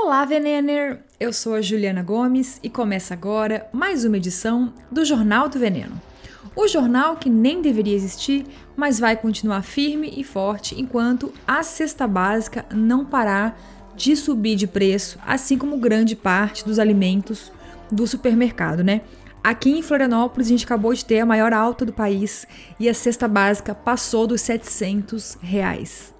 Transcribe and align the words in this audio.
Olá, 0.00 0.24
Venener! 0.24 1.00
Eu 1.18 1.32
sou 1.32 1.54
a 1.54 1.60
Juliana 1.60 2.04
Gomes 2.04 2.60
e 2.62 2.70
começa 2.70 3.12
agora 3.12 3.68
mais 3.72 4.04
uma 4.04 4.16
edição 4.16 4.72
do 4.92 5.04
Jornal 5.04 5.48
do 5.48 5.58
Veneno. 5.58 6.00
O 6.54 6.68
jornal 6.68 7.16
que 7.16 7.28
nem 7.28 7.60
deveria 7.60 7.96
existir, 7.96 8.46
mas 8.76 9.00
vai 9.00 9.16
continuar 9.16 9.62
firme 9.62 10.14
e 10.16 10.22
forte 10.22 10.80
enquanto 10.80 11.34
a 11.44 11.64
cesta 11.64 12.06
básica 12.06 12.64
não 12.72 13.04
parar 13.04 13.60
de 13.96 14.14
subir 14.14 14.54
de 14.54 14.68
preço, 14.68 15.18
assim 15.26 15.58
como 15.58 15.76
grande 15.76 16.14
parte 16.14 16.64
dos 16.64 16.78
alimentos 16.78 17.50
do 17.90 18.06
supermercado, 18.06 18.84
né? 18.84 19.00
Aqui 19.42 19.70
em 19.70 19.82
Florianópolis 19.82 20.46
a 20.46 20.50
gente 20.50 20.64
acabou 20.64 20.94
de 20.94 21.04
ter 21.04 21.18
a 21.18 21.26
maior 21.26 21.52
alta 21.52 21.84
do 21.84 21.92
país 21.92 22.46
e 22.78 22.88
a 22.88 22.94
cesta 22.94 23.26
básica 23.26 23.74
passou 23.74 24.28
dos 24.28 24.42
700 24.42 25.38
reais. 25.42 26.14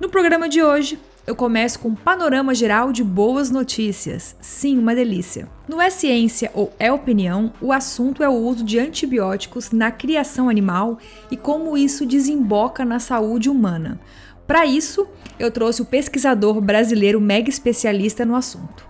No 0.00 0.08
programa 0.08 0.48
de 0.48 0.62
hoje, 0.62 0.98
eu 1.30 1.36
começo 1.36 1.78
com 1.78 1.90
um 1.90 1.94
panorama 1.94 2.52
geral 2.52 2.90
de 2.90 3.04
boas 3.04 3.52
notícias. 3.52 4.34
Sim, 4.40 4.76
uma 4.78 4.96
delícia. 4.96 5.48
No 5.68 5.80
É 5.80 5.88
Ciência 5.88 6.50
ou 6.52 6.72
É 6.76 6.92
Opinião, 6.92 7.52
o 7.60 7.72
assunto 7.72 8.24
é 8.24 8.28
o 8.28 8.32
uso 8.32 8.64
de 8.64 8.80
antibióticos 8.80 9.70
na 9.70 9.92
criação 9.92 10.48
animal 10.48 10.98
e 11.30 11.36
como 11.36 11.76
isso 11.76 12.04
desemboca 12.04 12.84
na 12.84 12.98
saúde 12.98 13.48
humana. 13.48 14.00
Para 14.44 14.66
isso, 14.66 15.06
eu 15.38 15.52
trouxe 15.52 15.80
o 15.80 15.84
pesquisador 15.84 16.60
brasileiro 16.60 17.20
mega 17.20 17.48
especialista 17.48 18.26
no 18.26 18.34
assunto. 18.34 18.84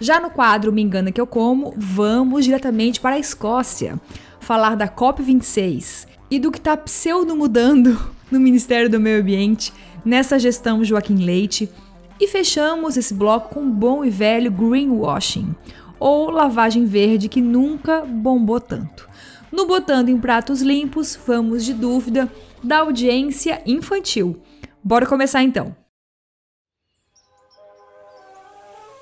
Já 0.00 0.18
no 0.18 0.30
quadro 0.30 0.72
Me 0.72 0.80
Engana 0.80 1.12
Que 1.12 1.20
Eu 1.20 1.26
Como, 1.26 1.74
vamos 1.76 2.46
diretamente 2.46 2.98
para 2.98 3.16
a 3.16 3.18
Escócia 3.18 4.00
falar 4.40 4.74
da 4.74 4.88
COP26 4.88 6.06
e 6.30 6.38
do 6.38 6.50
que 6.50 6.56
está 6.56 6.78
pseudo 6.78 7.36
mudando 7.36 8.00
no 8.32 8.40
Ministério 8.40 8.88
do 8.88 8.98
Meio 8.98 9.20
Ambiente 9.20 9.70
nessa 10.04 10.38
gestão 10.38 10.84
Joaquim 10.84 11.16
Leite. 11.16 11.68
E 12.20 12.28
fechamos 12.28 12.96
esse 12.96 13.12
bloco 13.12 13.54
com 13.54 13.60
um 13.60 13.70
bom 13.70 14.04
e 14.04 14.10
velho 14.10 14.50
greenwashing, 14.50 15.54
ou 15.98 16.30
lavagem 16.30 16.84
verde 16.84 17.28
que 17.28 17.40
nunca 17.40 18.04
bombou 18.04 18.60
tanto. 18.60 19.08
No 19.50 19.66
Botando 19.66 20.08
em 20.08 20.18
Pratos 20.18 20.60
Limpos, 20.62 21.18
vamos 21.26 21.64
de 21.64 21.72
dúvida 21.72 22.30
da 22.62 22.78
audiência 22.78 23.62
infantil. 23.66 24.40
Bora 24.82 25.06
começar 25.06 25.42
então. 25.42 25.83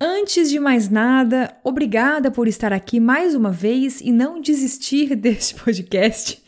Antes 0.00 0.48
de 0.48 0.60
mais 0.60 0.88
nada, 0.88 1.56
obrigada 1.64 2.30
por 2.30 2.46
estar 2.46 2.72
aqui 2.72 3.00
mais 3.00 3.34
uma 3.34 3.50
vez 3.50 4.00
e 4.00 4.12
não 4.12 4.40
desistir 4.40 5.14
deste 5.18 5.56
podcast. 5.56 6.40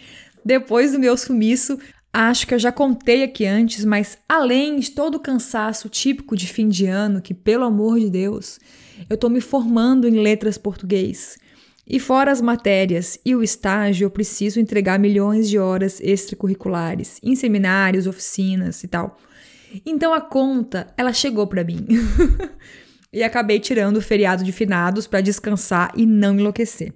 Depois 0.45 0.92
do 0.92 1.01
meu 1.01 1.17
sumiço, 1.17 1.77
acho 2.12 2.47
que 2.47 2.55
eu 2.55 2.61
já 2.61 2.70
contei 2.70 3.25
aqui 3.25 3.45
antes, 3.45 3.84
mas 3.84 4.19
além 4.29 4.79
de 4.79 4.92
todo 4.92 5.17
o 5.17 5.20
cansaço 5.20 5.89
típico 5.89 6.37
de 6.37 6.47
fim 6.47 6.69
de 6.69 6.87
ano, 6.87 7.20
que 7.20 7.34
pelo 7.34 7.65
amor 7.65 7.98
de 7.98 8.09
Deus, 8.09 8.61
eu 9.09 9.17
tô 9.17 9.29
me 9.29 9.41
formando 9.41 10.07
em 10.07 10.23
letras 10.23 10.57
português. 10.57 11.37
E 11.85 11.98
fora 11.98 12.31
as 12.31 12.41
matérias 12.41 13.19
e 13.27 13.35
o 13.35 13.42
estágio, 13.42 14.05
eu 14.05 14.11
preciso 14.11 14.61
entregar 14.61 14.97
milhões 14.97 15.48
de 15.48 15.58
horas 15.58 16.01
extracurriculares, 16.01 17.19
em 17.20 17.35
seminários, 17.35 18.07
oficinas 18.07 18.85
e 18.85 18.86
tal. 18.86 19.19
Então 19.85 20.14
a 20.14 20.20
conta, 20.20 20.95
ela 20.97 21.13
chegou 21.13 21.48
para 21.48 21.64
mim. 21.64 21.85
e 23.13 23.23
acabei 23.23 23.59
tirando 23.59 23.97
o 23.97 24.03
feriado 24.03 24.45
de 24.45 24.53
finados 24.53 25.07
para 25.07 25.21
descansar 25.21 25.93
e 25.97 26.07
não 26.07 26.35
enlouquecer. 26.35 26.93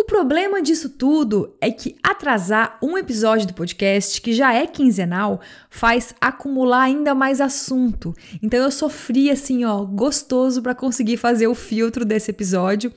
O 0.00 0.04
problema 0.04 0.62
disso 0.62 0.88
tudo 0.88 1.54
é 1.60 1.70
que 1.70 1.94
atrasar 2.02 2.78
um 2.82 2.96
episódio 2.96 3.46
do 3.46 3.52
podcast, 3.52 4.18
que 4.22 4.32
já 4.32 4.54
é 4.54 4.66
quinzenal, 4.66 5.42
faz 5.68 6.14
acumular 6.18 6.84
ainda 6.84 7.14
mais 7.14 7.38
assunto. 7.38 8.14
Então 8.42 8.58
eu 8.58 8.70
sofri 8.70 9.30
assim, 9.30 9.62
ó, 9.66 9.84
gostoso 9.84 10.62
para 10.62 10.74
conseguir 10.74 11.18
fazer 11.18 11.48
o 11.48 11.54
filtro 11.54 12.02
desse 12.02 12.30
episódio. 12.30 12.90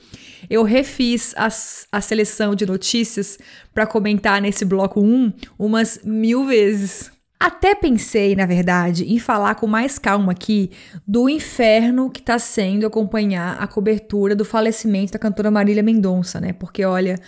Eu 0.48 0.62
refiz 0.62 1.34
a, 1.36 1.48
a 1.92 2.00
seleção 2.00 2.54
de 2.54 2.64
notícias 2.64 3.38
para 3.74 3.86
comentar 3.86 4.40
nesse 4.40 4.64
bloco 4.64 4.98
1 5.02 5.30
umas 5.58 6.00
mil 6.02 6.46
vezes. 6.46 7.13
Até 7.38 7.74
pensei, 7.74 8.34
na 8.34 8.46
verdade, 8.46 9.04
em 9.04 9.18
falar 9.18 9.56
com 9.56 9.66
mais 9.66 9.98
calma 9.98 10.32
aqui 10.32 10.70
do 11.06 11.28
inferno 11.28 12.08
que 12.10 12.20
está 12.20 12.38
sendo 12.38 12.86
acompanhar 12.86 13.56
a 13.60 13.66
cobertura 13.66 14.34
do 14.34 14.44
falecimento 14.44 15.12
da 15.12 15.18
cantora 15.18 15.50
Marília 15.50 15.82
Mendonça, 15.82 16.40
né? 16.40 16.52
Porque, 16.52 16.84
olha, 16.84 17.18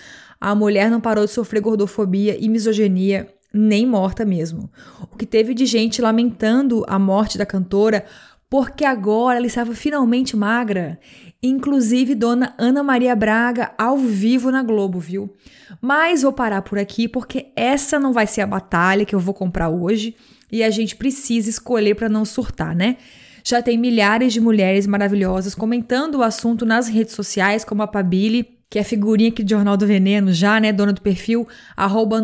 a 0.41 0.55
mulher 0.55 0.91
não 0.91 1.01
parou 1.01 1.25
de 1.25 1.33
sofrer 1.33 1.61
gordofobia 1.61 2.37
e 2.39 2.49
misoginia 2.49 3.29
nem 3.53 3.87
morta 3.87 4.25
mesmo. 4.25 4.71
O 5.13 5.17
que 5.17 5.27
teve 5.27 5.55
de 5.55 5.67
gente 5.67 6.01
lamentando 6.01 6.85
a 6.87 6.99
morte 6.99 7.39
da 7.39 7.47
cantora 7.47 8.05
porque 8.49 8.85
agora 8.85 9.39
ela 9.39 9.47
estava 9.47 9.75
finalmente 9.75 10.37
magra. 10.37 10.99
Inclusive 11.47 12.15
Dona 12.15 12.55
Ana 12.59 12.83
Maria 12.83 13.15
Braga 13.15 13.73
ao 13.79 13.97
vivo 13.97 14.51
na 14.51 14.63
Globo, 14.63 14.99
viu? 14.99 15.35
Mas 15.81 16.23
vou 16.23 16.33
parar 16.33 16.63
por 16.63 16.79
aqui 16.79 17.07
porque 17.07 17.47
essa 17.55 17.99
não 17.99 18.13
vai 18.13 18.27
ser 18.27 18.41
a 18.41 18.47
batalha 18.47 19.05
que 19.05 19.15
eu 19.15 19.21
vou 19.21 19.33
comprar 19.33 19.69
hoje 19.69 20.17
e 20.51 20.63
a 20.63 20.71
gente 20.71 20.97
precisa 20.97 21.49
escolher 21.49 21.95
para 21.95 22.09
não 22.09 22.25
surtar, 22.25 22.75
né? 22.75 22.97
Já 23.45 23.63
tem 23.63 23.79
milhares 23.79 24.33
de 24.33 24.41
mulheres 24.41 24.87
maravilhosas 24.89 25.55
comentando 25.55 26.17
o 26.17 26.23
assunto 26.23 26.67
nas 26.67 26.89
redes 26.89 27.15
sociais, 27.15 27.65
como 27.65 27.83
a 27.83 27.87
Pabili, 27.87 28.59
que 28.69 28.79
é 28.79 28.83
figurinha 28.83 29.29
aqui 29.29 29.45
do 29.45 29.51
Jornal 29.51 29.77
do 29.77 29.87
Veneno 29.87 30.33
já, 30.33 30.59
né? 30.59 30.73
Dona 30.73 30.93
do 30.93 31.01
perfil 31.01 31.47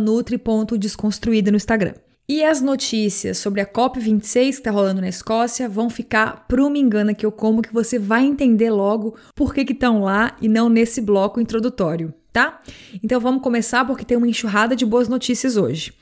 nutri.desconstruída 0.00 1.52
no 1.52 1.56
Instagram. 1.56 1.94
E 2.32 2.42
as 2.42 2.62
notícias 2.62 3.36
sobre 3.36 3.60
a 3.60 3.66
COP26 3.66 4.32
que 4.32 4.48
está 4.48 4.70
rolando 4.70 5.02
na 5.02 5.08
Escócia 5.10 5.68
vão 5.68 5.90
ficar 5.90 6.46
pro 6.48 6.70
Me 6.70 6.80
Engana 6.80 7.12
Que 7.12 7.26
Eu 7.26 7.30
Como, 7.30 7.60
que 7.60 7.74
você 7.74 7.98
vai 7.98 8.24
entender 8.24 8.70
logo 8.70 9.14
por 9.34 9.52
que 9.52 9.60
estão 9.70 10.04
lá 10.04 10.34
e 10.40 10.48
não 10.48 10.70
nesse 10.70 11.02
bloco 11.02 11.42
introdutório, 11.42 12.14
tá? 12.32 12.58
Então 13.02 13.20
vamos 13.20 13.42
começar 13.42 13.84
porque 13.84 14.02
tem 14.02 14.16
uma 14.16 14.26
enxurrada 14.26 14.74
de 14.74 14.86
boas 14.86 15.08
notícias 15.08 15.58
hoje. 15.58 15.92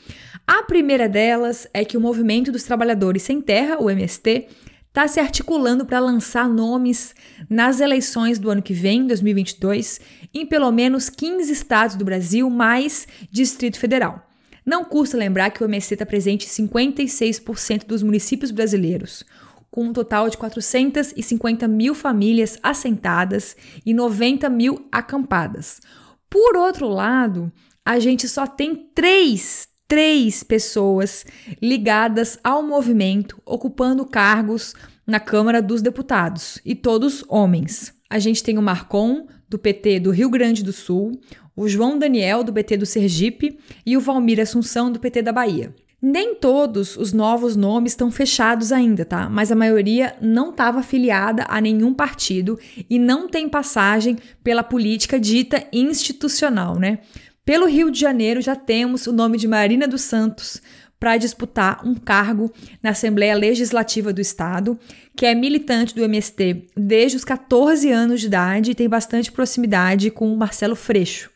A 0.46 0.62
primeira 0.62 1.08
delas 1.08 1.66
é 1.74 1.84
que 1.84 1.96
o 1.96 2.00
Movimento 2.00 2.52
dos 2.52 2.62
Trabalhadores 2.62 3.24
Sem 3.24 3.41
Terra, 3.41 3.78
o 3.80 3.91
MST, 3.91 4.47
está 4.86 5.08
se 5.08 5.18
articulando 5.18 5.84
para 5.84 5.98
lançar 5.98 6.48
nomes 6.48 7.12
nas 7.48 7.80
eleições 7.80 8.38
do 8.38 8.50
ano 8.50 8.62
que 8.62 8.72
vem, 8.72 9.04
2022, 9.04 10.00
em 10.32 10.47
pelo 10.47 10.70
menos 10.70 11.10
15 11.10 11.52
estados 11.52 11.97
do 11.97 12.04
Brasil, 12.04 12.48
mais 12.48 13.08
Distrito 13.32 13.80
Federal. 13.80 14.29
Não 14.65 14.84
custa 14.84 15.16
lembrar 15.16 15.50
que 15.50 15.62
o 15.62 15.66
MST 15.66 15.94
está 15.94 16.06
presente 16.06 16.47
em 16.47 16.66
56% 16.66 17.87
dos 17.87 18.03
municípios 18.03 18.50
brasileiros, 18.50 19.25
com 19.71 19.84
um 19.84 19.93
total 19.93 20.28
de 20.28 20.37
450 20.37 21.69
mil 21.69 21.94
famílias 21.94 22.59
assentadas 22.62 23.56
e 23.84 23.94
90 23.94 24.48
mil 24.50 24.87
acampadas. 24.91 25.81
Por 26.28 26.56
outro 26.56 26.88
lado, 26.88 27.53
a 27.84 27.98
gente 27.98 28.28
só 28.28 28.47
tem 28.47 28.75
três, 28.94 29.69
três 29.88 30.43
pessoas 30.43 31.25
ligadas 31.60 32.38
ao 32.44 32.62
movimento 32.62 33.41
ocupando 33.44 34.04
cargos 34.04 34.75
na 35.06 35.19
Câmara 35.19 35.60
dos 35.60 35.82
Deputados, 35.82 36.60
e 36.65 36.75
todos 36.75 37.25
homens. 37.28 37.92
A 38.09 38.18
gente 38.18 38.45
tem 38.45 38.59
o 38.59 38.63
Marcon, 38.63 39.27
do 39.48 39.59
PT 39.59 39.98
do 39.98 40.13
Rio 40.13 40.30
Grande 40.30 40.63
do 40.63 40.72
Sul, 40.72 41.21
o 41.60 41.68
João 41.68 41.98
Daniel, 41.98 42.42
do 42.42 42.54
PT 42.54 42.78
do 42.78 42.86
Sergipe, 42.86 43.59
e 43.84 43.95
o 43.95 44.01
Valmir 44.01 44.41
Assunção, 44.41 44.91
do 44.91 44.98
PT 44.98 45.21
da 45.21 45.30
Bahia. 45.30 45.74
Nem 46.01 46.34
todos 46.34 46.97
os 46.97 47.12
novos 47.12 47.54
nomes 47.54 47.92
estão 47.92 48.10
fechados 48.10 48.72
ainda, 48.72 49.04
tá? 49.04 49.28
Mas 49.28 49.53
a 49.53 49.54
maioria 49.54 50.16
não 50.22 50.48
estava 50.48 50.80
afiliada 50.80 51.45
a 51.47 51.60
nenhum 51.60 51.92
partido 51.92 52.59
e 52.89 52.98
não 52.98 53.28
tem 53.28 53.47
passagem 53.47 54.16
pela 54.42 54.62
política 54.62 55.21
dita 55.21 55.62
institucional, 55.71 56.78
né? 56.78 57.01
Pelo 57.45 57.66
Rio 57.66 57.91
de 57.91 58.01
Janeiro 58.01 58.41
já 58.41 58.56
temos 58.56 59.06
o 59.06 59.13
nome 59.13 59.36
de 59.36 59.47
Marina 59.47 59.86
dos 59.86 60.01
Santos 60.01 60.63
para 60.98 61.18
disputar 61.18 61.86
um 61.86 61.95
cargo 61.95 62.51
na 62.83 62.91
Assembleia 62.91 63.34
Legislativa 63.34 64.15
do 64.15 64.21
Estado, 64.22 64.78
que 65.15 65.27
é 65.27 65.34
militante 65.34 65.95
do 65.95 66.03
MST 66.03 66.68
desde 66.74 67.18
os 67.18 67.24
14 67.24 67.91
anos 67.91 68.21
de 68.21 68.28
idade 68.28 68.71
e 68.71 68.74
tem 68.74 68.89
bastante 68.89 69.30
proximidade 69.30 70.10
com 70.10 70.33
o 70.33 70.36
Marcelo 70.39 70.77
Freixo. 70.77 71.29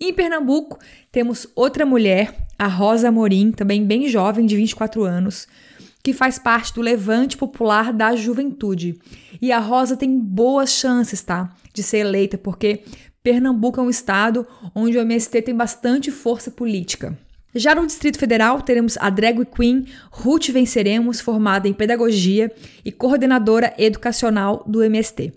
Em 0.00 0.12
Pernambuco, 0.12 0.78
temos 1.10 1.46
outra 1.54 1.84
mulher, 1.86 2.34
a 2.58 2.66
Rosa 2.66 3.08
Amorim, 3.08 3.52
também 3.52 3.84
bem 3.84 4.08
jovem, 4.08 4.46
de 4.46 4.56
24 4.56 5.04
anos, 5.04 5.46
que 6.02 6.12
faz 6.12 6.38
parte 6.38 6.74
do 6.74 6.80
levante 6.80 7.36
popular 7.36 7.92
da 7.92 8.14
juventude. 8.16 8.98
E 9.40 9.52
a 9.52 9.58
Rosa 9.58 9.96
tem 9.96 10.18
boas 10.18 10.70
chances, 10.70 11.22
tá? 11.22 11.54
De 11.72 11.82
ser 11.82 11.98
eleita, 11.98 12.36
porque 12.36 12.82
Pernambuco 13.22 13.80
é 13.80 13.82
um 13.82 13.90
estado 13.90 14.46
onde 14.74 14.98
o 14.98 15.00
MST 15.00 15.42
tem 15.42 15.54
bastante 15.54 16.10
força 16.10 16.50
política. 16.50 17.16
Já 17.54 17.74
no 17.74 17.86
Distrito 17.86 18.18
Federal, 18.18 18.62
teremos 18.62 18.96
a 18.98 19.10
drag 19.10 19.44
queen 19.44 19.84
Ruth 20.10 20.48
Venceremos, 20.48 21.20
formada 21.20 21.68
em 21.68 21.74
pedagogia 21.74 22.50
e 22.82 22.90
coordenadora 22.90 23.74
educacional 23.76 24.64
do 24.66 24.82
MST. 24.82 25.34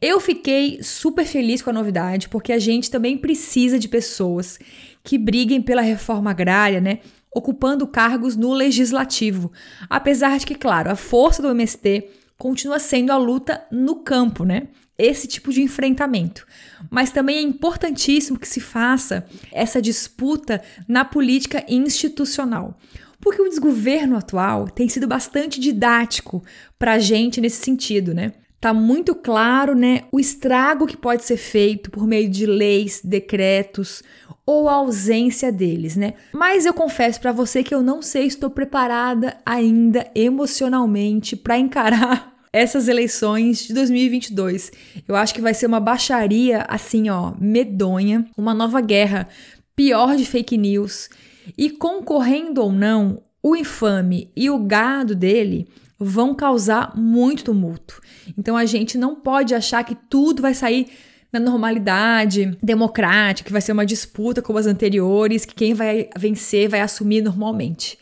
Eu 0.00 0.18
fiquei 0.18 0.82
super 0.82 1.26
feliz 1.26 1.60
com 1.60 1.68
a 1.68 1.74
novidade, 1.74 2.30
porque 2.30 2.54
a 2.54 2.58
gente 2.58 2.90
também 2.90 3.18
precisa 3.18 3.78
de 3.78 3.86
pessoas 3.86 4.58
que 5.04 5.18
briguem 5.18 5.60
pela 5.60 5.82
reforma 5.82 6.30
agrária, 6.30 6.80
né? 6.80 7.00
Ocupando 7.34 7.86
cargos 7.86 8.34
no 8.34 8.54
legislativo. 8.54 9.52
Apesar 9.90 10.38
de 10.38 10.46
que, 10.46 10.54
claro, 10.54 10.90
a 10.90 10.96
força 10.96 11.42
do 11.42 11.50
MST 11.50 12.08
continua 12.38 12.78
sendo 12.78 13.12
a 13.12 13.18
luta 13.18 13.62
no 13.70 13.96
campo, 13.96 14.42
né? 14.42 14.68
Esse 14.98 15.28
tipo 15.28 15.52
de 15.52 15.62
enfrentamento. 15.62 16.44
Mas 16.90 17.12
também 17.12 17.36
é 17.36 17.42
importantíssimo 17.42 18.38
que 18.38 18.48
se 18.48 18.60
faça 18.60 19.26
essa 19.52 19.80
disputa 19.80 20.60
na 20.88 21.04
política 21.04 21.64
institucional. 21.68 22.76
Porque 23.20 23.40
o 23.40 23.48
desgoverno 23.48 24.16
atual 24.16 24.68
tem 24.68 24.88
sido 24.88 25.06
bastante 25.06 25.60
didático 25.60 26.42
para 26.78 26.94
a 26.94 26.98
gente 26.98 27.40
nesse 27.40 27.64
sentido, 27.64 28.12
né? 28.12 28.32
Tá 28.60 28.74
muito 28.74 29.14
claro, 29.14 29.72
né, 29.72 30.02
o 30.10 30.18
estrago 30.18 30.84
que 30.84 30.96
pode 30.96 31.24
ser 31.24 31.36
feito 31.36 31.92
por 31.92 32.08
meio 32.08 32.28
de 32.28 32.44
leis, 32.44 33.00
decretos 33.04 34.02
ou 34.44 34.68
a 34.68 34.72
ausência 34.72 35.52
deles, 35.52 35.94
né? 35.94 36.14
Mas 36.32 36.66
eu 36.66 36.74
confesso 36.74 37.20
para 37.20 37.30
você 37.30 37.62
que 37.62 37.72
eu 37.72 37.82
não 37.84 38.02
sei, 38.02 38.26
estou 38.26 38.50
preparada 38.50 39.36
ainda 39.46 40.10
emocionalmente 40.12 41.36
para 41.36 41.56
encarar 41.56 42.37
essas 42.52 42.88
eleições 42.88 43.66
de 43.66 43.74
2022. 43.74 44.72
Eu 45.06 45.16
acho 45.16 45.34
que 45.34 45.40
vai 45.40 45.54
ser 45.54 45.66
uma 45.66 45.80
baixaria 45.80 46.62
assim, 46.68 47.08
ó, 47.08 47.32
medonha, 47.38 48.26
uma 48.36 48.54
nova 48.54 48.80
guerra, 48.80 49.28
pior 49.76 50.16
de 50.16 50.24
fake 50.24 50.56
news. 50.56 51.08
E 51.56 51.70
concorrendo 51.70 52.62
ou 52.62 52.72
não, 52.72 53.22
o 53.42 53.56
infame 53.56 54.30
e 54.36 54.50
o 54.50 54.58
gado 54.58 55.14
dele 55.14 55.68
vão 55.98 56.34
causar 56.34 56.96
muito 56.96 57.44
tumulto. 57.44 58.00
Então 58.36 58.56
a 58.56 58.64
gente 58.64 58.96
não 58.96 59.16
pode 59.16 59.54
achar 59.54 59.82
que 59.84 59.96
tudo 60.08 60.42
vai 60.42 60.54
sair 60.54 60.88
na 61.32 61.40
normalidade 61.40 62.56
democrática, 62.62 63.46
que 63.46 63.52
vai 63.52 63.60
ser 63.60 63.72
uma 63.72 63.84
disputa 63.84 64.40
como 64.40 64.58
as 64.58 64.66
anteriores, 64.66 65.44
que 65.44 65.54
quem 65.54 65.74
vai 65.74 66.08
vencer 66.16 66.68
vai 66.68 66.80
assumir 66.80 67.20
normalmente. 67.20 67.98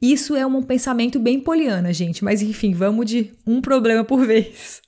Isso 0.00 0.36
é 0.36 0.46
um 0.46 0.62
pensamento 0.62 1.18
bem 1.18 1.40
poliana, 1.40 1.92
gente, 1.92 2.24
mas 2.24 2.42
enfim, 2.42 2.72
vamos 2.72 3.06
de 3.06 3.32
um 3.46 3.60
problema 3.60 4.04
por 4.04 4.26
vez. 4.26 4.82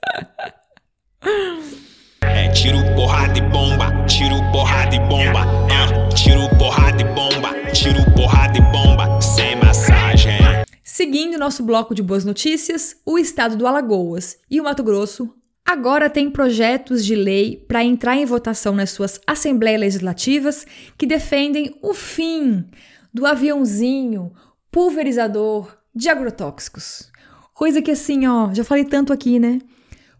É 2.23 2.49
tiro, 2.49 2.79
porrada 2.95 3.39
e 3.39 3.43
bomba, 3.43 4.05
tiro, 4.07 4.37
porrada 4.53 4.95
e 4.95 5.01
bomba, 5.01 5.45
é, 5.71 6.15
tiro, 6.15 6.49
porrada 6.59 7.01
e 7.01 7.05
bomba, 7.05 7.71
tiro, 7.73 7.99
porrada 8.15 8.59
e 8.59 8.61
bomba, 8.61 9.21
sem 9.21 9.57
massagem. 9.57 10.39
Seguindo 10.83 11.39
nosso 11.39 11.63
bloco 11.63 11.95
de 11.95 12.03
boas 12.03 12.25
notícias, 12.25 12.97
o 13.07 13.19
estado 13.19 13.57
do 13.57 13.67
Alagoas 13.67 14.37
e 14.51 14.61
o 14.61 14.65
Mato 14.65 14.83
Grosso 14.83 15.33
agora 15.65 16.09
tem 16.09 16.31
projetos 16.31 17.05
de 17.05 17.15
lei 17.15 17.57
para 17.69 17.85
entrar 17.85 18.17
em 18.17 18.25
votação 18.25 18.75
nas 18.75 18.91
suas 18.91 19.21
assembleias 19.27 19.81
legislativas 19.81 20.67
que 20.97 21.07
defendem 21.07 21.77
o 21.83 21.93
fim 21.93 22.65
do 23.13 23.27
aviãozinho 23.27 24.33
pulverizador 24.79 25.77
de 25.93 26.09
agrotóxicos. 26.09 27.11
Coisa 27.53 27.83
que 27.83 27.91
assim, 27.91 28.29
ó, 28.29 28.55
já 28.55 28.63
falei 28.63 28.85
tanto 28.85 29.13
aqui, 29.13 29.37
né? 29.41 29.59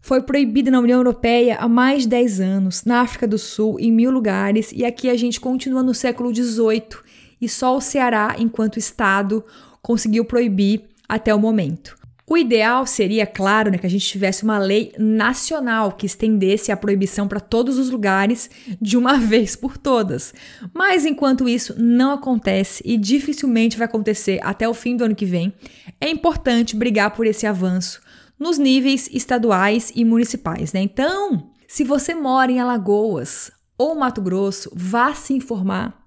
Foi 0.01 0.21
proibida 0.21 0.69
na 0.69 0.81
União 0.81 0.99
Europeia 0.99 1.55
há 1.61 1.69
mais 1.69 2.03
de 2.03 2.09
10 2.09 2.41
anos, 2.41 2.83
na 2.83 2.99
África 2.99 3.25
do 3.25 3.37
Sul, 3.37 3.79
em 3.79 3.89
mil 3.89 4.11
lugares, 4.11 4.73
e 4.73 4.83
aqui 4.83 5.09
a 5.09 5.15
gente 5.15 5.39
continua 5.39 5.81
no 5.81 5.93
século 5.93 6.35
XVIII, 6.35 6.89
e 7.39 7.47
só 7.47 7.77
o 7.77 7.79
Ceará, 7.79 8.35
enquanto 8.37 8.77
Estado, 8.77 9.45
conseguiu 9.81 10.25
proibir 10.25 10.81
até 11.07 11.33
o 11.33 11.39
momento. 11.39 11.97
O 12.29 12.37
ideal 12.37 12.85
seria, 12.85 13.25
claro, 13.25 13.71
né, 13.71 13.79
que 13.79 13.87
a 13.87 13.89
gente 13.89 14.05
tivesse 14.05 14.43
uma 14.43 14.59
lei 14.59 14.93
nacional 14.99 15.93
que 15.93 16.05
estendesse 16.05 16.71
a 16.71 16.77
proibição 16.77 17.27
para 17.27 17.39
todos 17.39 17.79
os 17.79 17.89
lugares 17.89 18.51
de 18.79 18.95
uma 18.95 19.17
vez 19.17 19.55
por 19.55 19.79
todas. 19.79 20.31
Mas 20.71 21.07
enquanto 21.07 21.49
isso 21.49 21.73
não 21.75 22.11
acontece 22.11 22.83
e 22.85 22.97
dificilmente 22.97 23.79
vai 23.79 23.85
acontecer 23.85 24.39
até 24.43 24.69
o 24.69 24.75
fim 24.75 24.95
do 24.95 25.05
ano 25.05 25.15
que 25.15 25.25
vem, 25.25 25.51
é 25.99 26.07
importante 26.07 26.75
brigar 26.75 27.15
por 27.15 27.25
esse 27.25 27.47
avanço 27.47 27.99
nos 28.37 28.59
níveis 28.59 29.09
estaduais 29.11 29.91
e 29.95 30.05
municipais, 30.05 30.71
né? 30.71 30.81
Então, 30.81 31.49
se 31.67 31.83
você 31.83 32.13
mora 32.13 32.51
em 32.51 32.59
Alagoas 32.59 33.51
ou 33.75 33.95
Mato 33.95 34.21
Grosso, 34.21 34.71
vá 34.75 35.15
se 35.15 35.33
informar, 35.33 35.99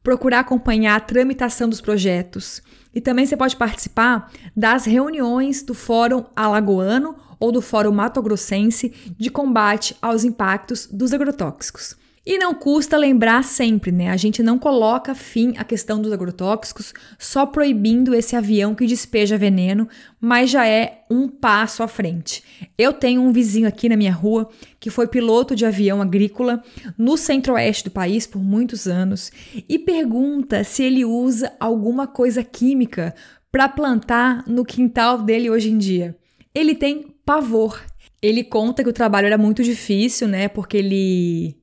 procurar 0.00 0.40
acompanhar 0.40 0.94
a 0.94 1.00
tramitação 1.00 1.68
dos 1.68 1.80
projetos 1.80 2.62
e 2.96 3.00
também 3.02 3.26
você 3.26 3.36
pode 3.36 3.54
participar 3.54 4.32
das 4.56 4.86
reuniões 4.86 5.62
do 5.62 5.74
Fórum 5.74 6.24
Alagoano 6.34 7.14
ou 7.38 7.52
do 7.52 7.60
Fórum 7.60 7.92
Mato 7.92 8.22
Grossense 8.22 8.88
de 9.18 9.28
combate 9.28 9.94
aos 10.00 10.24
impactos 10.24 10.88
dos 10.90 11.12
agrotóxicos. 11.12 11.94
E 12.26 12.38
não 12.38 12.52
custa 12.52 12.96
lembrar 12.96 13.44
sempre, 13.44 13.92
né? 13.92 14.10
A 14.10 14.16
gente 14.16 14.42
não 14.42 14.58
coloca 14.58 15.14
fim 15.14 15.54
à 15.56 15.62
questão 15.62 16.02
dos 16.02 16.10
agrotóxicos 16.10 16.92
só 17.16 17.46
proibindo 17.46 18.12
esse 18.12 18.34
avião 18.34 18.74
que 18.74 18.84
despeja 18.84 19.38
veneno, 19.38 19.88
mas 20.20 20.50
já 20.50 20.66
é 20.66 21.04
um 21.08 21.28
passo 21.28 21.84
à 21.84 21.88
frente. 21.88 22.42
Eu 22.76 22.92
tenho 22.92 23.22
um 23.22 23.30
vizinho 23.30 23.68
aqui 23.68 23.88
na 23.88 23.96
minha 23.96 24.12
rua 24.12 24.50
que 24.80 24.90
foi 24.90 25.06
piloto 25.06 25.54
de 25.54 25.64
avião 25.64 26.02
agrícola 26.02 26.60
no 26.98 27.16
centro-oeste 27.16 27.84
do 27.84 27.92
país 27.92 28.26
por 28.26 28.42
muitos 28.42 28.88
anos 28.88 29.30
e 29.68 29.78
pergunta 29.78 30.64
se 30.64 30.82
ele 30.82 31.04
usa 31.04 31.52
alguma 31.60 32.08
coisa 32.08 32.42
química 32.42 33.14
para 33.52 33.68
plantar 33.68 34.42
no 34.48 34.64
quintal 34.64 35.22
dele 35.22 35.48
hoje 35.48 35.70
em 35.70 35.78
dia. 35.78 36.16
Ele 36.52 36.74
tem 36.74 37.14
pavor. 37.24 37.80
Ele 38.20 38.42
conta 38.42 38.82
que 38.82 38.90
o 38.90 38.92
trabalho 38.92 39.26
era 39.26 39.38
muito 39.38 39.62
difícil, 39.62 40.26
né? 40.26 40.48
Porque 40.48 40.76
ele 40.78 41.56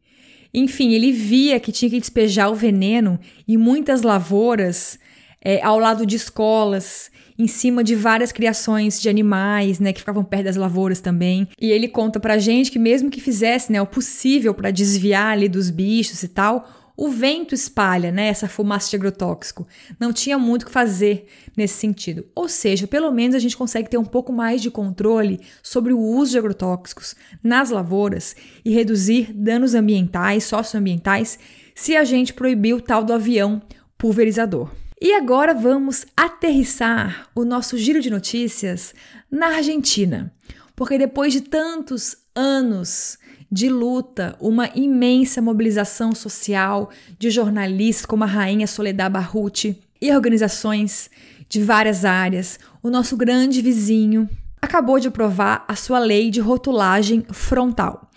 enfim, 0.53 0.93
ele 0.93 1.11
via 1.11 1.59
que 1.59 1.71
tinha 1.71 1.89
que 1.89 1.99
despejar 1.99 2.51
o 2.51 2.55
veneno 2.55 3.19
em 3.47 3.57
muitas 3.57 4.01
lavouras, 4.03 4.99
é, 5.43 5.61
ao 5.63 5.79
lado 5.79 6.05
de 6.05 6.15
escolas, 6.15 7.11
em 7.37 7.47
cima 7.47 7.83
de 7.83 7.95
várias 7.95 8.31
criações 8.31 9.01
de 9.01 9.09
animais, 9.09 9.79
né, 9.79 9.91
que 9.91 9.99
ficavam 9.99 10.23
perto 10.23 10.45
das 10.45 10.55
lavouras 10.55 11.01
também. 11.01 11.47
E 11.59 11.71
ele 11.71 11.87
conta 11.87 12.19
pra 12.19 12.37
gente 12.37 12.71
que 12.71 12.79
mesmo 12.79 13.09
que 13.09 13.19
fizesse, 13.19 13.71
né, 13.71 13.81
o 13.81 13.87
possível 13.87 14.53
para 14.53 14.71
desviar 14.71 15.33
ali 15.33 15.49
dos 15.49 15.69
bichos 15.69 16.21
e 16.23 16.27
tal, 16.27 16.67
o 16.95 17.09
vento 17.09 17.55
espalha 17.55 18.11
né, 18.11 18.27
essa 18.27 18.47
fumaça 18.47 18.89
de 18.89 18.95
agrotóxico. 18.95 19.67
Não 19.99 20.13
tinha 20.13 20.37
muito 20.37 20.63
o 20.63 20.65
que 20.67 20.71
fazer 20.71 21.27
nesse 21.57 21.75
sentido. 21.75 22.25
Ou 22.35 22.47
seja, 22.47 22.85
pelo 22.85 23.11
menos 23.11 23.35
a 23.35 23.39
gente 23.39 23.57
consegue 23.57 23.89
ter 23.89 23.97
um 23.97 24.05
pouco 24.05 24.31
mais 24.31 24.61
de 24.61 24.69
controle 24.69 25.41
sobre 25.61 25.91
o 25.91 25.99
uso 25.99 26.31
de 26.31 26.37
agrotóxicos 26.37 27.15
nas 27.43 27.71
lavouras 27.71 28.35
e 28.63 28.71
reduzir 28.71 29.33
danos 29.33 29.73
ambientais, 29.73 30.43
socioambientais, 30.43 31.39
se 31.73 31.95
a 31.95 32.03
gente 32.03 32.33
proibir 32.33 32.73
o 32.75 32.81
tal 32.81 33.03
do 33.03 33.13
avião 33.13 33.61
pulverizador. 33.97 34.69
E 35.01 35.13
agora 35.15 35.53
vamos 35.53 36.05
aterrissar 36.15 37.27
o 37.35 37.43
nosso 37.43 37.77
giro 37.77 37.99
de 37.99 38.09
notícias 38.09 38.93
na 39.29 39.57
Argentina. 39.57 40.33
Porque 40.75 40.97
depois 40.97 41.33
de 41.33 41.41
tantos 41.41 42.15
anos 42.35 43.17
de 43.53 43.69
luta, 43.69 44.35
uma 44.39 44.67
imensa 44.73 45.39
mobilização 45.39 46.15
social 46.15 46.89
de 47.19 47.29
jornalistas 47.29 48.03
como 48.03 48.23
a 48.23 48.27
rainha 48.27 48.65
Soledad 48.65 49.13
Barruti 49.13 49.79
e 50.01 50.11
organizações 50.11 51.07
de 51.47 51.61
várias 51.61 52.03
áreas, 52.03 52.59
o 52.81 52.89
nosso 52.89 53.15
grande 53.15 53.61
vizinho 53.61 54.27
acabou 54.59 54.99
de 54.99 55.07
aprovar 55.07 55.63
a 55.67 55.75
sua 55.75 55.99
lei 55.99 56.31
de 56.31 56.41
rotulagem 56.41 57.23
frontal. 57.31 58.09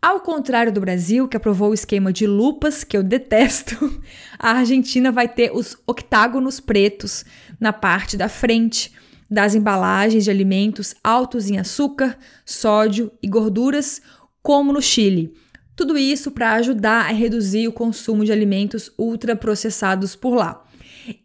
Ao 0.00 0.20
contrário 0.20 0.70
do 0.70 0.80
Brasil, 0.80 1.26
que 1.26 1.38
aprovou 1.38 1.70
o 1.70 1.74
esquema 1.74 2.12
de 2.12 2.26
lupas, 2.26 2.84
que 2.84 2.94
eu 2.94 3.02
detesto, 3.02 4.02
a 4.38 4.50
Argentina 4.58 5.10
vai 5.10 5.26
ter 5.26 5.52
os 5.54 5.74
octágonos 5.86 6.60
pretos 6.60 7.24
na 7.58 7.72
parte 7.72 8.14
da 8.14 8.28
frente 8.28 8.92
das 9.30 9.54
embalagens 9.54 10.24
de 10.24 10.30
alimentos 10.30 10.94
altos 11.02 11.48
em 11.48 11.58
açúcar, 11.58 12.18
sódio 12.44 13.10
e 13.22 13.26
gorduras, 13.26 14.02
como 14.42 14.72
no 14.72 14.82
Chile. 14.82 15.32
Tudo 15.74 15.96
isso 15.96 16.30
para 16.30 16.52
ajudar 16.54 17.06
a 17.06 17.12
reduzir 17.12 17.68
o 17.68 17.72
consumo 17.72 18.24
de 18.24 18.32
alimentos 18.32 18.92
ultraprocessados 18.98 20.14
por 20.14 20.34
lá. 20.34 20.64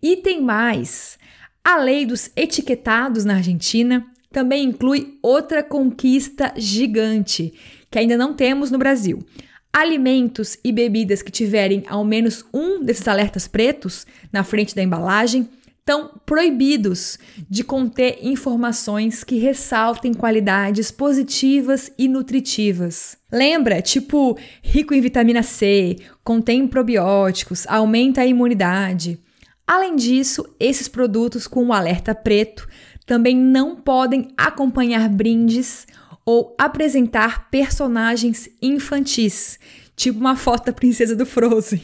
E 0.01 0.17
tem 0.17 0.41
mais. 0.41 1.17
A 1.63 1.77
lei 1.77 2.05
dos 2.05 2.31
etiquetados 2.36 3.25
na 3.25 3.36
Argentina 3.36 4.05
também 4.31 4.63
inclui 4.63 5.17
outra 5.21 5.63
conquista 5.63 6.53
gigante 6.55 7.53
que 7.89 8.00
ainda 8.00 8.17
não 8.17 8.33
temos 8.33 8.71
no 8.71 8.77
Brasil. 8.77 9.25
Alimentos 9.71 10.57
e 10.63 10.71
bebidas 10.71 11.21
que 11.21 11.31
tiverem 11.31 11.83
ao 11.88 12.03
menos 12.03 12.45
um 12.53 12.83
desses 12.83 13.07
alertas 13.07 13.47
pretos 13.47 14.07
na 14.31 14.43
frente 14.43 14.74
da 14.74 14.81
embalagem 14.81 15.47
estão 15.88 16.20
proibidos 16.25 17.17
de 17.50 17.63
conter 17.63 18.20
informações 18.22 19.24
que 19.24 19.38
ressaltem 19.38 20.13
qualidades 20.13 20.91
positivas 20.91 21.89
e 21.98 22.10
nutritivas. 22.10 23.17
Lembra? 23.32 23.82
Tipo, 23.82 24.38
rico 24.62 24.94
em 24.94 25.00
vitamina 25.00 25.41
C, 25.41 25.96
contém 26.25 26.67
probióticos, 26.67 27.65
aumenta 27.67 28.20
a 28.20 28.25
imunidade. 28.25 29.17
Além 29.65 29.96
disso, 29.96 30.46
esses 30.60 30.89
produtos 30.89 31.48
com 31.48 31.67
o 31.67 31.74
alerta 31.74 32.13
preto 32.13 32.67
também 33.06 33.38
não 33.38 33.77
podem 33.77 34.27
acompanhar 34.36 35.08
brindes 35.08 35.88
ou 36.25 36.53
apresentar 36.60 37.50
personagens 37.50 38.50
infantis, 38.62 39.58
tipo 39.96 40.20
uma 40.20 40.36
foto 40.36 40.65
da 40.65 40.74
princesa 40.74 41.15
do 41.15 41.25
Frozen. 41.25 41.82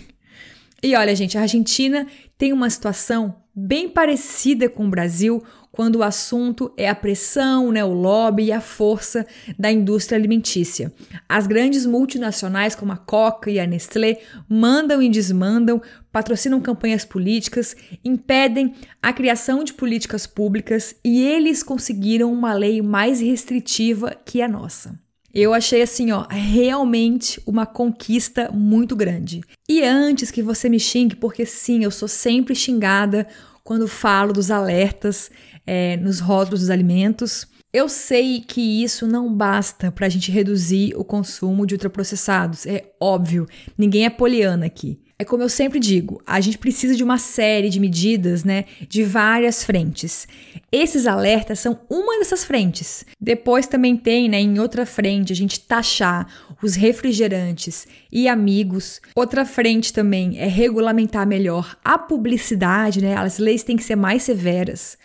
E 0.84 0.94
olha, 0.98 1.16
gente, 1.16 1.38
a 1.38 1.42
Argentina 1.42 2.06
tem 2.38 2.52
uma 2.52 2.70
situação 2.70 3.42
bem 3.56 3.88
parecida 3.88 4.68
com 4.68 4.86
o 4.86 4.90
Brasil 4.90 5.44
quando 5.72 5.98
o 5.98 6.04
assunto 6.04 6.72
é 6.78 6.88
a 6.88 6.94
pressão, 6.94 7.72
né, 7.72 7.84
o 7.84 7.94
lobby 7.94 8.46
e 8.46 8.52
a 8.52 8.62
força 8.62 9.26
da 9.58 9.72
indústria 9.72 10.18
alimentícia. 10.18 10.94
As 11.28 11.48
grandes 11.48 11.86
multinacionais 11.86 12.76
como 12.76 12.92
a 12.92 12.98
Coca 12.98 13.50
e 13.50 13.60
a 13.60 13.66
Nestlé 13.66 14.22
mandam 14.48 15.02
e 15.02 15.10
desmandam, 15.10 15.82
patrocinam 16.12 16.62
campanhas 16.62 17.04
políticas, 17.04 17.76
impedem 18.06 18.76
a 19.02 19.12
criação 19.12 19.64
de 19.64 19.74
políticas 19.74 20.28
públicas 20.28 20.96
e 21.04 21.24
eles 21.24 21.64
conseguiram 21.64 22.32
uma 22.32 22.54
lei 22.54 22.80
mais 22.82 23.20
restritiva 23.20 24.16
que 24.24 24.44
a 24.44 24.48
nossa. 24.48 25.03
Eu 25.34 25.52
achei 25.52 25.82
assim, 25.82 26.12
ó, 26.12 26.28
realmente 26.30 27.42
uma 27.46 27.66
conquista 27.66 28.52
muito 28.52 28.96
grande. 28.96 29.42
E 29.68 29.82
antes 29.82 30.30
que 30.30 30.44
você 30.44 30.70
me 30.70 30.80
xingue, 30.80 31.16
porque 31.16 31.44
sim, 31.44 31.84
eu 31.84 31.90
sou 31.90 32.08
sempre 32.08 32.54
xingada 32.54 33.28
quando 33.64 33.88
falo 33.88 34.32
dos 34.32 34.52
alertas 34.52 35.32
é, 35.66 35.98
nos 35.98 36.20
rótulos 36.20 36.60
dos 36.60 36.70
alimentos. 36.70 37.48
Eu 37.74 37.90
sei 37.90 38.42
que 38.42 38.84
isso 38.84 39.08
não 39.08 39.34
basta 39.34 39.92
para 39.92 40.06
a 40.06 40.10
gente 40.10 40.32
reduzir 40.32 40.94
o 40.96 41.04
consumo 41.04 41.66
de 41.66 41.74
ultraprocessados, 41.74 42.68
é 42.68 42.92
óbvio, 43.02 43.48
ninguém 43.76 44.06
é 44.06 44.12
poliana 44.12 44.68
aqui. 44.68 45.03
É 45.18 45.24
como 45.24 45.44
eu 45.44 45.50
sempre 45.50 45.80
digo, 45.80 46.22
a 46.26 46.42
gente 46.42 46.58
precisa 46.58 46.96
de 46.96 47.04
uma 47.04 47.20
série 47.20 47.70
de 47.70 47.80
medidas, 47.80 48.44
né, 48.44 48.66
de 48.90 49.04
várias 49.04 49.64
frentes. 49.64 50.28
Esses 50.72 51.06
alertas 51.06 51.60
são 51.60 51.80
uma 51.90 52.18
dessas 52.18 52.44
frentes. 52.44 53.06
Depois 53.22 53.68
também 53.68 53.96
tem, 53.96 54.28
né, 54.28 54.42
em 54.42 54.60
outra 54.60 54.86
frente, 54.86 55.32
a 55.32 55.36
gente 55.36 55.60
taxar 55.60 56.28
os 56.64 56.76
refrigerantes 56.76 57.88
e 58.12 58.28
amigos. 58.28 59.00
Outra 59.16 59.46
frente 59.46 59.94
também 59.94 60.40
é 60.40 60.48
regulamentar 60.48 61.28
melhor 61.28 61.78
a 61.86 61.98
publicidade, 61.98 63.02
né? 63.02 63.16
As 63.16 63.38
leis 63.38 63.64
têm 63.64 63.78
que 63.78 63.84
ser 63.84 63.96
mais 63.96 64.24
severas. 64.24 64.98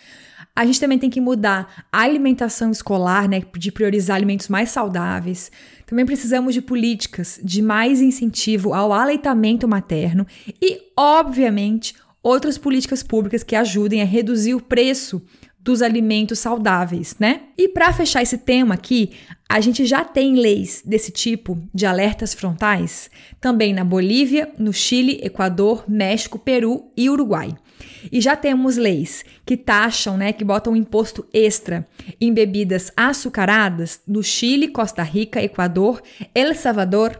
A 0.58 0.66
gente 0.66 0.80
também 0.80 0.98
tem 0.98 1.08
que 1.08 1.20
mudar 1.20 1.86
a 1.92 2.00
alimentação 2.00 2.72
escolar, 2.72 3.28
né, 3.28 3.40
de 3.56 3.70
priorizar 3.70 4.16
alimentos 4.16 4.48
mais 4.48 4.70
saudáveis. 4.70 5.52
Também 5.86 6.04
precisamos 6.04 6.52
de 6.52 6.60
políticas 6.60 7.38
de 7.44 7.62
mais 7.62 8.00
incentivo 8.00 8.74
ao 8.74 8.92
aleitamento 8.92 9.68
materno 9.68 10.26
e, 10.60 10.80
obviamente, 10.96 11.94
outras 12.20 12.58
políticas 12.58 13.04
públicas 13.04 13.44
que 13.44 13.54
ajudem 13.54 14.02
a 14.02 14.04
reduzir 14.04 14.56
o 14.56 14.60
preço 14.60 15.22
dos 15.60 15.80
alimentos 15.80 16.40
saudáveis, 16.40 17.14
né? 17.20 17.42
E 17.56 17.68
para 17.68 17.92
fechar 17.92 18.24
esse 18.24 18.38
tema 18.38 18.74
aqui, 18.74 19.12
a 19.48 19.60
gente 19.60 19.86
já 19.86 20.04
tem 20.04 20.34
leis 20.34 20.82
desse 20.84 21.12
tipo 21.12 21.56
de 21.72 21.86
alertas 21.86 22.34
frontais 22.34 23.08
também 23.40 23.72
na 23.72 23.84
Bolívia, 23.84 24.50
no 24.58 24.72
Chile, 24.72 25.20
Equador, 25.22 25.84
México, 25.86 26.36
Peru 26.36 26.90
e 26.96 27.08
Uruguai. 27.08 27.54
E 28.10 28.20
já 28.20 28.36
temos 28.36 28.76
leis 28.76 29.24
que 29.44 29.56
taxam, 29.56 30.16
né, 30.16 30.32
que 30.32 30.44
botam 30.44 30.76
imposto 30.76 31.26
extra 31.32 31.86
em 32.20 32.32
bebidas 32.32 32.92
açucaradas 32.96 34.00
no 34.06 34.22
Chile, 34.22 34.68
Costa 34.68 35.02
Rica, 35.02 35.42
Equador, 35.42 36.02
El 36.34 36.54
Salvador, 36.54 37.18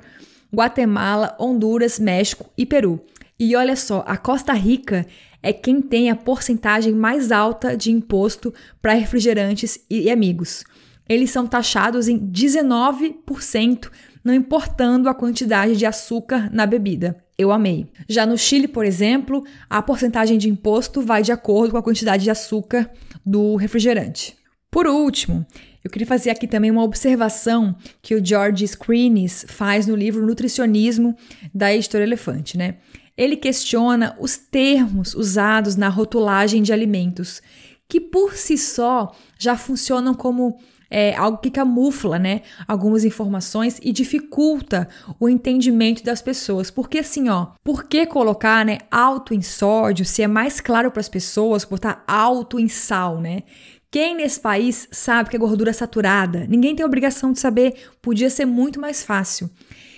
Guatemala, 0.54 1.36
Honduras, 1.38 1.98
México 1.98 2.50
e 2.56 2.64
Peru. 2.64 3.04
E 3.38 3.54
olha 3.54 3.76
só, 3.76 4.02
a 4.06 4.16
Costa 4.16 4.52
Rica 4.52 5.06
é 5.42 5.52
quem 5.52 5.80
tem 5.80 6.10
a 6.10 6.16
porcentagem 6.16 6.92
mais 6.92 7.30
alta 7.30 7.76
de 7.76 7.92
imposto 7.92 8.52
para 8.82 8.94
refrigerantes 8.94 9.78
e 9.88 10.10
amigos. 10.10 10.64
Eles 11.08 11.30
são 11.30 11.46
taxados 11.46 12.08
em 12.08 12.18
19%, 12.18 13.90
não 14.24 14.34
importando 14.34 15.08
a 15.08 15.14
quantidade 15.14 15.76
de 15.76 15.86
açúcar 15.86 16.50
na 16.52 16.66
bebida 16.66 17.27
eu 17.38 17.52
amei. 17.52 17.86
Já 18.08 18.26
no 18.26 18.36
Chile, 18.36 18.66
por 18.66 18.84
exemplo, 18.84 19.44
a 19.70 19.80
porcentagem 19.80 20.36
de 20.36 20.48
imposto 20.48 21.00
vai 21.00 21.22
de 21.22 21.30
acordo 21.30 21.70
com 21.70 21.76
a 21.76 21.82
quantidade 21.82 22.24
de 22.24 22.30
açúcar 22.30 22.90
do 23.24 23.54
refrigerante. 23.54 24.36
Por 24.70 24.88
último, 24.88 25.46
eu 25.84 25.90
queria 25.90 26.06
fazer 26.06 26.30
aqui 26.30 26.48
também 26.48 26.70
uma 26.70 26.82
observação 26.82 27.76
que 28.02 28.14
o 28.14 28.24
George 28.24 28.66
Screenes 28.66 29.46
faz 29.48 29.86
no 29.86 29.94
livro 29.94 30.26
Nutricionismo 30.26 31.16
da 31.54 31.72
Editora 31.72 32.02
Elefante, 32.02 32.58
né? 32.58 32.76
Ele 33.16 33.36
questiona 33.36 34.16
os 34.20 34.36
termos 34.36 35.14
usados 35.14 35.76
na 35.76 35.88
rotulagem 35.88 36.62
de 36.62 36.72
alimentos, 36.72 37.40
que 37.88 38.00
por 38.00 38.34
si 38.34 38.58
só 38.58 39.14
já 39.38 39.56
funcionam 39.56 40.12
como 40.12 40.58
é 40.90 41.14
algo 41.14 41.38
que 41.38 41.50
camufla, 41.50 42.18
né, 42.18 42.42
algumas 42.66 43.04
informações 43.04 43.78
e 43.82 43.92
dificulta 43.92 44.88
o 45.20 45.28
entendimento 45.28 46.02
das 46.02 46.22
pessoas. 46.22 46.70
Porque 46.70 46.98
assim, 46.98 47.28
ó, 47.28 47.48
por 47.62 47.84
que 47.84 48.06
colocar, 48.06 48.64
né, 48.64 48.78
alto 48.90 49.34
em 49.34 49.42
sódio 49.42 50.04
se 50.04 50.22
é 50.22 50.26
mais 50.26 50.60
claro 50.60 50.90
para 50.90 51.00
as 51.00 51.08
pessoas 51.08 51.64
botar 51.64 52.02
alto 52.06 52.58
em 52.58 52.68
sal, 52.68 53.20
né? 53.20 53.42
Quem 53.90 54.14
nesse 54.14 54.38
país 54.38 54.86
sabe 54.92 55.30
que 55.30 55.36
é 55.36 55.38
gordura 55.38 55.72
saturada? 55.72 56.46
Ninguém 56.46 56.76
tem 56.76 56.84
obrigação 56.84 57.32
de 57.32 57.40
saber, 57.40 57.74
podia 58.02 58.28
ser 58.28 58.44
muito 58.44 58.78
mais 58.78 59.02
fácil. 59.02 59.48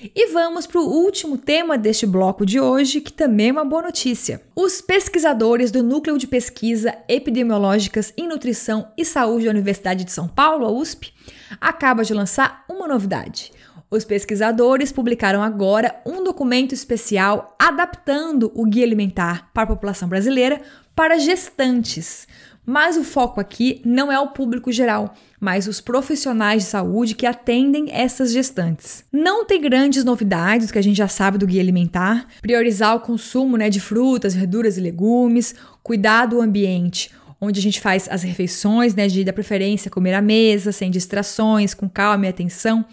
E 0.03 0.33
vamos 0.33 0.67
para 0.67 0.81
o 0.81 0.89
último 0.89 1.37
tema 1.37 1.77
deste 1.77 2.07
bloco 2.07 2.47
de 2.47 2.59
hoje, 2.59 3.03
que 3.03 3.13
também 3.13 3.51
é 3.51 3.53
uma 3.53 3.67
boa 3.67 3.83
notícia. 3.83 4.41
Os 4.57 4.81
pesquisadores 4.81 5.71
do 5.71 5.83
Núcleo 5.83 6.17
de 6.17 6.27
Pesquisa 6.27 6.97
Epidemiológicas 7.07 8.11
em 8.17 8.27
Nutrição 8.27 8.91
e 8.97 9.05
Saúde 9.05 9.45
da 9.45 9.51
Universidade 9.51 10.05
de 10.05 10.11
São 10.11 10.27
Paulo, 10.27 10.65
a 10.65 10.71
USP, 10.71 11.13
acabam 11.61 12.03
de 12.03 12.15
lançar 12.15 12.65
uma 12.67 12.89
novidade. 12.89 13.53
Os 13.91 14.07
pesquisadores 14.07 14.91
publicaram 14.91 15.43
agora 15.43 16.01
um 16.07 16.25
documento 16.25 16.73
especial 16.73 17.55
adaptando 17.59 18.51
o 18.55 18.65
guia 18.65 18.87
alimentar 18.87 19.51
para 19.53 19.65
a 19.65 19.67
população 19.67 20.09
brasileira 20.09 20.63
para 20.97 21.19
gestantes. 21.19 22.27
Mas 22.71 22.97
o 22.97 23.03
foco 23.03 23.41
aqui 23.41 23.83
não 23.85 24.13
é 24.13 24.21
o 24.21 24.29
público 24.29 24.71
geral, 24.71 25.13
mas 25.41 25.67
os 25.67 25.81
profissionais 25.81 26.63
de 26.63 26.69
saúde 26.69 27.17
que 27.17 27.27
atendem 27.27 27.89
essas 27.91 28.31
gestantes. 28.31 29.03
Não 29.13 29.45
tem 29.45 29.61
grandes 29.61 30.05
novidades 30.05 30.71
que 30.71 30.79
a 30.79 30.83
gente 30.83 30.97
já 30.97 31.09
sabe 31.09 31.37
do 31.37 31.49
guia 31.49 31.61
alimentar, 31.61 32.29
priorizar 32.41 32.95
o 32.95 33.01
consumo 33.01 33.57
né, 33.57 33.69
de 33.69 33.81
frutas, 33.81 34.37
verduras 34.37 34.79
e 34.79 34.81
legumes, 34.81 35.53
cuidar 35.83 36.27
do 36.27 36.41
ambiente 36.41 37.11
onde 37.41 37.59
a 37.59 37.63
gente 37.63 37.81
faz 37.81 38.07
as 38.09 38.23
refeições, 38.23 38.95
né, 38.95 39.09
de 39.09 39.25
da 39.25 39.33
preferência 39.33 39.91
comer 39.91 40.15
à 40.15 40.23
mesa, 40.23 40.71
sem 40.71 40.93
distrações, 40.93 41.75
com 41.75 41.89
calma 41.89 42.27
e 42.27 42.29
atenção. 42.29 42.85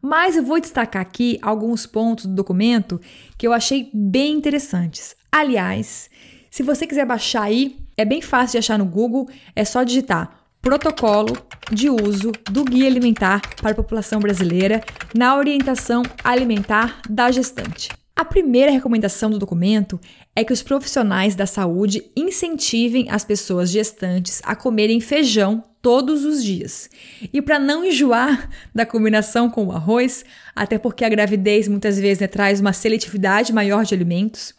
Mas 0.00 0.36
eu 0.36 0.44
vou 0.44 0.60
destacar 0.60 1.02
aqui 1.02 1.40
alguns 1.42 1.86
pontos 1.86 2.26
do 2.26 2.34
documento 2.34 3.00
que 3.36 3.44
eu 3.44 3.52
achei 3.52 3.90
bem 3.92 4.36
interessantes. 4.36 5.16
Aliás, 5.32 6.08
se 6.50 6.62
você 6.62 6.86
quiser 6.86 7.04
baixar 7.04 7.42
aí, 7.42 7.82
é 7.96 8.04
bem 8.04 8.20
fácil 8.20 8.52
de 8.52 8.58
achar 8.58 8.78
no 8.78 8.84
Google, 8.84 9.28
é 9.54 9.64
só 9.64 9.82
digitar 9.82 10.44
Protocolo 10.64 11.36
de 11.70 11.90
uso 11.90 12.32
do 12.50 12.64
Guia 12.64 12.86
Alimentar 12.86 13.42
para 13.60 13.72
a 13.72 13.74
População 13.74 14.18
Brasileira 14.18 14.82
na 15.14 15.36
orientação 15.36 16.02
alimentar 16.24 17.02
da 17.08 17.30
gestante. 17.30 17.90
A 18.16 18.24
primeira 18.24 18.70
recomendação 18.70 19.28
do 19.28 19.38
documento 19.38 20.00
é 20.34 20.42
que 20.42 20.52
os 20.52 20.62
profissionais 20.62 21.34
da 21.34 21.46
saúde 21.46 22.10
incentivem 22.16 23.10
as 23.10 23.24
pessoas 23.24 23.70
gestantes 23.70 24.40
a 24.44 24.56
comerem 24.56 25.00
feijão 25.00 25.62
todos 25.84 26.24
os 26.24 26.42
dias. 26.42 26.88
E 27.30 27.42
para 27.42 27.58
não 27.58 27.84
enjoar 27.84 28.48
da 28.74 28.86
combinação 28.86 29.50
com 29.50 29.66
o 29.66 29.72
arroz, 29.72 30.24
até 30.56 30.78
porque 30.78 31.04
a 31.04 31.10
gravidez 31.10 31.68
muitas 31.68 32.00
vezes 32.00 32.20
né, 32.20 32.26
traz 32.26 32.58
uma 32.58 32.72
seletividade 32.72 33.52
maior 33.52 33.84
de 33.84 33.94
alimentos, 33.94 34.54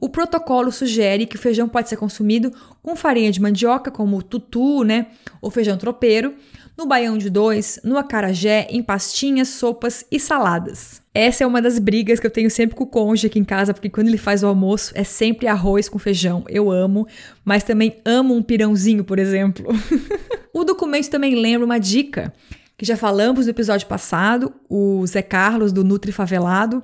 o 0.00 0.08
protocolo 0.08 0.72
sugere 0.72 1.26
que 1.26 1.36
o 1.36 1.38
feijão 1.38 1.68
pode 1.68 1.90
ser 1.90 1.98
consumido 1.98 2.50
com 2.82 2.96
farinha 2.96 3.30
de 3.30 3.42
mandioca, 3.42 3.90
como 3.90 4.16
o 4.16 4.22
tutu, 4.22 4.82
né, 4.82 5.08
ou 5.42 5.50
feijão 5.50 5.76
tropeiro, 5.76 6.34
no 6.78 6.86
baião 6.86 7.18
de 7.18 7.28
dois, 7.28 7.78
no 7.84 7.98
acarajé, 7.98 8.66
em 8.70 8.82
pastinhas, 8.82 9.48
sopas 9.48 10.06
e 10.10 10.18
saladas. 10.18 10.99
Essa 11.12 11.42
é 11.42 11.46
uma 11.46 11.60
das 11.60 11.78
brigas 11.78 12.20
que 12.20 12.26
eu 12.26 12.30
tenho 12.30 12.48
sempre 12.48 12.76
com 12.76 12.84
o 12.84 12.86
cônjuge 12.86 13.26
aqui 13.26 13.38
em 13.38 13.44
casa, 13.44 13.74
porque 13.74 13.90
quando 13.90 14.08
ele 14.08 14.18
faz 14.18 14.44
o 14.44 14.46
almoço 14.46 14.92
é 14.94 15.02
sempre 15.02 15.48
arroz 15.48 15.88
com 15.88 15.98
feijão. 15.98 16.44
Eu 16.48 16.70
amo, 16.70 17.06
mas 17.44 17.64
também 17.64 17.96
amo 18.04 18.34
um 18.34 18.42
pirãozinho, 18.42 19.02
por 19.02 19.18
exemplo. 19.18 19.66
o 20.54 20.62
documento 20.62 21.10
também 21.10 21.34
lembra 21.34 21.66
uma 21.66 21.80
dica 21.80 22.32
que 22.78 22.86
já 22.86 22.96
falamos 22.96 23.44
no 23.44 23.50
episódio 23.50 23.86
passado, 23.88 24.54
o 24.68 25.04
Zé 25.06 25.20
Carlos 25.20 25.72
do 25.72 25.84
Nutri 25.84 26.12
Favelado 26.12 26.82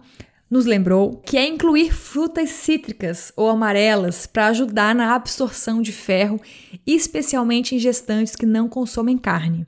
nos 0.50 0.66
lembrou 0.66 1.22
que 1.24 1.36
é 1.36 1.46
incluir 1.46 1.92
frutas 1.92 2.50
cítricas 2.50 3.32
ou 3.36 3.48
amarelas 3.48 4.26
para 4.26 4.48
ajudar 4.48 4.94
na 4.94 5.14
absorção 5.14 5.80
de 5.80 5.92
ferro, 5.92 6.40
especialmente 6.86 7.74
em 7.74 7.78
gestantes 7.78 8.36
que 8.36 8.46
não 8.46 8.68
consomem 8.68 9.16
carne. 9.16 9.66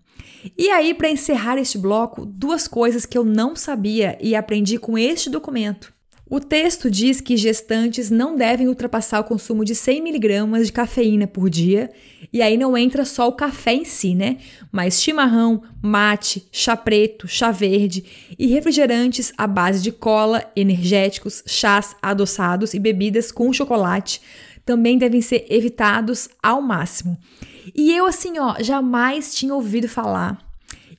E 0.57 0.71
aí, 0.71 0.95
para 0.95 1.11
encerrar 1.11 1.59
este 1.59 1.79
bloco, 1.79 2.25
duas 2.25 2.69
coisas 2.69 3.05
que 3.05 3.17
eu 3.17 3.25
não 3.25 3.57
sabia 3.57 4.17
e 4.21 4.35
aprendi 4.35 4.79
com 4.79 4.97
este 4.97 5.29
documento. 5.29 5.93
O 6.31 6.41
texto 6.41 6.91
diz 6.91 7.23
que 7.23 7.39
gestantes 7.39 8.11
não 8.11 8.37
devem 8.37 8.69
ultrapassar 8.69 9.21
o 9.21 9.25
consumo 9.25 9.65
de 9.65 9.75
100 9.75 10.03
miligramas 10.03 10.67
de 10.67 10.73
cafeína 10.75 11.27
por 11.27 11.49
dia, 11.49 11.91
e 12.31 12.43
aí 12.43 12.59
não 12.59 12.77
entra 12.77 13.07
só 13.07 13.27
o 13.27 13.33
café 13.33 13.73
em 13.73 13.85
si, 13.87 14.15
né? 14.15 14.37
Mas 14.71 15.01
chimarrão, 15.01 15.63
mate, 15.83 16.47
chá 16.53 16.77
preto, 16.77 17.27
chá 17.27 17.51
verde 17.51 18.05
e 18.39 18.47
refrigerantes 18.47 19.33
à 19.39 19.47
base 19.47 19.81
de 19.81 19.91
cola, 19.91 20.45
energéticos, 20.55 21.43
chás 21.47 21.97
adoçados 22.03 22.75
e 22.75 22.79
bebidas 22.79 23.33
com 23.33 23.51
chocolate 23.51 24.21
também 24.69 24.99
devem 24.99 25.23
ser 25.23 25.47
evitados 25.49 26.29
ao 26.43 26.61
máximo. 26.61 27.17
E 27.75 27.93
eu, 27.93 28.07
assim, 28.07 28.39
ó, 28.39 28.57
jamais 28.61 29.35
tinha 29.35 29.55
ouvido 29.55 29.89
falar 29.89 30.39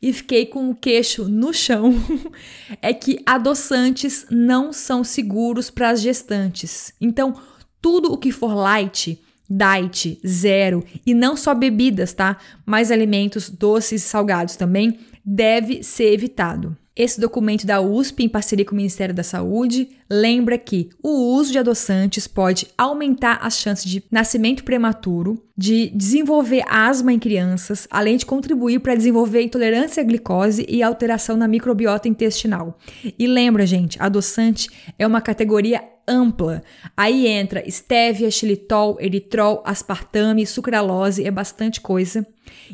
e 0.02 0.14
fiquei 0.14 0.46
com 0.46 0.70
o 0.70 0.76
queixo 0.76 1.28
no 1.28 1.54
chão, 1.54 1.94
é 2.82 2.94
que 2.94 3.22
adoçantes 3.26 4.26
não 4.30 4.72
são 4.72 5.04
seguros 5.04 5.70
para 5.70 5.90
as 5.90 6.02
gestantes. 6.02 6.94
Então, 7.02 7.36
tudo 7.82 8.12
o 8.12 8.18
que 8.18 8.32
for 8.32 8.54
light, 8.54 9.22
diet, 9.50 10.20
zero 10.26 10.84
e 11.06 11.14
não 11.14 11.36
só 11.36 11.54
bebidas, 11.54 12.14
tá? 12.14 12.38
Mas 12.66 12.92
alimentos 12.92 13.50
doces 13.50 14.04
e 14.04 14.08
salgados 14.08 14.56
também 14.56 15.00
deve 15.26 15.84
ser 15.84 16.14
evitado. 16.14 16.78
Esse 17.00 17.18
documento 17.18 17.66
da 17.66 17.80
USP, 17.80 18.26
em 18.26 18.28
parceria 18.28 18.66
com 18.66 18.74
o 18.74 18.76
Ministério 18.76 19.16
da 19.16 19.24
Saúde, 19.24 19.88
lembra 20.10 20.58
que 20.58 20.90
o 21.02 21.34
uso 21.34 21.50
de 21.50 21.58
adoçantes 21.58 22.28
pode 22.28 22.68
aumentar 22.78 23.40
as 23.42 23.58
chances 23.58 23.90
de 23.90 24.04
nascimento 24.12 24.66
prematuro, 24.66 25.42
de 25.58 25.90
desenvolver 25.96 26.62
asma 26.68 27.14
em 27.14 27.18
crianças, 27.18 27.88
além 27.90 28.18
de 28.18 28.26
contribuir 28.26 28.82
para 28.82 28.96
desenvolver 28.96 29.42
intolerância 29.42 30.04
à 30.04 30.06
glicose 30.06 30.66
e 30.68 30.84
alteração 30.84 31.38
na 31.38 31.48
microbiota 31.48 32.10
intestinal. 32.10 32.78
E 33.18 33.26
lembra, 33.28 33.66
gente, 33.66 33.98
adoçante 34.02 34.70
é 35.00 35.08
uma 35.08 35.22
categoria 35.22 35.82
ampla. 36.06 36.62
Aí 36.98 37.28
entra 37.28 37.66
estévia, 37.66 38.30
xilitol, 38.30 38.98
eritrol, 39.00 39.64
aspartame, 39.66 40.46
sucralose, 40.46 41.24
é 41.24 41.32
bastante 41.32 41.80
coisa. 41.80 42.28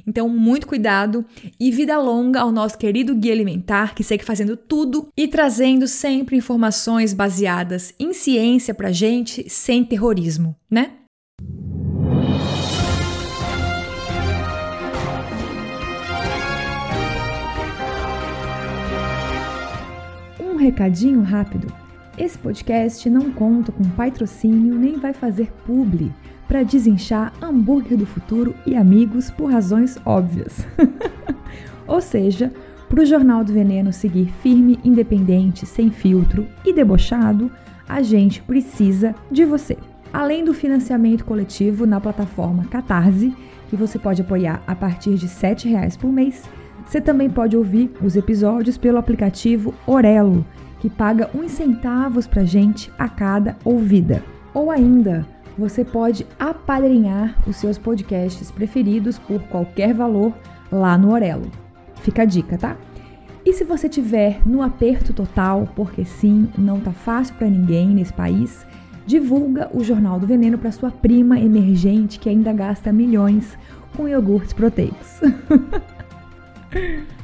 Então, 0.05 0.29
muito 0.29 0.67
cuidado 0.67 1.25
e 1.59 1.71
vida 1.71 1.97
longa 1.97 2.41
ao 2.41 2.51
nosso 2.51 2.77
querido 2.77 3.15
guia 3.15 3.33
alimentar 3.33 3.93
que 3.95 4.03
segue 4.03 4.23
fazendo 4.23 4.55
tudo 4.55 5.07
e 5.17 5.27
trazendo 5.27 5.87
sempre 5.87 6.35
informações 6.35 7.13
baseadas 7.13 7.93
em 7.99 8.13
ciência 8.13 8.73
pra 8.73 8.91
gente, 8.91 9.49
sem 9.49 9.83
terrorismo, 9.83 10.55
né? 10.69 10.91
Um 20.39 20.55
recadinho 20.55 21.21
rápido. 21.21 21.67
Esse 22.17 22.37
podcast 22.37 23.09
não 23.09 23.29
conta 23.31 23.73
com 23.73 23.83
patrocínio 23.89 24.73
nem 24.73 24.97
vai 24.97 25.13
fazer 25.13 25.51
publi 25.65 26.13
para 26.47 26.63
desinchar 26.63 27.33
hambúrguer 27.41 27.97
do 27.97 28.05
futuro 28.05 28.55
e 28.65 28.75
amigos 28.75 29.31
por 29.31 29.51
razões 29.51 29.97
óbvias. 30.05 30.65
Ou 31.87 32.01
seja, 32.01 32.51
para 32.89 33.01
o 33.01 33.05
Jornal 33.05 33.43
do 33.43 33.53
Veneno 33.53 33.91
seguir 33.91 34.31
firme, 34.41 34.79
independente, 34.83 35.65
sem 35.65 35.89
filtro 35.89 36.47
e 36.63 36.71
debochado, 36.71 37.51
a 37.87 38.01
gente 38.01 38.41
precisa 38.41 39.15
de 39.31 39.45
você. 39.45 39.77
Além 40.13 40.45
do 40.45 40.53
financiamento 40.53 41.25
coletivo 41.25 41.85
na 41.85 41.99
plataforma 41.99 42.65
Catarse, 42.65 43.35
que 43.69 43.75
você 43.75 43.99
pode 43.99 44.21
apoiar 44.21 44.61
a 44.65 44.75
partir 44.75 45.15
de 45.15 45.25
R$ 45.25 45.31
7,00 45.31 45.97
por 45.97 46.11
mês, 46.11 46.43
você 46.85 47.01
também 47.01 47.29
pode 47.29 47.57
ouvir 47.57 47.91
os 48.01 48.15
episódios 48.15 48.77
pelo 48.77 48.97
aplicativo 48.97 49.73
Orelo, 49.87 50.45
que 50.79 50.89
paga 50.89 51.29
uns 51.33 51.51
centavos 51.51 52.27
pra 52.27 52.43
gente 52.43 52.91
a 52.97 53.09
cada 53.09 53.57
ouvida. 53.65 54.23
Ou 54.53 54.69
ainda, 54.69 55.25
você 55.57 55.83
pode 55.85 56.25
apadrinhar 56.39 57.37
os 57.47 57.55
seus 57.55 57.77
podcasts 57.77 58.51
preferidos 58.51 59.17
por 59.17 59.41
qualquer 59.43 59.93
valor 59.93 60.33
lá 60.71 60.97
no 60.97 61.11
Orelo. 61.11 61.49
Fica 62.01 62.23
a 62.23 62.25
dica, 62.25 62.57
tá? 62.57 62.77
E 63.45 63.53
se 63.53 63.63
você 63.63 63.87
tiver 63.87 64.41
no 64.45 64.61
aperto 64.61 65.13
total, 65.13 65.69
porque 65.75 66.03
sim, 66.03 66.49
não 66.57 66.79
tá 66.79 66.91
fácil 66.91 67.35
para 67.35 67.49
ninguém 67.49 67.89
nesse 67.89 68.11
país, 68.11 68.65
divulga 69.05 69.69
o 69.71 69.83
Jornal 69.83 70.19
do 70.19 70.25
Veneno 70.25 70.57
para 70.57 70.71
sua 70.71 70.89
prima 70.89 71.39
emergente 71.39 72.19
que 72.19 72.27
ainda 72.27 72.51
gasta 72.51 72.91
milhões 72.91 73.57
com 73.95 74.07
iogurtes 74.07 74.53
proteicos. 74.53 75.21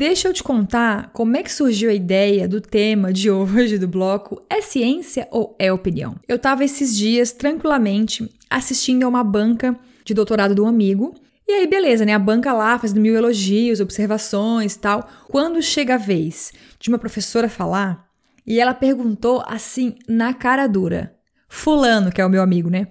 Deixa 0.00 0.28
eu 0.28 0.32
te 0.32 0.42
contar 0.42 1.10
como 1.12 1.36
é 1.36 1.42
que 1.42 1.52
surgiu 1.52 1.90
a 1.90 1.92
ideia 1.92 2.48
do 2.48 2.58
tema 2.58 3.12
de 3.12 3.30
hoje 3.30 3.76
do 3.76 3.86
bloco 3.86 4.42
É 4.48 4.62
ciência 4.62 5.28
ou 5.30 5.54
é 5.58 5.70
opinião? 5.70 6.16
Eu 6.26 6.38
tava 6.38 6.64
esses 6.64 6.96
dias 6.96 7.32
tranquilamente 7.32 8.26
assistindo 8.48 9.04
a 9.04 9.08
uma 9.08 9.22
banca 9.22 9.78
de 10.02 10.14
doutorado 10.14 10.54
de 10.54 10.60
um 10.62 10.66
amigo. 10.66 11.14
E 11.46 11.52
aí, 11.52 11.66
beleza, 11.66 12.06
né? 12.06 12.14
A 12.14 12.18
banca 12.18 12.50
lá 12.54 12.78
fazendo 12.78 12.98
mil 12.98 13.14
elogios, 13.14 13.78
observações 13.78 14.74
tal. 14.74 15.06
Quando 15.28 15.60
chega 15.60 15.96
a 15.96 15.98
vez 15.98 16.50
de 16.78 16.88
uma 16.88 16.98
professora 16.98 17.46
falar, 17.46 18.08
e 18.46 18.58
ela 18.58 18.72
perguntou 18.72 19.44
assim, 19.46 19.96
na 20.08 20.32
cara 20.32 20.66
dura: 20.66 21.14
Fulano, 21.46 22.10
que 22.10 22.22
é 22.22 22.24
o 22.24 22.30
meu 22.30 22.40
amigo, 22.40 22.70
né? 22.70 22.86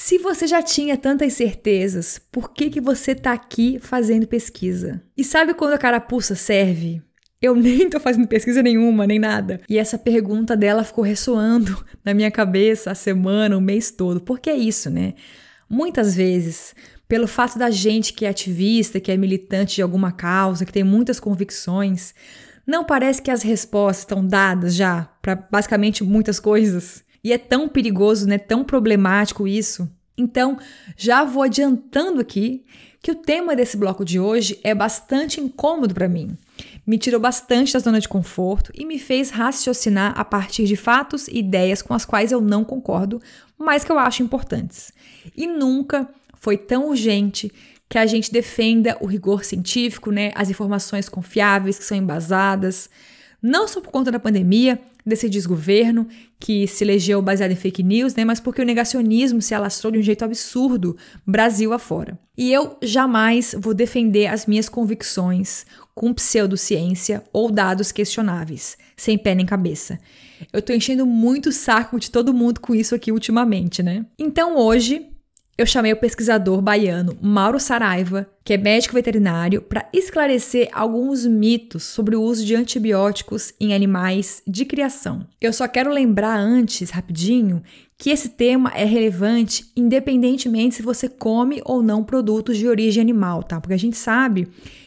Se 0.00 0.16
você 0.16 0.46
já 0.46 0.62
tinha 0.62 0.96
tantas 0.96 1.32
certezas, 1.32 2.20
por 2.30 2.52
que, 2.52 2.70
que 2.70 2.80
você 2.80 3.10
está 3.10 3.32
aqui 3.32 3.80
fazendo 3.82 4.28
pesquisa? 4.28 5.02
E 5.16 5.24
sabe 5.24 5.54
quando 5.54 5.72
a 5.72 5.78
carapuça 5.78 6.36
serve? 6.36 7.02
Eu 7.42 7.52
nem 7.58 7.90
tô 7.90 7.98
fazendo 7.98 8.28
pesquisa 8.28 8.62
nenhuma, 8.62 9.08
nem 9.08 9.18
nada. 9.18 9.60
E 9.68 9.76
essa 9.76 9.98
pergunta 9.98 10.56
dela 10.56 10.84
ficou 10.84 11.02
ressoando 11.02 11.84
na 12.04 12.14
minha 12.14 12.30
cabeça 12.30 12.92
a 12.92 12.94
semana, 12.94 13.58
o 13.58 13.60
mês 13.60 13.90
todo. 13.90 14.20
Porque 14.20 14.48
é 14.48 14.54
isso, 14.54 14.88
né? 14.88 15.14
Muitas 15.68 16.14
vezes, 16.14 16.76
pelo 17.08 17.26
fato 17.26 17.58
da 17.58 17.68
gente 17.68 18.12
que 18.12 18.24
é 18.24 18.28
ativista, 18.28 19.00
que 19.00 19.10
é 19.10 19.16
militante 19.16 19.74
de 19.74 19.82
alguma 19.82 20.12
causa, 20.12 20.64
que 20.64 20.72
tem 20.72 20.84
muitas 20.84 21.18
convicções, 21.18 22.14
não 22.64 22.84
parece 22.84 23.20
que 23.20 23.32
as 23.32 23.42
respostas 23.42 24.04
estão 24.04 24.24
dadas 24.24 24.76
já 24.76 25.10
para 25.20 25.34
basicamente 25.34 26.04
muitas 26.04 26.38
coisas? 26.38 27.02
E 27.28 27.32
é 27.32 27.36
tão 27.36 27.68
perigoso, 27.68 28.26
né? 28.26 28.38
Tão 28.38 28.64
problemático 28.64 29.46
isso. 29.46 29.86
Então, 30.16 30.56
já 30.96 31.24
vou 31.24 31.42
adiantando 31.42 32.22
aqui 32.22 32.64
que 33.02 33.12
o 33.12 33.14
tema 33.14 33.54
desse 33.54 33.76
bloco 33.76 34.02
de 34.02 34.18
hoje 34.18 34.58
é 34.64 34.74
bastante 34.74 35.38
incômodo 35.38 35.92
para 35.92 36.08
mim. 36.08 36.38
Me 36.86 36.96
tirou 36.96 37.20
bastante 37.20 37.74
da 37.74 37.80
zona 37.80 38.00
de 38.00 38.08
conforto 38.08 38.72
e 38.74 38.86
me 38.86 38.98
fez 38.98 39.28
raciocinar 39.28 40.18
a 40.18 40.24
partir 40.24 40.64
de 40.64 40.74
fatos 40.74 41.28
e 41.28 41.40
ideias 41.40 41.82
com 41.82 41.92
as 41.92 42.06
quais 42.06 42.32
eu 42.32 42.40
não 42.40 42.64
concordo, 42.64 43.20
mas 43.58 43.84
que 43.84 43.92
eu 43.92 43.98
acho 43.98 44.22
importantes. 44.22 44.90
E 45.36 45.46
nunca 45.46 46.08
foi 46.32 46.56
tão 46.56 46.88
urgente 46.88 47.52
que 47.90 47.98
a 47.98 48.06
gente 48.06 48.32
defenda 48.32 48.96
o 49.02 49.06
rigor 49.06 49.44
científico, 49.44 50.10
né, 50.10 50.32
as 50.34 50.48
informações 50.48 51.10
confiáveis 51.10 51.78
que 51.78 51.84
são 51.84 51.98
embasadas, 51.98 52.88
não 53.42 53.68
só 53.68 53.82
por 53.82 53.90
conta 53.90 54.10
da 54.10 54.18
pandemia, 54.18 54.80
desse 55.08 55.28
desgoverno 55.28 56.06
que 56.38 56.66
se 56.66 56.84
elegeu 56.84 57.20
baseado 57.20 57.50
em 57.50 57.56
fake 57.56 57.82
news, 57.82 58.14
né, 58.14 58.24
mas 58.24 58.38
porque 58.38 58.62
o 58.62 58.64
negacionismo 58.64 59.42
se 59.42 59.54
alastrou 59.54 59.90
de 59.92 59.98
um 59.98 60.02
jeito 60.02 60.24
absurdo 60.24 60.96
Brasil 61.26 61.72
afora. 61.72 62.18
E 62.36 62.52
eu 62.52 62.76
jamais 62.82 63.54
vou 63.58 63.74
defender 63.74 64.26
as 64.26 64.46
minhas 64.46 64.68
convicções 64.68 65.66
com 65.94 66.14
pseudociência 66.14 67.24
ou 67.32 67.50
dados 67.50 67.90
questionáveis, 67.90 68.76
sem 68.96 69.18
pé 69.18 69.34
nem 69.34 69.44
cabeça. 69.44 69.98
Eu 70.52 70.62
tô 70.62 70.72
enchendo 70.72 71.04
muito 71.04 71.48
o 71.48 71.52
saco 71.52 71.98
de 71.98 72.10
todo 72.10 72.32
mundo 72.32 72.60
com 72.60 72.74
isso 72.74 72.94
aqui 72.94 73.10
ultimamente, 73.10 73.82
né? 73.82 74.06
Então 74.16 74.56
hoje 74.56 75.06
eu 75.58 75.66
chamei 75.66 75.92
o 75.92 75.96
pesquisador 75.96 76.62
baiano 76.62 77.18
Mauro 77.20 77.58
Saraiva, 77.58 78.30
que 78.44 78.52
é 78.52 78.56
médico 78.56 78.94
veterinário, 78.94 79.60
para 79.60 79.88
esclarecer 79.92 80.68
alguns 80.72 81.26
mitos 81.26 81.82
sobre 81.82 82.14
o 82.14 82.22
uso 82.22 82.46
de 82.46 82.54
antibióticos 82.54 83.52
em 83.60 83.74
animais 83.74 84.40
de 84.46 84.64
criação. 84.64 85.26
Eu 85.40 85.52
só 85.52 85.66
quero 85.66 85.90
lembrar 85.90 86.38
antes, 86.38 86.90
rapidinho, 86.90 87.60
que 87.98 88.10
esse 88.10 88.28
tema 88.28 88.70
é 88.72 88.84
relevante 88.84 89.64
independentemente 89.76 90.76
se 90.76 90.82
você 90.82 91.08
come 91.08 91.60
ou 91.64 91.82
não 91.82 92.04
produtos 92.04 92.56
de 92.56 92.68
origem 92.68 93.00
animal, 93.00 93.42
tá? 93.42 93.60
Porque 93.60 93.74
a 93.74 93.78
gente 93.78 93.96
sabe 93.96 94.46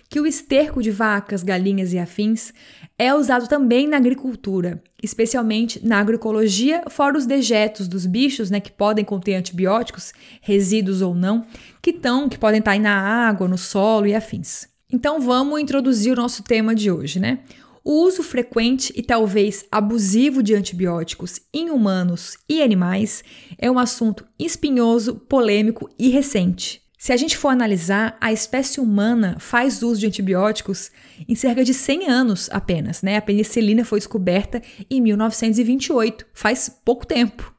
que 0.09 0.21
o 0.21 0.25
esterco 0.25 0.81
de 0.81 0.89
vacas, 0.89 1.43
galinhas 1.43 1.91
e 1.91 1.99
afins 1.99 2.53
é 3.01 3.15
usado 3.15 3.47
também 3.47 3.87
na 3.87 3.97
agricultura, 3.97 4.79
especialmente 5.01 5.83
na 5.83 5.97
agroecologia, 5.97 6.83
fora 6.87 7.17
os 7.17 7.25
dejetos 7.25 7.87
dos 7.87 8.05
bichos, 8.05 8.51
né, 8.51 8.59
que 8.59 8.71
podem 8.71 9.03
conter 9.03 9.33
antibióticos, 9.33 10.13
resíduos 10.39 11.01
ou 11.01 11.15
não, 11.15 11.43
que 11.81 11.89
estão, 11.89 12.29
que 12.29 12.37
podem 12.37 12.59
estar 12.59 12.73
aí 12.73 12.79
na 12.79 12.95
água, 12.95 13.47
no 13.47 13.57
solo 13.57 14.05
e 14.05 14.13
afins. 14.13 14.67
Então 14.87 15.19
vamos 15.19 15.59
introduzir 15.59 16.13
o 16.13 16.15
nosso 16.15 16.43
tema 16.43 16.75
de 16.75 16.91
hoje, 16.91 17.19
né? 17.19 17.39
O 17.83 18.03
uso 18.03 18.21
frequente 18.21 18.93
e 18.95 19.01
talvez 19.01 19.65
abusivo 19.71 20.43
de 20.43 20.53
antibióticos 20.53 21.41
em 21.51 21.71
humanos 21.71 22.37
e 22.47 22.61
animais 22.61 23.23
é 23.57 23.71
um 23.71 23.79
assunto 23.79 24.27
espinhoso, 24.37 25.15
polêmico 25.15 25.89
e 25.97 26.09
recente. 26.09 26.80
Se 27.01 27.11
a 27.11 27.17
gente 27.17 27.35
for 27.35 27.47
analisar, 27.47 28.15
a 28.21 28.31
espécie 28.31 28.79
humana 28.79 29.35
faz 29.39 29.81
uso 29.81 30.01
de 30.01 30.05
antibióticos 30.05 30.91
em 31.27 31.33
cerca 31.33 31.63
de 31.63 31.73
100 31.73 32.07
anos 32.07 32.47
apenas, 32.51 33.01
né? 33.01 33.17
A 33.17 33.21
penicilina 33.23 33.83
foi 33.83 33.97
descoberta 33.97 34.61
em 34.87 35.01
1928, 35.01 36.27
faz 36.31 36.69
pouco 36.69 37.07
tempo. 37.07 37.55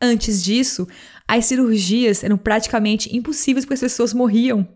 Antes 0.00 0.42
disso, 0.42 0.88
as 1.28 1.44
cirurgias 1.44 2.24
eram 2.24 2.38
praticamente 2.38 3.14
impossíveis 3.14 3.66
porque 3.66 3.74
as 3.74 3.80
pessoas 3.80 4.14
morriam 4.14 4.66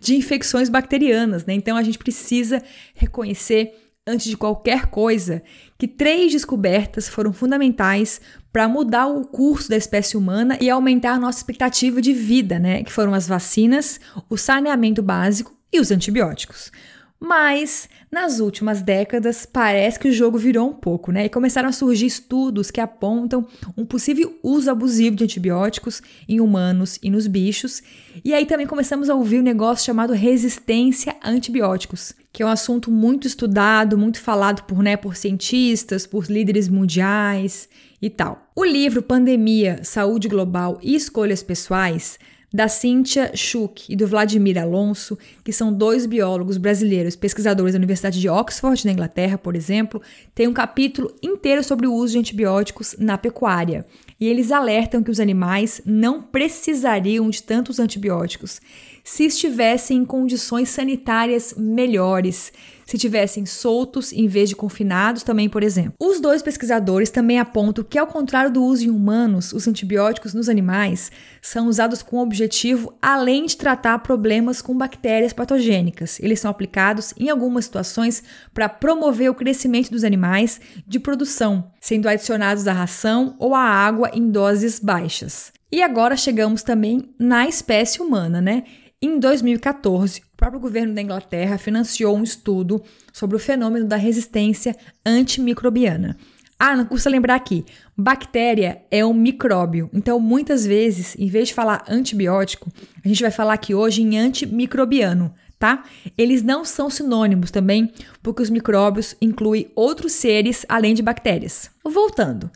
de 0.00 0.16
infecções 0.16 0.68
bacterianas, 0.68 1.46
né? 1.46 1.54
Então 1.54 1.76
a 1.76 1.84
gente 1.84 1.98
precisa 1.98 2.60
reconhecer 2.96 3.76
antes 4.04 4.26
de 4.26 4.36
qualquer 4.36 4.86
coisa, 4.86 5.40
que 5.78 5.86
três 5.86 6.32
descobertas 6.32 7.08
foram 7.08 7.32
fundamentais 7.32 8.20
para 8.52 8.68
mudar 8.68 9.06
o 9.06 9.24
curso 9.24 9.70
da 9.70 9.76
espécie 9.76 10.16
humana 10.16 10.58
e 10.60 10.68
aumentar 10.68 11.18
nossa 11.18 11.38
expectativa 11.38 12.02
de 12.02 12.12
vida, 12.12 12.58
né? 12.58 12.82
Que 12.82 12.92
foram 12.92 13.14
as 13.14 13.26
vacinas, 13.26 13.98
o 14.28 14.36
saneamento 14.36 15.02
básico 15.02 15.56
e 15.72 15.80
os 15.80 15.90
antibióticos. 15.90 16.70
Mas 17.18 17.88
nas 18.10 18.40
últimas 18.40 18.82
décadas 18.82 19.46
parece 19.46 19.96
que 19.96 20.08
o 20.08 20.12
jogo 20.12 20.36
virou 20.36 20.68
um 20.68 20.72
pouco, 20.72 21.12
né? 21.12 21.24
E 21.24 21.28
começaram 21.28 21.68
a 21.68 21.72
surgir 21.72 22.06
estudos 22.06 22.70
que 22.70 22.80
apontam 22.80 23.46
um 23.76 23.86
possível 23.86 24.36
uso 24.42 24.68
abusivo 24.68 25.14
de 25.14 25.24
antibióticos 25.24 26.02
em 26.28 26.40
humanos 26.40 26.98
e 27.00 27.08
nos 27.08 27.28
bichos. 27.28 27.80
E 28.24 28.34
aí 28.34 28.44
também 28.44 28.66
começamos 28.66 29.08
a 29.08 29.14
ouvir 29.14 29.38
um 29.38 29.44
negócio 29.44 29.86
chamado 29.86 30.12
resistência 30.12 31.14
a 31.22 31.30
antibióticos, 31.30 32.12
que 32.32 32.42
é 32.42 32.46
um 32.46 32.50
assunto 32.50 32.90
muito 32.90 33.26
estudado, 33.26 33.96
muito 33.96 34.20
falado 34.20 34.64
por, 34.64 34.82
né, 34.82 34.96
por 34.96 35.14
cientistas, 35.16 36.06
por 36.06 36.26
líderes 36.26 36.68
mundiais 36.68 37.68
e 38.02 38.10
tal. 38.10 38.50
O 38.54 38.64
livro 38.64 39.00
Pandemia, 39.00 39.80
Saúde 39.84 40.28
Global 40.28 40.78
e 40.82 40.96
Escolhas 40.96 41.42
Pessoais 41.42 42.18
da 42.52 42.68
Cíntia 42.68 43.34
Schuch 43.34 43.90
e 43.90 43.96
do 43.96 44.06
Vladimir 44.06 44.58
Alonso, 44.58 45.18
que 45.42 45.52
são 45.52 45.72
dois 45.72 46.04
biólogos 46.04 46.58
brasileiros, 46.58 47.16
pesquisadores 47.16 47.72
da 47.72 47.78
Universidade 47.78 48.20
de 48.20 48.28
Oxford, 48.28 48.84
na 48.84 48.92
Inglaterra, 48.92 49.38
por 49.38 49.56
exemplo, 49.56 50.02
tem 50.34 50.46
um 50.46 50.52
capítulo 50.52 51.14
inteiro 51.22 51.64
sobre 51.64 51.86
o 51.86 51.94
uso 51.94 52.12
de 52.12 52.18
antibióticos 52.18 52.94
na 52.98 53.16
pecuária. 53.16 53.86
E 54.20 54.28
eles 54.28 54.52
alertam 54.52 55.02
que 55.02 55.10
os 55.10 55.18
animais 55.18 55.80
não 55.86 56.20
precisariam 56.20 57.30
de 57.30 57.42
tantos 57.42 57.80
antibióticos 57.80 58.60
se 59.02 59.24
estivessem 59.24 59.98
em 59.98 60.04
condições 60.04 60.68
sanitárias 60.68 61.54
melhores, 61.56 62.52
se 62.86 62.98
tivessem 62.98 63.46
soltos 63.46 64.12
em 64.12 64.26
vez 64.26 64.48
de 64.48 64.56
confinados 64.56 65.22
também, 65.22 65.48
por 65.48 65.62
exemplo. 65.62 65.94
Os 66.00 66.20
dois 66.20 66.42
pesquisadores 66.42 67.10
também 67.10 67.38
apontam 67.38 67.84
que, 67.84 67.98
ao 67.98 68.06
contrário 68.06 68.50
do 68.50 68.62
uso 68.62 68.84
em 68.84 68.90
humanos, 68.90 69.52
os 69.52 69.66
antibióticos 69.66 70.34
nos 70.34 70.48
animais 70.48 71.10
são 71.40 71.68
usados 71.68 72.02
com 72.02 72.18
objetivo 72.18 72.96
além 73.00 73.46
de 73.46 73.56
tratar 73.56 73.98
problemas 74.00 74.60
com 74.60 74.76
bactérias 74.76 75.32
patogênicas. 75.32 76.18
Eles 76.20 76.40
são 76.40 76.50
aplicados 76.50 77.14
em 77.18 77.28
algumas 77.28 77.64
situações 77.64 78.22
para 78.52 78.68
promover 78.68 79.30
o 79.30 79.34
crescimento 79.34 79.90
dos 79.90 80.04
animais 80.04 80.60
de 80.86 80.98
produção, 80.98 81.70
sendo 81.80 82.08
adicionados 82.08 82.66
à 82.66 82.72
ração 82.72 83.36
ou 83.38 83.54
à 83.54 83.60
água 83.60 84.10
em 84.12 84.30
doses 84.30 84.78
baixas. 84.78 85.52
E 85.72 85.82
agora 85.82 86.18
chegamos 86.18 86.62
também 86.62 87.14
na 87.18 87.48
espécie 87.48 88.02
humana, 88.02 88.42
né? 88.42 88.64
Em 89.04 89.18
2014, 89.18 90.20
o 90.20 90.36
próprio 90.36 90.60
governo 90.60 90.94
da 90.94 91.02
Inglaterra 91.02 91.58
financiou 91.58 92.16
um 92.16 92.22
estudo 92.22 92.80
sobre 93.12 93.34
o 93.34 93.40
fenômeno 93.40 93.84
da 93.84 93.96
resistência 93.96 94.76
antimicrobiana. 95.04 96.16
Ah, 96.56 96.76
não 96.76 96.84
custa 96.84 97.10
lembrar 97.10 97.34
aqui: 97.34 97.64
bactéria 97.98 98.80
é 98.92 99.04
um 99.04 99.12
micróbio. 99.12 99.90
Então, 99.92 100.20
muitas 100.20 100.64
vezes, 100.64 101.16
em 101.18 101.26
vez 101.26 101.48
de 101.48 101.54
falar 101.54 101.84
antibiótico, 101.88 102.70
a 103.04 103.08
gente 103.08 103.22
vai 103.22 103.32
falar 103.32 103.54
aqui 103.54 103.74
hoje 103.74 104.02
em 104.02 104.16
antimicrobiano, 104.16 105.34
tá? 105.58 105.82
Eles 106.16 106.44
não 106.44 106.64
são 106.64 106.88
sinônimos 106.88 107.50
também, 107.50 107.92
porque 108.22 108.40
os 108.40 108.50
micróbios 108.50 109.16
incluem 109.20 109.68
outros 109.74 110.12
seres 110.12 110.64
além 110.68 110.94
de 110.94 111.02
bactérias. 111.02 111.72
Voltando. 111.84 112.48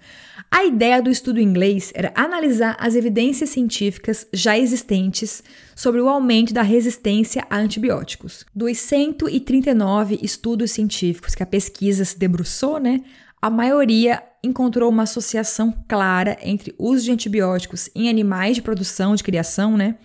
A 0.57 0.65
ideia 0.65 1.03
do 1.03 1.11
estudo 1.11 1.39
inglês 1.39 1.93
era 1.95 2.11
analisar 2.15 2.79
as 2.81 2.95
evidências 2.95 3.51
científicas 3.51 4.27
já 4.33 4.57
existentes 4.57 5.43
sobre 5.75 6.01
o 6.01 6.09
aumento 6.09 6.55
da 6.55 6.63
resistência 6.63 7.47
a 7.51 7.59
antibióticos. 7.59 8.47
Dos 8.55 8.79
139 8.79 10.19
estudos 10.23 10.71
científicos 10.71 11.35
que 11.35 11.43
a 11.43 11.47
pesquisa 11.47 12.07
se 12.07 12.19
debruçou, 12.19 12.81
né, 12.81 13.03
a 13.41 13.51
maioria 13.51 14.23
encontrou 14.43 14.89
uma 14.89 15.03
associação 15.03 15.75
clara 15.87 16.39
entre 16.41 16.75
o 16.79 16.89
uso 16.89 17.05
de 17.05 17.13
antibióticos 17.13 17.91
em 17.95 18.09
animais 18.09 18.57
de 18.57 18.63
produção, 18.63 19.15
de 19.15 19.23
criação, 19.23 19.77
né, 19.77 19.97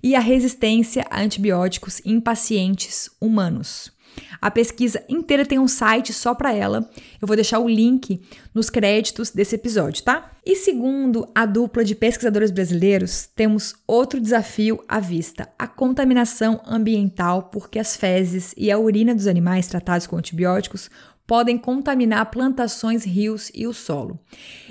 e 0.00 0.14
a 0.14 0.20
resistência 0.20 1.04
a 1.10 1.20
antibióticos 1.20 2.00
em 2.04 2.20
pacientes 2.20 3.10
humanos. 3.20 3.97
A 4.40 4.50
pesquisa 4.50 5.02
inteira 5.08 5.44
tem 5.44 5.58
um 5.58 5.68
site 5.68 6.12
só 6.12 6.34
para 6.34 6.52
ela. 6.52 6.88
Eu 7.20 7.26
vou 7.26 7.36
deixar 7.36 7.58
o 7.58 7.68
link 7.68 8.20
nos 8.54 8.70
créditos 8.70 9.30
desse 9.30 9.54
episódio, 9.54 10.02
tá? 10.02 10.32
E 10.44 10.56
segundo 10.56 11.28
a 11.34 11.44
dupla 11.44 11.84
de 11.84 11.94
pesquisadores 11.94 12.50
brasileiros, 12.50 13.28
temos 13.34 13.74
outro 13.86 14.20
desafio 14.20 14.82
à 14.88 14.98
vista: 15.00 15.48
a 15.58 15.66
contaminação 15.66 16.60
ambiental, 16.66 17.44
porque 17.44 17.78
as 17.78 17.96
fezes 17.96 18.54
e 18.56 18.70
a 18.70 18.78
urina 18.78 19.14
dos 19.14 19.26
animais 19.26 19.66
tratados 19.66 20.06
com 20.06 20.16
antibióticos 20.16 20.90
podem 21.28 21.58
contaminar 21.58 22.30
plantações, 22.30 23.04
rios 23.04 23.52
e 23.54 23.66
o 23.66 23.74
solo. 23.74 24.18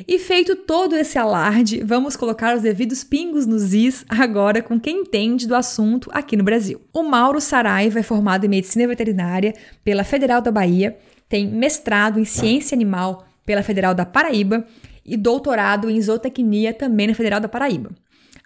E 0.08 0.17
feito 0.17 0.56
todo 0.56 0.96
esse 0.96 1.15
alarde, 1.15 1.84
vamos 1.84 2.15
colocar 2.17 2.56
os 2.56 2.63
devidos 2.63 3.04
pingos 3.04 3.46
nos 3.46 3.76
is 3.76 4.04
agora 4.10 4.63
com 4.63 4.80
quem 4.80 5.02
entende 5.02 5.48
do 5.48 5.54
assunto 5.54 6.10
aqui 6.12 6.36
no 6.36 6.43
Brasil. 6.43 6.82
O 6.91 7.04
Mauro 7.04 7.39
Saraiva 7.39 8.00
é 8.00 8.04
formado 8.04 8.43
em 8.43 8.50
medicina 8.50 8.88
veterinária 8.88 9.54
pela 9.86 10.04
Federal 10.04 10.41
da 10.41 10.52
Bahia, 10.52 10.98
tem 11.30 11.48
mestrado 11.48 12.20
em 12.20 12.26
ciência 12.26 12.74
animal 12.74 13.28
pela 13.46 13.62
Federal 13.62 13.93
da 13.93 14.04
Paraíba 14.04 14.65
e 15.06 15.15
doutorado 15.15 15.91
em 15.91 16.02
zootecnia 16.02 16.74
também 16.74 17.06
na 17.06 17.13
Federal 17.13 17.39
da 17.39 17.48
Paraíba. 17.48 17.91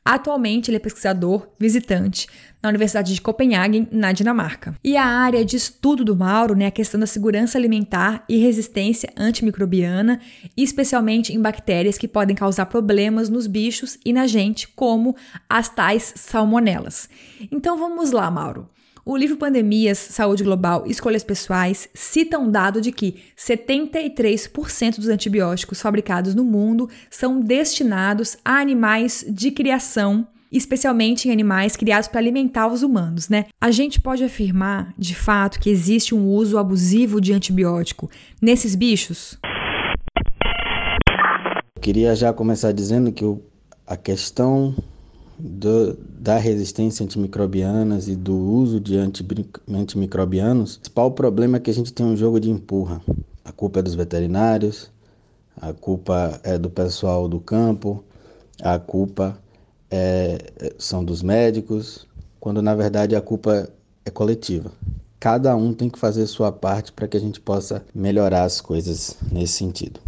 Atualmente, 0.03 0.69
ele 0.69 0.77
é 0.77 0.79
pesquisador 0.79 1.47
visitante 1.59 2.27
na 2.61 2.69
Universidade 2.69 3.13
de 3.13 3.21
Copenhague, 3.21 3.87
na 3.91 4.11
Dinamarca. 4.11 4.75
E 4.83 4.97
a 4.97 5.05
área 5.05 5.45
de 5.45 5.55
estudo 5.55 6.03
do 6.03 6.15
Mauro 6.15 6.55
né, 6.55 6.65
é 6.65 6.67
a 6.67 6.71
questão 6.71 6.99
da 6.99 7.05
segurança 7.05 7.57
alimentar 7.57 8.23
e 8.27 8.37
resistência 8.37 9.11
antimicrobiana, 9.15 10.19
especialmente 10.57 11.33
em 11.33 11.41
bactérias 11.41 11.97
que 11.97 12.07
podem 12.07 12.35
causar 12.35 12.65
problemas 12.65 13.29
nos 13.29 13.45
bichos 13.45 13.97
e 14.03 14.11
na 14.11 14.25
gente, 14.25 14.67
como 14.69 15.15
as 15.47 15.69
tais 15.69 16.13
salmonelas. 16.15 17.07
Então 17.51 17.77
vamos 17.77 18.11
lá, 18.11 18.29
Mauro. 18.29 18.69
O 19.03 19.17
livro 19.17 19.35
Pandemias, 19.35 19.97
Saúde 19.97 20.43
Global 20.43 20.83
Escolhas 20.85 21.23
Pessoais 21.23 21.89
cita 21.91 22.37
um 22.37 22.51
dado 22.51 22.79
de 22.79 22.91
que 22.91 23.15
73% 23.35 24.97
dos 24.97 25.07
antibióticos 25.07 25.81
fabricados 25.81 26.35
no 26.35 26.43
mundo 26.43 26.87
são 27.09 27.41
destinados 27.41 28.37
a 28.45 28.59
animais 28.59 29.25
de 29.27 29.49
criação, 29.49 30.27
especialmente 30.51 31.27
em 31.27 31.31
animais 31.31 31.75
criados 31.75 32.07
para 32.07 32.19
alimentar 32.19 32.67
os 32.67 32.83
humanos, 32.83 33.27
né? 33.27 33.47
A 33.59 33.71
gente 33.71 33.99
pode 33.99 34.23
afirmar, 34.23 34.93
de 34.95 35.15
fato, 35.15 35.59
que 35.59 35.71
existe 35.71 36.13
um 36.13 36.27
uso 36.27 36.59
abusivo 36.59 37.19
de 37.19 37.33
antibiótico 37.33 38.07
nesses 38.39 38.75
bichos? 38.75 39.35
Queria 41.81 42.15
já 42.15 42.31
começar 42.31 42.71
dizendo 42.71 43.11
que 43.11 43.25
a 43.87 43.97
questão 43.97 44.75
do, 45.41 45.97
da 46.19 46.37
resistência 46.37 47.03
antimicrobianas 47.03 48.07
e 48.07 48.15
do 48.15 48.35
uso 48.35 48.79
de 48.79 48.97
antimicrobianos, 48.97 50.75
o 50.75 50.79
principal 50.79 51.11
problema 51.11 51.57
é 51.57 51.59
que 51.59 51.71
a 51.71 51.73
gente 51.73 51.91
tem 51.91 52.05
um 52.05 52.15
jogo 52.15 52.39
de 52.39 52.49
empurra. 52.49 53.01
A 53.43 53.51
culpa 53.51 53.79
é 53.79 53.81
dos 53.81 53.95
veterinários, 53.95 54.91
a 55.59 55.73
culpa 55.73 56.39
é 56.43 56.57
do 56.57 56.69
pessoal 56.69 57.27
do 57.27 57.39
campo, 57.39 58.03
a 58.61 58.77
culpa 58.77 59.37
é, 59.89 60.73
são 60.77 61.03
dos 61.03 61.23
médicos, 61.23 62.07
quando 62.39 62.61
na 62.61 62.75
verdade 62.75 63.15
a 63.15 63.21
culpa 63.21 63.67
é 64.05 64.09
coletiva. 64.11 64.71
Cada 65.19 65.55
um 65.55 65.73
tem 65.73 65.89
que 65.89 65.99
fazer 65.99 66.25
sua 66.27 66.51
parte 66.51 66.91
para 66.91 67.07
que 67.07 67.17
a 67.17 67.19
gente 67.19 67.39
possa 67.39 67.83
melhorar 67.93 68.43
as 68.43 68.61
coisas 68.61 69.15
nesse 69.31 69.53
sentido. 69.53 69.99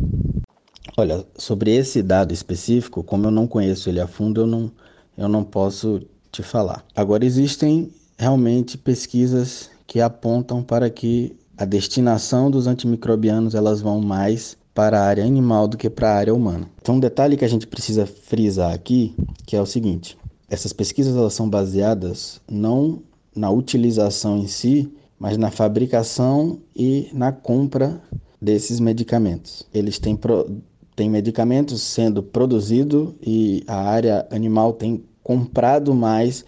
Olha, 0.96 1.26
sobre 1.38 1.76
esse 1.76 2.04
dado 2.04 2.34
específico, 2.34 3.04
como 3.04 3.28
eu 3.28 3.32
não 3.32 3.48
conheço 3.48 3.90
ele 3.90 4.00
a 4.00 4.08
fundo, 4.08 4.42
eu 4.42 4.48
não, 4.48 4.72
eu 5.18 5.28
não 5.28 5.44
posso 5.44 6.02
te 6.32 6.42
falar. 6.42 6.84
Agora, 6.96 7.26
existem 7.26 7.92
realmente 8.18 8.78
pesquisas 8.78 9.70
que 9.86 10.02
apontam 10.02 10.64
para 10.64 10.90
que 10.90 11.36
a 11.58 11.66
destinação 11.66 12.50
dos 12.50 12.68
antimicrobianos 12.68 13.54
elas 13.54 13.82
vão 13.82 14.02
mais 14.02 14.58
para 14.74 15.00
a 15.00 15.06
área 15.06 15.24
animal 15.24 15.68
do 15.68 15.78
que 15.78 15.90
para 15.90 16.10
a 16.10 16.16
área 16.16 16.34
humana. 16.34 16.68
Então, 16.82 16.96
um 16.96 17.00
detalhe 17.00 17.38
que 17.38 17.46
a 17.46 17.48
gente 17.48 17.68
precisa 17.68 18.06
frisar 18.06 18.74
aqui, 18.74 19.16
que 19.46 19.56
é 19.56 19.62
o 19.62 19.66
seguinte: 19.66 20.18
essas 20.50 20.74
pesquisas 20.74 21.16
elas 21.16 21.34
são 21.34 21.50
baseadas 21.50 22.42
não 22.50 23.02
na 23.36 23.50
utilização 23.50 24.38
em 24.38 24.48
si, 24.48 24.92
mas 25.20 25.38
na 25.38 25.52
fabricação 25.52 26.60
e 26.76 27.10
na 27.14 27.32
compra 27.32 28.02
desses 28.42 28.80
medicamentos. 28.80 29.64
Eles 29.74 29.98
têm, 29.98 30.16
pro, 30.16 30.62
têm 30.96 31.10
medicamentos 31.10 31.82
sendo 31.82 32.22
produzidos 32.22 33.14
e 33.22 33.64
a 33.68 33.76
área 33.76 34.28
animal 34.32 34.74
tem 34.74 35.04
comprado 35.24 35.94
mais 35.94 36.46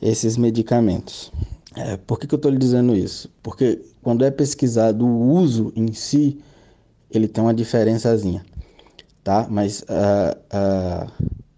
esses 0.00 0.36
medicamentos. 0.36 1.32
É, 1.76 1.96
por 1.96 2.18
que, 2.18 2.26
que 2.26 2.34
eu 2.34 2.36
estou 2.36 2.50
lhe 2.50 2.58
dizendo 2.58 2.94
isso? 2.96 3.30
Porque 3.42 3.82
quando 4.02 4.24
é 4.24 4.30
pesquisado 4.30 5.04
o 5.04 5.32
uso 5.32 5.72
em 5.74 5.92
si, 5.92 6.38
ele 7.10 7.26
tem 7.26 7.42
uma 7.42 7.54
diferençazinha, 7.54 8.44
tá? 9.22 9.46
Mas 9.50 9.82
uh, 9.82 10.36
uh, 10.54 11.10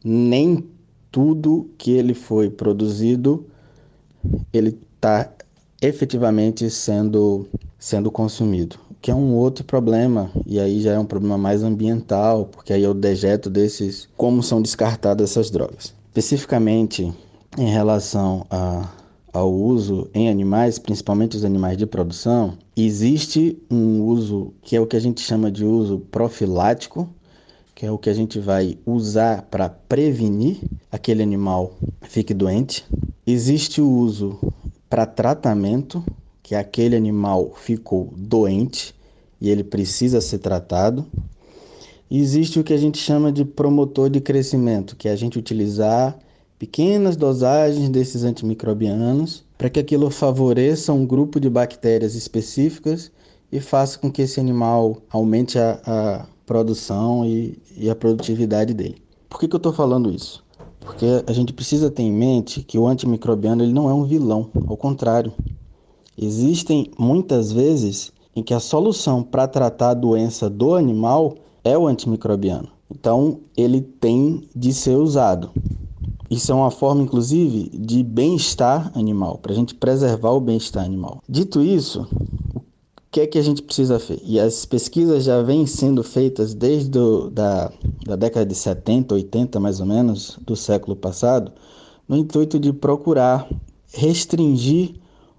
nem 0.04 0.66
tudo 1.10 1.70
que 1.76 1.90
ele 1.92 2.14
foi 2.14 2.50
produzido, 2.50 3.46
ele 4.52 4.78
está 4.94 5.30
efetivamente 5.80 6.68
sendo, 6.70 7.46
sendo 7.78 8.10
consumido. 8.10 8.85
Que 9.00 9.10
é 9.10 9.14
um 9.14 9.34
outro 9.34 9.64
problema, 9.64 10.30
e 10.44 10.58
aí 10.58 10.80
já 10.80 10.92
é 10.92 10.98
um 10.98 11.04
problema 11.04 11.38
mais 11.38 11.62
ambiental, 11.62 12.46
porque 12.46 12.72
aí 12.72 12.82
é 12.84 12.88
o 12.88 12.94
dejeto 12.94 13.48
desses, 13.48 14.08
como 14.16 14.42
são 14.42 14.60
descartadas 14.60 15.30
essas 15.30 15.50
drogas. 15.50 15.94
Especificamente 16.08 17.12
em 17.56 17.68
relação 17.68 18.46
a 18.50 18.88
ao 19.36 19.52
uso 19.52 20.08
em 20.14 20.30
animais, 20.30 20.78
principalmente 20.78 21.36
os 21.36 21.44
animais 21.44 21.76
de 21.76 21.84
produção, 21.84 22.56
existe 22.74 23.58
um 23.70 24.02
uso 24.02 24.54
que 24.62 24.74
é 24.74 24.80
o 24.80 24.86
que 24.86 24.96
a 24.96 25.00
gente 25.00 25.20
chama 25.20 25.50
de 25.50 25.62
uso 25.62 25.98
profilático, 25.98 27.06
que 27.74 27.84
é 27.84 27.90
o 27.90 27.98
que 27.98 28.08
a 28.08 28.14
gente 28.14 28.40
vai 28.40 28.78
usar 28.86 29.42
para 29.42 29.68
prevenir 29.68 30.62
aquele 30.90 31.22
animal 31.22 31.74
fique 32.00 32.32
doente. 32.32 32.86
Existe 33.26 33.82
o 33.82 33.90
uso 33.90 34.38
para 34.88 35.04
tratamento, 35.04 36.02
que 36.46 36.54
aquele 36.54 36.94
animal 36.94 37.54
ficou 37.56 38.14
doente 38.16 38.94
e 39.40 39.50
ele 39.50 39.64
precisa 39.64 40.20
ser 40.20 40.38
tratado. 40.38 41.04
Existe 42.08 42.60
o 42.60 42.62
que 42.62 42.72
a 42.72 42.76
gente 42.76 42.98
chama 42.98 43.32
de 43.32 43.44
promotor 43.44 44.08
de 44.08 44.20
crescimento, 44.20 44.94
que 44.94 45.08
é 45.08 45.10
a 45.10 45.16
gente 45.16 45.40
utilizar 45.40 46.16
pequenas 46.56 47.16
dosagens 47.16 47.88
desses 47.88 48.22
antimicrobianos 48.22 49.44
para 49.58 49.68
que 49.68 49.80
aquilo 49.80 50.08
favoreça 50.08 50.92
um 50.92 51.04
grupo 51.04 51.40
de 51.40 51.50
bactérias 51.50 52.14
específicas 52.14 53.10
e 53.50 53.58
faça 53.58 53.98
com 53.98 54.08
que 54.08 54.22
esse 54.22 54.38
animal 54.38 55.02
aumente 55.10 55.58
a, 55.58 55.80
a 55.84 56.26
produção 56.46 57.26
e, 57.26 57.60
e, 57.76 57.90
a 57.90 57.96
produtividade 57.96 58.72
dele. 58.72 59.02
Por 59.28 59.40
que, 59.40 59.48
que 59.48 59.56
eu 59.56 59.58
estou 59.58 59.72
falando 59.72 60.12
isso? 60.12 60.44
Porque 60.78 61.06
a 61.26 61.32
gente 61.32 61.52
precisa 61.52 61.90
ter 61.90 62.04
em 62.04 62.12
mente 62.12 62.62
que 62.62 62.78
o 62.78 62.86
antimicrobiano 62.86 63.64
ele 63.64 63.72
não 63.72 63.90
é 63.90 63.92
um 63.92 64.04
vilão, 64.04 64.48
ao 64.68 64.76
contrário. 64.76 65.32
Existem 66.16 66.90
muitas 66.98 67.52
vezes 67.52 68.12
em 68.34 68.42
que 68.42 68.54
a 68.54 68.60
solução 68.60 69.22
para 69.22 69.46
tratar 69.46 69.90
a 69.90 69.94
doença 69.94 70.48
do 70.48 70.74
animal 70.74 71.34
é 71.62 71.76
o 71.76 71.86
antimicrobiano. 71.86 72.68
Então, 72.90 73.40
ele 73.56 73.80
tem 73.80 74.48
de 74.54 74.72
ser 74.72 74.96
usado. 74.96 75.50
Isso 76.30 76.50
é 76.50 76.54
uma 76.54 76.70
forma, 76.70 77.02
inclusive, 77.02 77.70
de 77.72 78.02
bem-estar 78.02 78.90
animal, 78.94 79.38
para 79.38 79.52
a 79.52 79.54
gente 79.54 79.74
preservar 79.74 80.30
o 80.30 80.40
bem-estar 80.40 80.84
animal. 80.84 81.22
Dito 81.28 81.62
isso, 81.62 82.06
o 82.54 82.62
que 83.10 83.20
é 83.20 83.26
que 83.26 83.38
a 83.38 83.42
gente 83.42 83.62
precisa 83.62 83.98
fazer? 83.98 84.20
E 84.24 84.38
as 84.38 84.64
pesquisas 84.64 85.24
já 85.24 85.40
vêm 85.42 85.66
sendo 85.66 86.02
feitas 86.02 86.54
desde 86.54 86.90
do, 86.90 87.30
da, 87.30 87.70
da 88.04 88.16
década 88.16 88.44
de 88.44 88.54
70, 88.54 89.14
80 89.14 89.60
mais 89.60 89.80
ou 89.80 89.86
menos, 89.86 90.38
do 90.44 90.56
século 90.56 90.96
passado, 90.96 91.52
no 92.08 92.16
intuito 92.16 92.58
de 92.58 92.72
procurar 92.72 93.48
restringir 93.92 94.94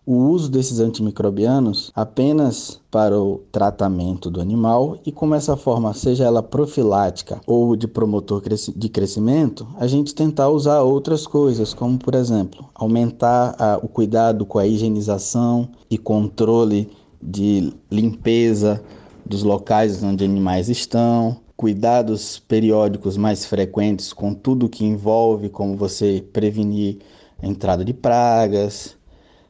o 0.08 0.30
uso 0.30 0.50
desses 0.50 0.80
antimicrobianos 0.80 1.92
apenas 1.94 2.80
para 2.90 3.20
o 3.20 3.42
tratamento 3.52 4.32
do 4.32 4.40
animal 4.40 4.98
e 5.06 5.12
como 5.12 5.36
essa 5.36 5.58
forma, 5.58 5.94
seja 5.94 6.24
ela 6.24 6.42
profilática 6.42 7.42
ou 7.46 7.76
de 7.76 7.90
promotor 7.90 8.42
de 8.74 8.88
crescimento, 8.88 9.68
a 9.78 9.86
gente 9.86 10.16
tentar 10.16 10.48
usar 10.48 10.82
outras 10.82 11.28
coisas, 11.28 11.74
como 11.74 11.98
por 11.98 12.16
exemplo, 12.16 12.70
aumentar 12.74 13.54
a, 13.60 13.78
o 13.84 13.90
cuidado 13.90 14.46
com 14.46 14.58
a 14.58 14.66
higienização 14.66 15.68
e 15.90 15.98
controle 15.98 16.90
de 17.22 17.74
limpeza 17.92 18.82
dos 19.26 19.44
locais 19.44 20.02
onde 20.02 20.24
animais 20.24 20.70
estão, 20.70 21.36
cuidados 21.58 22.40
periódicos 22.40 23.18
mais 23.18 23.46
frequentes 23.46 24.14
com 24.14 24.34
tudo 24.34 24.70
que 24.70 24.86
envolve, 24.86 25.50
como 25.50 25.76
você 25.76 26.24
prevenir 26.32 27.00
a 27.44 27.46
entrada 27.46 27.84
de 27.84 27.94
pragas, 27.94 28.97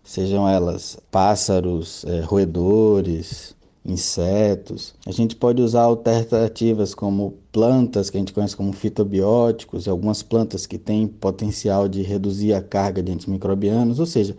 sejam 0.08 0.48
elas 0.48 0.98
pássaros, 1.12 2.06
é, 2.06 2.22
roedores, 2.22 3.54
insetos. 3.86 4.96
A 5.06 5.12
gente 5.12 5.36
pode 5.36 5.62
usar 5.62 5.82
alternativas 5.82 6.96
como 6.96 7.36
plantas 7.52 8.10
que 8.10 8.16
a 8.16 8.20
gente 8.22 8.32
conhece 8.32 8.56
como 8.56 8.72
fitobióticos, 8.72 9.86
e 9.86 9.90
algumas 9.90 10.24
plantas 10.24 10.66
que 10.66 10.78
têm 10.78 11.08
potencial 11.08 11.90
de 11.90 12.02
reduzir 12.02 12.54
a 12.54 12.62
carga 12.62 13.04
de 13.04 13.12
antimicrobianos, 13.12 14.00
ou 14.00 14.06
seja, 14.06 14.36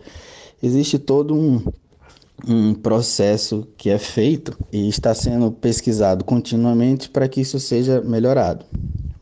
existe 0.61 0.97
todo 0.97 1.35
um, 1.35 1.61
um 2.47 2.73
processo 2.73 3.67
que 3.77 3.91
é 3.91 3.99
feito 3.99 4.57
e 4.73 4.89
está 4.89 5.13
sendo 5.13 5.51
pesquisado 5.51 6.25
continuamente 6.25 7.09
para 7.09 7.27
que 7.27 7.41
isso 7.41 7.59
seja 7.59 8.01
melhorado. 8.01 8.65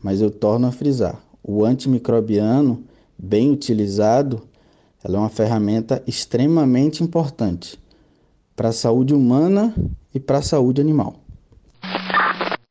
Mas 0.02 0.22
eu 0.22 0.30
torno 0.30 0.66
a 0.66 0.72
frisar, 0.72 1.22
o 1.44 1.62
antimicrobiano 1.62 2.82
bem 3.18 3.50
utilizado 3.50 4.47
ela 5.02 5.16
é 5.16 5.20
uma 5.20 5.28
ferramenta 5.28 6.02
extremamente 6.06 7.02
importante 7.02 7.78
para 8.56 8.70
a 8.70 8.72
saúde 8.72 9.14
humana 9.14 9.74
e 10.14 10.18
para 10.18 10.38
a 10.38 10.42
saúde 10.42 10.80
animal. 10.80 11.20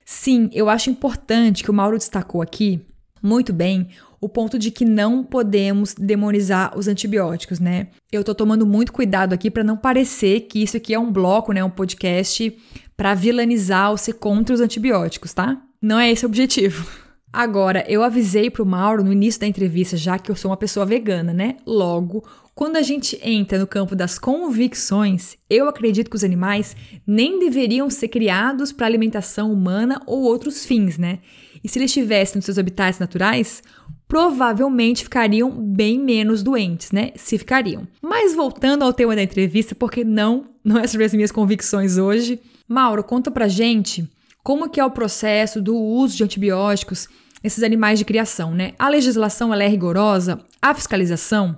Sim, 0.06 0.50
eu 0.54 0.70
acho 0.70 0.90
importante 0.90 1.63
que 1.63 1.72
o 1.72 1.74
Mauro 1.74 1.98
destacou 1.98 2.42
aqui 2.42 2.82
muito 3.22 3.54
bem 3.54 3.90
o 4.20 4.28
ponto 4.28 4.58
de 4.58 4.72
que 4.72 4.84
não 4.84 5.24
podemos 5.24 5.94
demonizar 5.94 6.78
os 6.78 6.88
antibióticos, 6.88 7.60
né? 7.60 7.88
Eu 8.12 8.24
tô 8.24 8.34
tomando 8.34 8.66
muito 8.66 8.92
cuidado 8.92 9.34
aqui 9.34 9.52
para 9.52 9.63
não 9.63 9.78
parecer 9.78 10.42
que 10.42 10.62
isso 10.62 10.78
aqui 10.78 10.94
é 10.94 11.00
um 11.00 11.12
bloco, 11.12 11.54
né, 11.54 11.63
um 11.63 11.70
podcast 11.70 12.56
para 12.96 13.13
vilanizar 13.13 13.92
ou 13.92 13.98
ser 13.98 14.13
contra 14.13 14.56
os 14.56 14.62
antibióticos, 14.62 15.34
tá? 15.34 15.62
Não 15.82 16.00
é 16.00 16.12
esse 16.12 16.26
o 16.26 16.30
objetivo. 16.30 17.07
Agora, 17.32 17.86
eu 17.88 18.04
avisei 18.04 18.50
pro 18.50 18.66
Mauro 18.66 19.04
no 19.04 19.12
início 19.12 19.42
da 19.42 19.48
entrevista, 19.48 19.98
já 19.98 20.18
que 20.18 20.32
eu 20.32 20.36
sou 20.36 20.50
uma 20.50 20.58
pessoa 20.58 20.86
vegana, 20.86 21.34
né? 21.34 21.58
Logo, 21.66 22.24
quando 22.56 22.78
a 22.78 22.82
gente 22.82 23.20
entra 23.22 23.60
no 23.60 23.68
campo 23.68 23.96
das 23.96 24.18
convicções, 24.18 25.36
eu 25.50 25.68
acredito 25.68 26.10
que 26.10 26.16
os 26.16 26.24
animais 26.24 26.76
nem 27.06 27.38
deveriam 27.38 27.90
ser 27.90 28.08
criados 28.08 28.72
para 28.72 28.88
alimentação 28.88 29.52
humana 29.52 30.02
ou 30.08 30.24
outros 30.24 30.66
fins, 30.66 30.98
né? 30.98 31.20
E 31.63 31.70
se 31.70 31.78
eles 31.78 31.92
estivessem 31.92 32.38
nos 32.38 32.46
seus 32.46 32.58
habitats 32.58 32.98
naturais, 32.98 33.62
provavelmente 34.08 35.04
ficariam 35.04 35.52
bem 35.52 36.00
menos 36.00 36.42
doentes, 36.42 36.92
né? 36.92 37.12
Se 37.16 37.38
ficariam. 37.38 37.86
Mas 38.02 38.34
voltando 38.34 38.84
ao 38.84 38.94
tema 38.94 39.16
da 39.16 39.22
entrevista, 39.22 39.76
porque 39.76 40.04
não, 40.04 40.46
não 40.63 40.80
é 40.80 40.88
sobre 40.88 41.06
as 41.06 41.13
minhas 41.13 41.32
convicções 41.32 41.98
hoje. 41.98 42.40
Mauro, 42.68 43.04
conta 43.04 43.30
pra 43.30 43.48
gente 43.48 44.10
como 44.48 44.70
que 44.70 44.80
é 44.80 44.86
o 44.86 44.90
processo 44.90 45.62
do 45.62 45.76
uso 45.76 46.16
de 46.16 46.24
antibióticos 46.24 47.10
nesses 47.44 47.64
animais 47.64 48.00
de 48.00 48.06
criação, 48.06 48.56
né? 48.56 48.72
A 48.80 48.88
legislação 48.88 49.54
ela 49.54 49.62
é 49.62 49.68
rigorosa, 49.68 50.40
a 50.62 50.74
fiscalização 50.74 51.58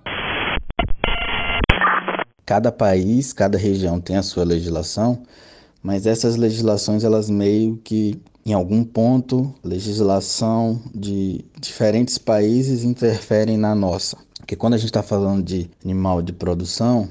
Cada 2.48 2.72
país, 2.72 3.32
cada 3.32 3.60
região 3.60 4.02
tem 4.02 4.16
a 4.16 4.24
sua 4.24 4.44
legislação, 4.44 5.22
mas 5.84 6.08
essas 6.08 6.36
legislações 6.36 7.04
elas 7.04 7.30
meio 7.30 7.78
que 7.84 8.20
em 8.44 8.54
algum 8.54 8.84
ponto, 8.84 9.54
legislação 9.64 10.82
de 10.92 11.46
diferentes 11.60 12.18
países 12.18 12.84
interferem 12.84 13.56
na 13.56 13.76
nossa. 13.76 14.18
Porque 14.40 14.56
quando 14.56 14.74
a 14.74 14.78
gente 14.78 14.90
está 14.90 15.04
falando 15.04 15.44
de 15.44 15.70
animal 15.86 16.24
de 16.24 16.34
produção, 16.34 17.08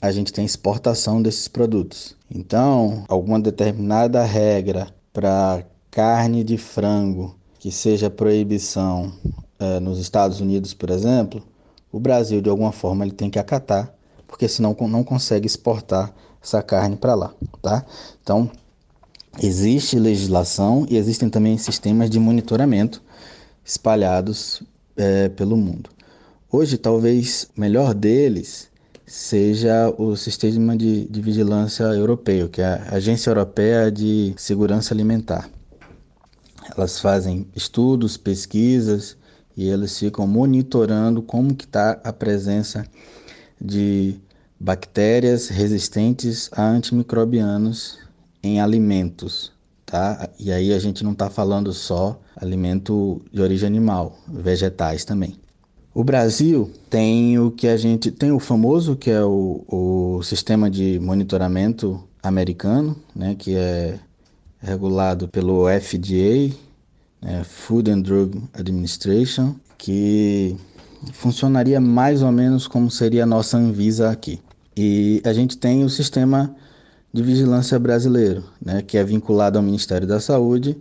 a 0.00 0.12
gente 0.12 0.32
tem 0.32 0.44
exportação 0.44 1.20
desses 1.20 1.48
produtos. 1.48 2.14
Então, 2.30 3.02
alguma 3.08 3.40
determinada 3.40 4.22
regra 4.22 4.94
para 5.16 5.64
carne 5.90 6.44
de 6.44 6.58
frango 6.58 7.34
que 7.58 7.70
seja 7.70 8.10
proibição 8.10 9.10
é, 9.58 9.80
nos 9.80 9.98
Estados 9.98 10.42
Unidos, 10.42 10.74
por 10.74 10.90
exemplo, 10.90 11.42
o 11.90 11.98
Brasil 11.98 12.42
de 12.42 12.50
alguma 12.50 12.70
forma 12.70 13.02
ele 13.02 13.14
tem 13.14 13.30
que 13.30 13.38
acatar, 13.38 13.94
porque 14.28 14.46
senão 14.46 14.76
não 14.78 15.02
consegue 15.02 15.46
exportar 15.46 16.12
essa 16.42 16.62
carne 16.62 16.96
para 16.96 17.14
lá, 17.14 17.32
tá? 17.62 17.82
Então 18.22 18.50
existe 19.42 19.98
legislação 19.98 20.86
e 20.86 20.98
existem 20.98 21.30
também 21.30 21.56
sistemas 21.56 22.10
de 22.10 22.20
monitoramento 22.20 23.02
espalhados 23.64 24.62
é, 24.98 25.30
pelo 25.30 25.56
mundo. 25.56 25.88
Hoje, 26.52 26.76
talvez 26.76 27.48
o 27.56 27.60
melhor 27.62 27.94
deles 27.94 28.68
seja 29.06 29.88
o 29.96 30.16
sistema 30.16 30.76
de, 30.76 31.06
de 31.06 31.20
vigilância 31.20 31.84
europeu, 31.84 32.48
que 32.48 32.60
é 32.60 32.66
a 32.66 32.96
Agência 32.96 33.30
Europeia 33.30 33.90
de 33.90 34.34
Segurança 34.36 34.92
Alimentar. 34.92 35.48
Elas 36.76 36.98
fazem 36.98 37.46
estudos, 37.54 38.16
pesquisas 38.16 39.16
e 39.56 39.68
eles 39.68 39.96
ficam 39.96 40.26
monitorando 40.26 41.22
como 41.22 41.54
que 41.54 41.64
está 41.64 41.92
a 42.02 42.12
presença 42.12 42.84
de 43.60 44.20
bactérias 44.58 45.48
resistentes 45.48 46.50
a 46.52 46.66
antimicrobianos 46.66 47.98
em 48.42 48.60
alimentos, 48.60 49.52
tá? 49.84 50.28
E 50.38 50.50
aí 50.50 50.72
a 50.72 50.78
gente 50.78 51.04
não 51.04 51.12
está 51.12 51.30
falando 51.30 51.72
só 51.72 52.20
alimento 52.34 53.22
de 53.32 53.40
origem 53.40 53.68
animal, 53.68 54.18
vegetais 54.26 55.04
também. 55.04 55.38
O 55.96 56.04
Brasil 56.04 56.70
tem 56.90 57.38
o 57.38 57.50
que 57.50 57.66
a 57.66 57.74
gente 57.74 58.10
tem 58.10 58.30
o 58.30 58.38
famoso 58.38 58.96
que 58.96 59.10
é 59.10 59.24
o, 59.24 59.64
o 59.66 60.22
sistema 60.22 60.70
de 60.70 60.98
monitoramento 61.00 62.06
americano, 62.22 62.94
né, 63.14 63.34
que 63.34 63.56
é 63.56 63.98
regulado 64.60 65.26
pelo 65.26 65.64
FDA, 65.70 66.54
né, 67.22 67.42
Food 67.44 67.90
and 67.90 68.00
Drug 68.02 68.42
Administration, 68.52 69.54
que 69.78 70.54
funcionaria 71.14 71.80
mais 71.80 72.20
ou 72.20 72.30
menos 72.30 72.68
como 72.68 72.90
seria 72.90 73.22
a 73.22 73.26
nossa 73.26 73.56
Anvisa 73.56 74.10
aqui. 74.10 74.38
E 74.76 75.22
a 75.24 75.32
gente 75.32 75.56
tem 75.56 75.82
o 75.82 75.88
sistema 75.88 76.54
de 77.10 77.22
vigilância 77.22 77.78
brasileiro, 77.78 78.44
né, 78.62 78.82
que 78.82 78.98
é 78.98 79.02
vinculado 79.02 79.56
ao 79.56 79.64
Ministério 79.64 80.06
da 80.06 80.20
Saúde 80.20 80.76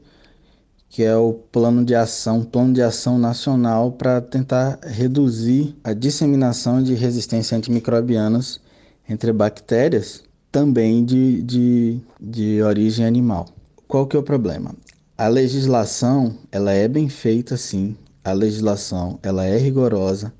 que 0.95 1.03
é 1.03 1.13
o 1.13 1.33
plano 1.33 1.83
de 1.83 1.93
ação, 1.93 2.41
plano 2.41 2.71
de 2.71 2.81
ação 2.81 3.19
nacional 3.19 3.91
para 3.91 4.21
tentar 4.21 4.79
reduzir 4.81 5.75
a 5.83 5.91
disseminação 5.91 6.81
de 6.81 6.93
resistência 6.93 7.57
antimicrobianas 7.57 8.61
entre 9.09 9.33
bactérias, 9.33 10.23
também 10.49 11.03
de, 11.03 11.41
de, 11.41 11.99
de 12.17 12.61
origem 12.61 13.05
animal. 13.05 13.45
Qual 13.89 14.07
que 14.07 14.15
é 14.15 14.19
o 14.19 14.23
problema? 14.23 14.73
A 15.17 15.27
legislação, 15.27 16.33
ela 16.49 16.71
é 16.71 16.87
bem 16.87 17.09
feita 17.09 17.57
sim, 17.57 17.97
a 18.23 18.31
legislação, 18.31 19.19
ela 19.21 19.43
é 19.43 19.57
rigorosa. 19.57 20.31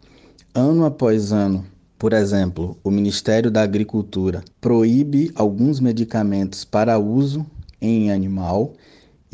Ano 0.54 0.86
após 0.86 1.34
ano, 1.34 1.66
por 2.00 2.14
exemplo, 2.14 2.78
o 2.82 2.90
Ministério 2.90 3.52
da 3.52 3.62
Agricultura 3.62 4.42
proíbe 4.62 5.34
alguns 5.36 5.82
medicamentos 5.82 6.64
para 6.64 6.98
uso 6.98 7.46
em 7.82 8.10
animal 8.10 8.74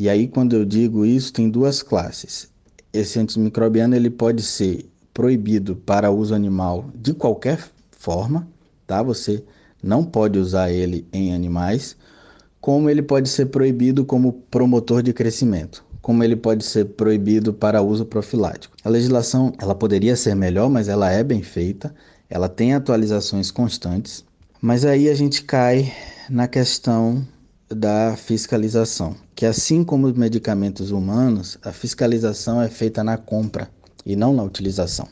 e 0.02 0.08
aí, 0.08 0.26
quando 0.26 0.56
eu 0.56 0.64
digo 0.64 1.06
isso, 1.06 1.32
tem 1.32 1.48
duas 1.48 1.80
classes. 1.80 2.48
Esse 2.92 3.20
antimicrobiano 3.20 3.94
ele 3.94 4.10
pode 4.10 4.42
ser 4.42 4.90
proibido 5.14 5.76
para 5.76 6.10
uso 6.10 6.34
animal 6.34 6.90
de 6.92 7.14
qualquer 7.14 7.70
forma, 7.92 8.48
tá? 8.84 9.00
Você 9.00 9.44
não 9.80 10.04
pode 10.04 10.40
usar 10.40 10.72
ele 10.72 11.06
em 11.12 11.32
animais, 11.32 11.96
como 12.60 12.90
ele 12.90 13.00
pode 13.00 13.28
ser 13.28 13.46
proibido 13.46 14.04
como 14.04 14.32
promotor 14.50 15.04
de 15.04 15.12
crescimento, 15.12 15.84
como 16.00 16.24
ele 16.24 16.34
pode 16.34 16.64
ser 16.64 16.84
proibido 16.84 17.54
para 17.54 17.80
uso 17.80 18.04
profilático. 18.04 18.74
A 18.82 18.88
legislação, 18.88 19.52
ela 19.56 19.72
poderia 19.72 20.16
ser 20.16 20.34
melhor, 20.34 20.68
mas 20.68 20.88
ela 20.88 21.12
é 21.12 21.22
bem 21.22 21.44
feita, 21.44 21.94
ela 22.28 22.48
tem 22.48 22.74
atualizações 22.74 23.52
constantes, 23.52 24.24
mas 24.60 24.84
aí 24.84 25.08
a 25.08 25.14
gente 25.14 25.44
cai 25.44 25.92
na 26.28 26.48
questão 26.48 27.24
da 27.74 28.16
fiscalização, 28.16 29.16
que 29.34 29.46
assim 29.46 29.84
como 29.84 30.06
os 30.06 30.14
medicamentos 30.14 30.90
humanos, 30.90 31.58
a 31.62 31.72
fiscalização 31.72 32.60
é 32.60 32.68
feita 32.68 33.02
na 33.02 33.16
compra 33.16 33.68
e 34.04 34.16
não 34.16 34.34
na 34.34 34.42
utilização. 34.42 35.08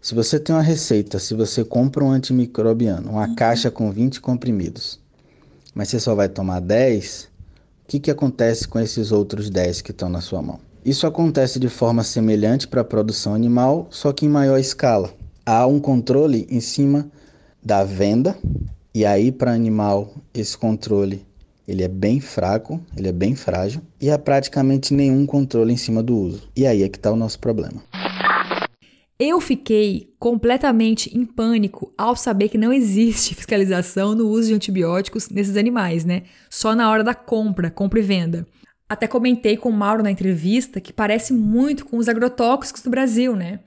Se 0.00 0.14
você 0.14 0.38
tem 0.38 0.54
uma 0.54 0.62
receita, 0.62 1.18
se 1.18 1.34
você 1.34 1.64
compra 1.64 2.04
um 2.04 2.10
antimicrobiano, 2.10 3.10
uma 3.10 3.34
caixa 3.34 3.70
com 3.70 3.90
20 3.90 4.20
comprimidos, 4.20 5.00
mas 5.74 5.88
você 5.88 6.00
só 6.00 6.14
vai 6.14 6.28
tomar 6.28 6.60
10, 6.60 7.24
o 7.24 7.88
que, 7.88 8.00
que 8.00 8.10
acontece 8.10 8.66
com 8.66 8.78
esses 8.78 9.12
outros 9.12 9.50
10 9.50 9.82
que 9.82 9.90
estão 9.90 10.08
na 10.08 10.20
sua 10.20 10.40
mão? 10.40 10.60
Isso 10.84 11.06
acontece 11.06 11.58
de 11.58 11.68
forma 11.68 12.02
semelhante 12.02 12.66
para 12.66 12.80
a 12.80 12.84
produção 12.84 13.34
animal, 13.34 13.88
só 13.90 14.12
que 14.12 14.24
em 14.24 14.28
maior 14.28 14.58
escala. 14.58 15.12
Há 15.44 15.66
um 15.66 15.80
controle 15.80 16.46
em 16.48 16.60
cima 16.60 17.10
da 17.62 17.84
venda, 17.84 18.36
e 18.94 19.04
aí 19.04 19.30
para 19.30 19.52
animal 19.52 20.14
esse 20.32 20.56
controle 20.56 21.27
ele 21.68 21.82
é 21.82 21.88
bem 21.88 22.18
fraco, 22.18 22.80
ele 22.96 23.08
é 23.08 23.12
bem 23.12 23.36
frágil 23.36 23.82
e 24.00 24.10
há 24.10 24.18
praticamente 24.18 24.94
nenhum 24.94 25.26
controle 25.26 25.70
em 25.70 25.76
cima 25.76 26.02
do 26.02 26.16
uso. 26.16 26.48
E 26.56 26.66
aí 26.66 26.82
é 26.82 26.88
que 26.88 26.96
está 26.96 27.12
o 27.12 27.16
nosso 27.16 27.38
problema. 27.38 27.82
Eu 29.18 29.38
fiquei 29.40 30.14
completamente 30.18 31.14
em 31.14 31.26
pânico 31.26 31.92
ao 31.98 32.16
saber 32.16 32.48
que 32.48 32.56
não 32.56 32.72
existe 32.72 33.34
fiscalização 33.36 34.14
no 34.14 34.28
uso 34.28 34.48
de 34.48 34.54
antibióticos 34.54 35.28
nesses 35.28 35.58
animais, 35.58 36.06
né? 36.06 36.22
Só 36.48 36.74
na 36.74 36.90
hora 36.90 37.04
da 37.04 37.14
compra, 37.14 37.70
compra 37.70 37.98
e 37.98 38.02
venda. 38.02 38.46
Até 38.88 39.06
comentei 39.06 39.58
com 39.58 39.68
o 39.68 39.72
Mauro 39.72 40.02
na 40.02 40.10
entrevista 40.10 40.80
que 40.80 40.92
parece 40.92 41.34
muito 41.34 41.84
com 41.84 41.98
os 41.98 42.08
agrotóxicos 42.08 42.80
do 42.80 42.88
Brasil, 42.88 43.36
né? 43.36 43.60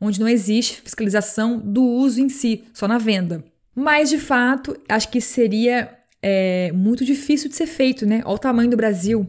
Onde 0.00 0.18
não 0.18 0.28
existe 0.28 0.82
fiscalização 0.82 1.60
do 1.60 1.84
uso 1.84 2.20
em 2.20 2.28
si, 2.28 2.64
só 2.72 2.88
na 2.88 2.98
venda. 2.98 3.44
Mas, 3.76 4.08
de 4.08 4.18
fato, 4.18 4.76
acho 4.88 5.08
que 5.08 5.20
seria 5.20 5.96
é 6.26 6.72
muito 6.72 7.04
difícil 7.04 7.50
de 7.50 7.54
ser 7.54 7.66
feito, 7.66 8.06
né? 8.06 8.22
Olha 8.24 8.34
o 8.34 8.38
tamanho 8.38 8.70
do 8.70 8.78
Brasil. 8.78 9.28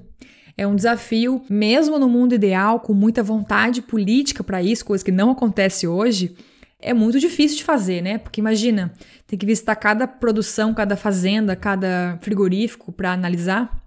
É 0.58 0.66
um 0.66 0.74
desafio, 0.74 1.44
mesmo 1.50 2.00
no 2.00 2.08
mundo 2.08 2.34
ideal, 2.34 2.80
com 2.80 2.94
muita 2.94 3.22
vontade 3.22 3.82
política 3.82 4.42
para 4.42 4.64
isso, 4.64 4.86
coisa 4.86 5.04
que 5.04 5.12
não 5.12 5.32
acontece 5.32 5.86
hoje, 5.86 6.34
é 6.80 6.94
muito 6.94 7.20
difícil 7.20 7.58
de 7.58 7.66
fazer, 7.66 8.02
né? 8.02 8.18
Porque 8.18 8.40
imagina, 8.40 8.94
tem 9.28 9.38
que 9.38 9.46
visitar 9.46 9.76
cada 9.76 10.08
produção, 10.08 10.74
cada 10.74 10.96
fazenda, 10.96 11.54
cada 11.54 12.18
frigorífico 12.22 12.94
para 12.94 13.12
analisar. 13.12 13.84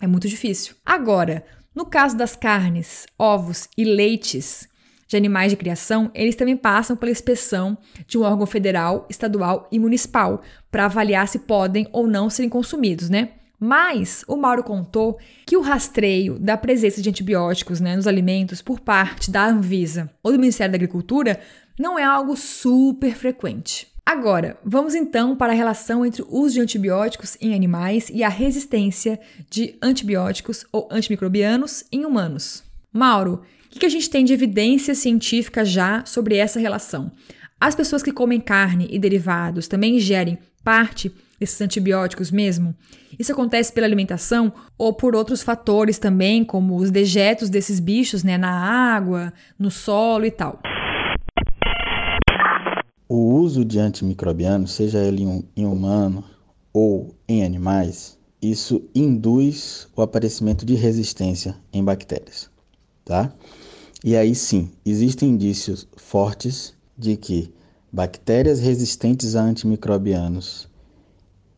É 0.00 0.08
muito 0.08 0.26
difícil. 0.26 0.74
Agora, 0.84 1.44
no 1.72 1.86
caso 1.86 2.16
das 2.16 2.34
carnes, 2.34 3.06
ovos 3.16 3.68
e 3.78 3.84
leites, 3.84 4.67
de 5.08 5.16
animais 5.16 5.50
de 5.50 5.56
criação, 5.56 6.10
eles 6.14 6.36
também 6.36 6.56
passam 6.56 6.94
pela 6.94 7.10
inspeção 7.10 7.76
de 8.06 8.18
um 8.18 8.22
órgão 8.22 8.46
federal, 8.46 9.06
estadual 9.08 9.66
e 9.72 9.78
municipal 9.78 10.42
para 10.70 10.84
avaliar 10.84 11.26
se 11.26 11.40
podem 11.40 11.88
ou 11.90 12.06
não 12.06 12.28
serem 12.28 12.50
consumidos, 12.50 13.08
né? 13.08 13.30
Mas 13.58 14.24
o 14.28 14.36
Mauro 14.36 14.62
contou 14.62 15.18
que 15.44 15.56
o 15.56 15.62
rastreio 15.62 16.38
da 16.38 16.56
presença 16.56 17.02
de 17.02 17.08
antibióticos 17.08 17.80
né, 17.80 17.96
nos 17.96 18.06
alimentos 18.06 18.62
por 18.62 18.78
parte 18.78 19.32
da 19.32 19.44
Anvisa 19.46 20.10
ou 20.22 20.30
do 20.30 20.38
Ministério 20.38 20.70
da 20.70 20.76
Agricultura 20.76 21.40
não 21.76 21.98
é 21.98 22.04
algo 22.04 22.36
super 22.36 23.16
frequente. 23.16 23.88
Agora, 24.06 24.58
vamos 24.64 24.94
então 24.94 25.36
para 25.36 25.52
a 25.52 25.56
relação 25.56 26.06
entre 26.06 26.22
o 26.22 26.28
uso 26.30 26.54
de 26.54 26.60
antibióticos 26.60 27.36
em 27.40 27.54
animais 27.54 28.10
e 28.12 28.22
a 28.22 28.28
resistência 28.28 29.18
de 29.50 29.76
antibióticos 29.82 30.64
ou 30.72 30.88
antimicrobianos 30.90 31.84
em 31.90 32.06
humanos. 32.06 32.62
Mauro, 32.92 33.42
o 33.76 33.78
que 33.78 33.86
a 33.86 33.90
gente 33.90 34.08
tem 34.08 34.24
de 34.24 34.32
evidência 34.32 34.94
científica 34.94 35.64
já 35.64 36.04
sobre 36.04 36.36
essa 36.36 36.58
relação? 36.58 37.12
As 37.60 37.74
pessoas 37.74 38.02
que 38.02 38.12
comem 38.12 38.40
carne 38.40 38.88
e 38.90 38.98
derivados 38.98 39.68
também 39.68 39.96
ingerem 39.96 40.38
parte 40.64 41.12
desses 41.38 41.60
antibióticos 41.60 42.30
mesmo? 42.30 42.74
Isso 43.18 43.32
acontece 43.32 43.72
pela 43.72 43.86
alimentação 43.86 44.52
ou 44.76 44.92
por 44.92 45.14
outros 45.14 45.42
fatores 45.42 45.98
também, 45.98 46.44
como 46.44 46.76
os 46.76 46.90
dejetos 46.90 47.50
desses 47.50 47.78
bichos 47.78 48.24
né, 48.24 48.38
na 48.38 48.50
água, 48.50 49.32
no 49.58 49.70
solo 49.70 50.24
e 50.24 50.30
tal? 50.30 50.60
O 53.08 53.34
uso 53.34 53.64
de 53.64 53.78
antimicrobianos, 53.78 54.72
seja 54.72 54.98
ele 54.98 55.24
em 55.56 55.66
humano 55.66 56.24
ou 56.72 57.14
em 57.28 57.44
animais, 57.44 58.18
isso 58.40 58.82
induz 58.94 59.88
o 59.96 60.02
aparecimento 60.02 60.64
de 60.64 60.74
resistência 60.74 61.56
em 61.72 61.82
bactérias 61.82 62.50
tá? 63.08 63.32
E 64.04 64.14
aí 64.16 64.34
sim, 64.34 64.70
existem 64.86 65.30
indícios 65.30 65.86
fortes 65.96 66.72
de 66.96 67.16
que 67.16 67.52
bactérias 67.92 68.60
resistentes 68.60 69.34
a 69.34 69.42
antimicrobianos 69.42 70.68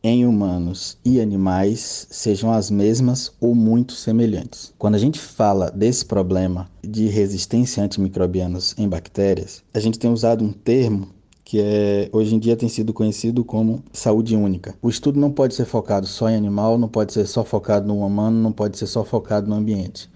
em 0.03 0.25
humanos 0.25 0.97
e 1.05 1.21
animais 1.21 2.07
sejam 2.09 2.51
as 2.51 2.71
mesmas 2.71 3.31
ou 3.39 3.53
muito 3.53 3.93
semelhantes. 3.93 4.73
Quando 4.79 4.95
a 4.95 4.97
gente 4.97 5.19
fala 5.19 5.69
desse 5.69 6.03
problema 6.03 6.67
de 6.83 7.07
resistência 7.07 7.83
a 7.83 7.85
antimicrobianos 7.85 8.73
em 8.75 8.89
bactérias, 8.89 9.63
a 9.71 9.79
gente 9.79 9.99
tem 9.99 10.11
usado 10.11 10.43
um 10.43 10.51
termo 10.51 11.09
que 11.43 11.59
é, 11.59 12.09
hoje 12.11 12.33
em 12.33 12.39
dia 12.39 12.55
tem 12.55 12.69
sido 12.69 12.91
conhecido 12.91 13.43
como 13.43 13.83
saúde 13.93 14.35
única. 14.35 14.73
O 14.81 14.89
estudo 14.89 15.19
não 15.19 15.31
pode 15.31 15.53
ser 15.53 15.65
focado 15.65 16.07
só 16.07 16.27
em 16.29 16.35
animal, 16.35 16.79
não 16.79 16.87
pode 16.87 17.13
ser 17.13 17.27
só 17.27 17.43
focado 17.43 17.87
no 17.87 18.03
humano, 18.03 18.41
não 18.41 18.51
pode 18.51 18.79
ser 18.79 18.87
só 18.87 19.03
focado 19.03 19.47
no 19.47 19.55
ambiente 19.55 20.09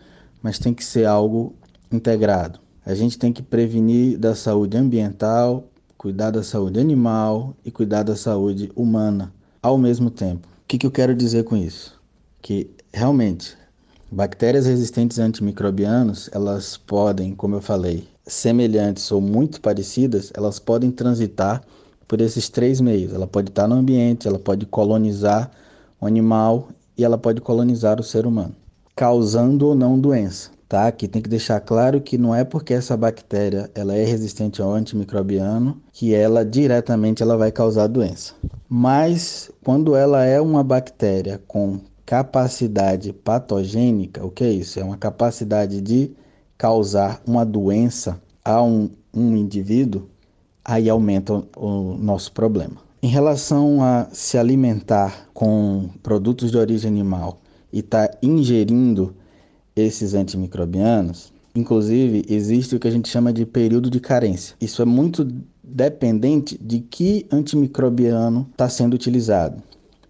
mas 0.45 0.59
tem 0.59 0.75
que 0.75 0.85
ser 0.85 1.05
algo 1.05 1.55
integrado. 1.91 2.59
A 2.85 2.93
gente 2.93 3.17
tem 3.17 3.33
que 3.33 3.41
prevenir 3.41 4.17
da 4.17 4.35
saúde 4.35 4.77
ambiental, 4.77 5.67
cuidar 5.97 6.31
da 6.31 6.43
saúde 6.43 6.79
animal 6.79 7.55
e 7.65 7.71
cuidar 7.71 8.03
da 8.03 8.15
saúde 8.15 8.71
humana 8.75 9.33
ao 9.61 9.77
mesmo 9.77 10.11
tempo. 10.11 10.47
O 10.47 10.67
que, 10.67 10.77
que 10.77 10.85
eu 10.85 10.91
quero 10.91 11.15
dizer 11.15 11.43
com 11.43 11.57
isso? 11.57 11.99
Que 12.41 12.69
realmente 12.93 13.57
bactérias 14.11 14.65
resistentes 14.65 15.17
antimicrobianos, 15.17 16.29
elas 16.31 16.77
podem, 16.77 17.33
como 17.33 17.55
eu 17.55 17.61
falei, 17.61 18.07
semelhantes 18.27 19.11
ou 19.11 19.19
muito 19.19 19.59
parecidas, 19.59 20.31
elas 20.35 20.59
podem 20.59 20.91
transitar 20.91 21.63
por 22.07 22.21
esses 22.21 22.49
três 22.49 22.79
meios. 22.79 23.13
Ela 23.13 23.27
pode 23.27 23.49
estar 23.49 23.67
no 23.67 23.75
ambiente, 23.75 24.27
ela 24.27 24.39
pode 24.39 24.65
colonizar 24.65 25.51
o 25.99 26.05
animal 26.05 26.69
e 26.97 27.03
ela 27.03 27.17
pode 27.17 27.41
colonizar 27.41 27.99
o 27.99 28.03
ser 28.03 28.25
humano, 28.25 28.55
causando 28.95 29.67
ou 29.67 29.75
não 29.75 29.99
doença. 29.99 30.54
Tá? 30.67 30.87
Aqui 30.87 31.07
tem 31.07 31.21
que 31.21 31.29
deixar 31.29 31.59
claro 31.59 32.01
que 32.01 32.17
não 32.17 32.33
é 32.33 32.43
porque 32.43 32.73
essa 32.73 32.97
bactéria 32.97 33.69
ela 33.75 33.93
é 33.93 34.03
resistente 34.03 34.61
ao 34.61 34.73
antimicrobiano 34.73 35.79
que 35.93 36.13
ela 36.13 36.43
diretamente 36.43 37.21
ela 37.21 37.37
vai 37.37 37.51
causar 37.51 37.87
doença. 37.87 38.33
Mas 38.67 39.51
quando 39.63 39.95
ela 39.95 40.25
é 40.25 40.41
uma 40.41 40.63
bactéria 40.63 41.39
com 41.47 41.79
capacidade 42.05 43.13
patogênica, 43.13 44.25
o 44.25 44.31
que 44.31 44.43
é 44.43 44.51
isso? 44.51 44.79
É 44.79 44.83
uma 44.83 44.97
capacidade 44.97 45.81
de 45.81 46.11
causar 46.57 47.21
uma 47.27 47.45
doença 47.45 48.19
a 48.43 48.61
um, 48.61 48.89
um 49.13 49.35
indivíduo, 49.35 50.07
aí 50.63 50.89
aumenta 50.89 51.33
o, 51.33 51.43
o 51.57 51.97
nosso 51.97 52.31
problema. 52.31 52.77
Em 53.03 53.07
relação 53.07 53.83
a 53.83 54.07
se 54.11 54.35
alimentar 54.35 55.27
com 55.31 55.89
produtos 56.01 56.49
de 56.49 56.57
origem 56.57 56.89
animal 56.89 57.39
e 57.71 57.79
estar 57.79 58.07
tá 58.07 58.17
ingerindo 58.21 59.15
esses 59.75 60.13
antimicrobianos, 60.13 61.33
inclusive 61.53 62.25
existe 62.29 62.75
o 62.75 62.79
que 62.79 62.87
a 62.87 62.91
gente 62.91 63.09
chama 63.09 63.33
de 63.33 63.45
período 63.45 63.89
de 63.89 63.99
carência. 63.99 64.55
Isso 64.61 64.81
é 64.81 64.85
muito 64.85 65.27
dependente 65.63 66.57
de 66.61 66.79
que 66.79 67.25
antimicrobiano 67.31 68.47
está 68.51 68.69
sendo 68.69 68.93
utilizado. 68.93 69.61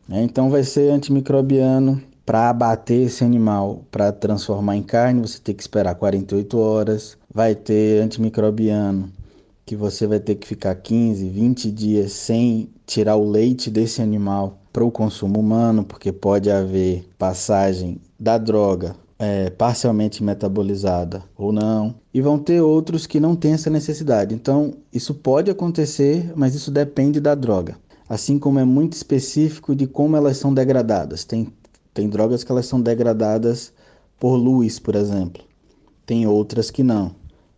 Né? 0.07 0.23
Então 0.23 0.49
vai 0.49 0.63
ser 0.63 0.91
antimicrobiano 0.91 2.01
para 2.25 2.49
abater 2.49 3.05
esse 3.05 3.23
animal, 3.23 3.83
para 3.91 4.11
transformar 4.11 4.75
em 4.75 4.83
carne, 4.83 5.21
você 5.21 5.39
tem 5.39 5.53
que 5.53 5.61
esperar 5.61 5.95
48 5.95 6.57
horas. 6.57 7.17
Vai 7.31 7.53
ter 7.53 8.01
antimicrobiano 8.01 9.09
que 9.65 9.75
você 9.75 10.07
vai 10.07 10.19
ter 10.19 10.35
que 10.35 10.47
ficar 10.47 10.75
15, 10.75 11.27
20 11.27 11.71
dias 11.71 12.11
sem 12.11 12.69
tirar 12.85 13.15
o 13.15 13.29
leite 13.29 13.69
desse 13.69 14.01
animal 14.01 14.59
para 14.71 14.83
o 14.83 14.91
consumo 14.91 15.39
humano, 15.39 15.83
porque 15.83 16.11
pode 16.11 16.51
haver 16.51 17.07
passagem 17.17 17.99
da 18.19 18.37
droga 18.37 18.95
é, 19.17 19.49
parcialmente 19.49 20.23
metabolizada 20.23 21.23
ou 21.37 21.51
não. 21.51 21.95
E 22.13 22.21
vão 22.21 22.37
ter 22.37 22.61
outros 22.61 23.07
que 23.07 23.19
não 23.19 23.35
têm 23.35 23.53
essa 23.53 23.69
necessidade. 23.69 24.35
Então, 24.35 24.73
isso 24.91 25.13
pode 25.13 25.49
acontecer, 25.49 26.31
mas 26.35 26.55
isso 26.55 26.71
depende 26.71 27.19
da 27.19 27.35
droga. 27.35 27.77
Assim 28.07 28.37
como 28.37 28.59
é 28.59 28.63
muito 28.63 28.93
específico 28.93 29.75
de 29.75 29.87
como 29.87 30.15
elas 30.15 30.37
são 30.37 30.53
degradadas. 30.53 31.23
Tem, 31.23 31.47
tem 31.93 32.09
drogas 32.09 32.43
que 32.43 32.51
elas 32.51 32.65
são 32.65 32.79
degradadas 32.79 33.73
por 34.19 34.35
luz, 34.35 34.79
por 34.79 34.95
exemplo. 34.95 35.43
Tem 36.05 36.27
outras 36.27 36.69
que 36.69 36.83
não. 36.83 37.15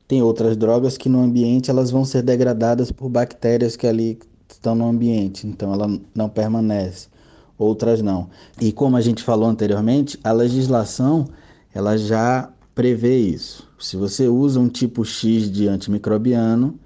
Tem 0.07 0.21
outras 0.21 0.55
drogas 0.55 0.97
que 0.97 1.09
no 1.09 1.19
ambiente 1.19 1.69
elas 1.69 1.91
vão 1.91 2.05
ser 2.05 2.21
degradadas 2.21 2.91
por 2.91 3.09
bactérias 3.09 3.75
que 3.75 3.85
ali 3.85 4.17
estão 4.49 4.73
no 4.73 4.87
ambiente, 4.87 5.45
então 5.45 5.73
ela 5.73 5.99
não 6.15 6.29
permanece. 6.29 7.09
Outras 7.57 8.01
não. 8.01 8.29
E 8.61 8.71
como 8.71 8.95
a 8.95 9.01
gente 9.01 9.21
falou 9.21 9.49
anteriormente, 9.49 10.17
a 10.23 10.31
legislação 10.31 11.27
ela 11.73 11.97
já 11.97 12.49
prevê 12.73 13.17
isso. 13.17 13.67
Se 13.79 13.97
você 13.97 14.27
usa 14.27 14.59
um 14.59 14.69
tipo 14.69 15.03
X 15.03 15.51
de 15.51 15.67
antimicrobiano 15.67 16.79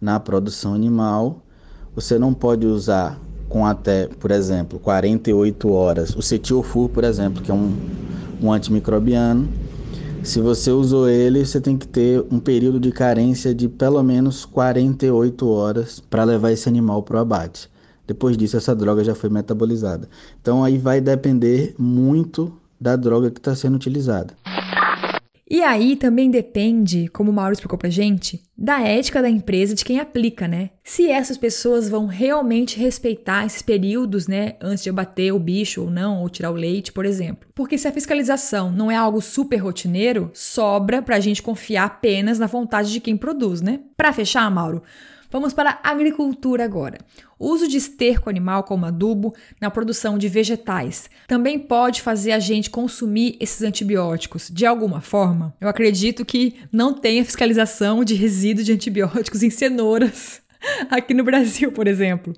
na 0.00 0.18
produção 0.18 0.74
animal, 0.74 1.42
você 1.94 2.18
não 2.18 2.32
pode 2.32 2.66
usar 2.66 3.20
com 3.48 3.66
até, 3.66 4.06
por 4.06 4.30
exemplo, 4.30 4.78
48 4.78 5.70
horas. 5.70 6.16
O 6.16 6.22
cetiofur, 6.22 6.88
por 6.88 7.04
exemplo, 7.04 7.42
que 7.42 7.50
é 7.50 7.54
um, 7.54 7.76
um 8.40 8.52
antimicrobiano, 8.52 9.48
se 10.22 10.40
você 10.40 10.70
usou 10.70 11.08
ele, 11.08 11.44
você 11.44 11.60
tem 11.60 11.76
que 11.76 11.86
ter 11.86 12.24
um 12.30 12.38
período 12.38 12.78
de 12.78 12.92
carência 12.92 13.52
de 13.52 13.68
pelo 13.68 14.02
menos 14.02 14.44
48 14.44 15.48
horas 15.48 15.98
para 15.98 16.22
levar 16.22 16.52
esse 16.52 16.68
animal 16.68 17.02
para 17.02 17.16
o 17.16 17.20
abate. 17.20 17.68
Depois 18.06 18.36
disso, 18.36 18.56
essa 18.56 18.74
droga 18.74 19.02
já 19.02 19.14
foi 19.14 19.28
metabolizada. 19.28 20.08
Então, 20.40 20.62
aí 20.62 20.78
vai 20.78 21.00
depender 21.00 21.74
muito 21.76 22.52
da 22.82 22.96
droga 22.96 23.30
que 23.30 23.38
está 23.38 23.54
sendo 23.54 23.76
utilizada. 23.76 24.34
E 25.48 25.62
aí 25.62 25.96
também 25.96 26.30
depende, 26.30 27.08
como 27.08 27.30
o 27.30 27.34
Mauro 27.34 27.52
explicou 27.52 27.78
pra 27.78 27.90
gente, 27.90 28.42
da 28.56 28.80
ética 28.80 29.20
da 29.20 29.28
empresa 29.28 29.74
de 29.74 29.84
quem 29.84 30.00
aplica, 30.00 30.48
né? 30.48 30.70
Se 30.82 31.10
essas 31.10 31.36
pessoas 31.36 31.90
vão 31.90 32.06
realmente 32.06 32.80
respeitar 32.80 33.44
esses 33.44 33.60
períodos, 33.60 34.26
né, 34.26 34.54
antes 34.62 34.82
de 34.82 34.88
abater 34.88 35.32
o 35.32 35.38
bicho 35.38 35.82
ou 35.82 35.90
não, 35.90 36.22
ou 36.22 36.30
tirar 36.30 36.50
o 36.50 36.54
leite, 36.54 36.90
por 36.90 37.04
exemplo. 37.04 37.46
Porque 37.54 37.76
se 37.76 37.86
a 37.86 37.92
fiscalização 37.92 38.72
não 38.72 38.90
é 38.90 38.96
algo 38.96 39.20
super 39.20 39.58
rotineiro, 39.58 40.30
sobra 40.32 41.02
pra 41.02 41.20
gente 41.20 41.42
confiar 41.42 41.84
apenas 41.84 42.38
na 42.38 42.46
vontade 42.46 42.90
de 42.90 42.98
quem 42.98 43.16
produz, 43.16 43.60
né? 43.60 43.80
Para 43.94 44.12
fechar, 44.12 44.50
Mauro, 44.50 44.82
Vamos 45.32 45.54
para 45.54 45.78
a 45.82 45.90
agricultura 45.90 46.62
agora. 46.62 46.98
O 47.42 47.50
uso 47.50 47.66
de 47.66 47.76
esterco 47.76 48.30
animal 48.30 48.62
como 48.62 48.86
adubo 48.86 49.34
na 49.60 49.68
produção 49.68 50.16
de 50.16 50.28
vegetais 50.28 51.10
também 51.26 51.58
pode 51.58 52.00
fazer 52.00 52.30
a 52.30 52.38
gente 52.38 52.70
consumir 52.70 53.36
esses 53.40 53.62
antibióticos 53.62 54.48
de 54.48 54.64
alguma 54.64 55.00
forma? 55.00 55.52
Eu 55.60 55.68
acredito 55.68 56.24
que 56.24 56.54
não 56.70 56.94
tenha 56.94 57.24
fiscalização 57.24 58.04
de 58.04 58.14
resíduos 58.14 58.64
de 58.64 58.72
antibióticos 58.72 59.42
em 59.42 59.50
cenouras 59.50 60.40
aqui 60.88 61.12
no 61.12 61.24
Brasil, 61.24 61.72
por 61.72 61.88
exemplo. 61.88 62.32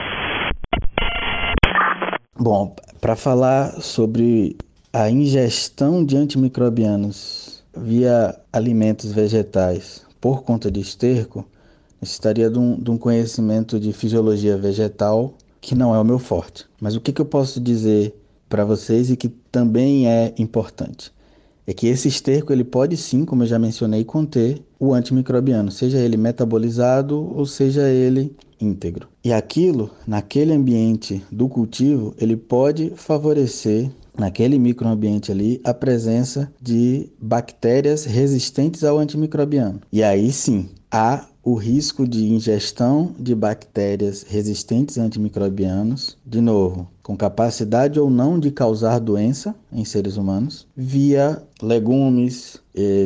Bom, 2.34 2.74
para 2.98 3.14
falar 3.14 3.82
sobre 3.82 4.56
a 4.90 5.10
ingestão 5.10 6.02
de 6.02 6.16
antimicrobianos 6.16 7.62
via 7.76 8.34
alimentos 8.50 9.12
vegetais 9.12 10.02
por 10.18 10.44
conta 10.44 10.70
de 10.70 10.80
esterco, 10.80 11.46
necessitaria 12.00 12.50
de 12.50 12.58
um, 12.58 12.78
de 12.78 12.90
um 12.90 12.98
conhecimento 12.98 13.78
de 13.78 13.92
fisiologia 13.92 14.56
vegetal 14.56 15.34
que 15.60 15.74
não 15.74 15.94
é 15.94 15.98
o 15.98 16.04
meu 16.04 16.18
forte. 16.18 16.66
Mas 16.80 16.94
o 16.94 17.00
que, 17.00 17.12
que 17.12 17.20
eu 17.20 17.26
posso 17.26 17.60
dizer 17.60 18.14
para 18.48 18.64
vocês 18.64 19.10
e 19.10 19.16
que 19.16 19.28
também 19.28 20.06
é 20.06 20.34
importante? 20.38 21.12
É 21.66 21.72
que 21.72 21.86
esse 21.86 22.08
esterco 22.08 22.52
ele 22.52 22.64
pode 22.64 22.96
sim, 22.96 23.24
como 23.24 23.42
eu 23.42 23.46
já 23.46 23.58
mencionei, 23.58 24.04
conter 24.04 24.62
o 24.78 24.92
antimicrobiano, 24.92 25.70
seja 25.70 25.98
ele 25.98 26.18
metabolizado 26.18 27.34
ou 27.34 27.46
seja 27.46 27.88
ele 27.88 28.36
íntegro. 28.60 29.08
E 29.24 29.32
aquilo, 29.32 29.90
naquele 30.06 30.52
ambiente 30.52 31.24
do 31.32 31.48
cultivo, 31.48 32.14
ele 32.18 32.36
pode 32.36 32.92
favorecer 32.96 33.90
naquele 34.18 34.58
microambiente 34.58 35.32
ali 35.32 35.60
a 35.64 35.74
presença 35.74 36.52
de 36.60 37.10
bactérias 37.20 38.04
resistentes 38.04 38.84
ao 38.84 38.98
antimicrobiano. 38.98 39.80
E 39.90 40.02
aí 40.02 40.30
sim, 40.30 40.68
há 40.90 41.26
o 41.44 41.54
risco 41.54 42.08
de 42.08 42.24
ingestão 42.32 43.14
de 43.18 43.34
bactérias 43.34 44.22
resistentes 44.22 44.96
antimicrobianos, 44.96 46.16
de 46.24 46.40
novo, 46.40 46.88
com 47.02 47.14
capacidade 47.14 48.00
ou 48.00 48.08
não 48.08 48.40
de 48.40 48.50
causar 48.50 48.98
doença 48.98 49.54
em 49.70 49.84
seres 49.84 50.16
humanos, 50.16 50.66
via 50.74 51.42
legumes, 51.60 52.58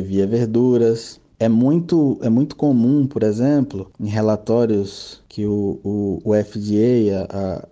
via 0.05 0.25
verduras. 0.25 1.19
É 1.37 1.49
muito, 1.49 2.17
é 2.21 2.29
muito 2.29 2.55
comum, 2.55 3.05
por 3.05 3.23
exemplo, 3.23 3.91
em 3.99 4.07
relatórios 4.07 5.21
que 5.27 5.45
o, 5.45 5.79
o, 5.83 6.21
o 6.23 6.33
FDA, 6.33 7.27
a, 7.29 7.67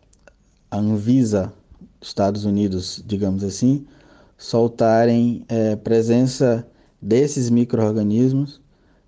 a 0.70 0.80
Anvisa 0.80 1.53
dos 1.99 2.09
Estados 2.09 2.43
Unidos, 2.43 3.01
digamos 3.07 3.43
assim, 3.43 3.86
soltarem 4.38 5.45
é, 5.47 5.78
presença 5.78 6.68
desses 7.01 7.49
micro-organismos 7.49 8.59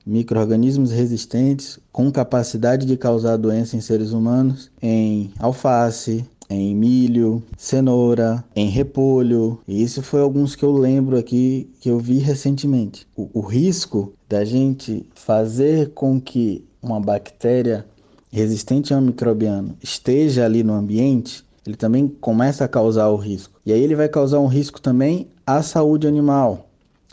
microorganismos 0.09 0.91
resistentes 0.91 1.79
com 1.91 2.11
capacidade 2.11 2.85
de 2.85 2.97
causar 2.97 3.37
doença 3.37 3.77
em 3.77 3.81
seres 3.81 4.11
humanos 4.11 4.71
em 4.81 5.31
alface, 5.39 6.25
em 6.49 6.75
milho, 6.75 7.43
cenoura, 7.55 8.43
em 8.55 8.67
repolho. 8.69 9.59
E 9.67 9.83
isso 9.83 10.01
foi 10.01 10.21
alguns 10.21 10.55
que 10.55 10.63
eu 10.63 10.71
lembro 10.71 11.15
aqui 11.15 11.69
que 11.79 11.89
eu 11.89 11.99
vi 11.99 12.17
recentemente. 12.17 13.07
O, 13.15 13.29
o 13.33 13.41
risco 13.41 14.13
da 14.27 14.43
gente 14.43 15.07
fazer 15.13 15.89
com 15.89 16.19
que 16.19 16.65
uma 16.81 16.99
bactéria 16.99 17.85
resistente 18.31 18.93
ao 18.93 19.01
microbiano 19.01 19.77
esteja 19.81 20.45
ali 20.45 20.63
no 20.63 20.73
ambiente, 20.73 21.45
ele 21.65 21.75
também 21.75 22.07
começa 22.07 22.65
a 22.65 22.67
causar 22.67 23.09
o 23.09 23.15
risco. 23.15 23.59
E 23.63 23.71
aí 23.71 23.81
ele 23.81 23.95
vai 23.95 24.09
causar 24.09 24.39
um 24.39 24.47
risco 24.47 24.81
também 24.81 25.27
à 25.45 25.61
saúde 25.61 26.07
animal. 26.07 26.67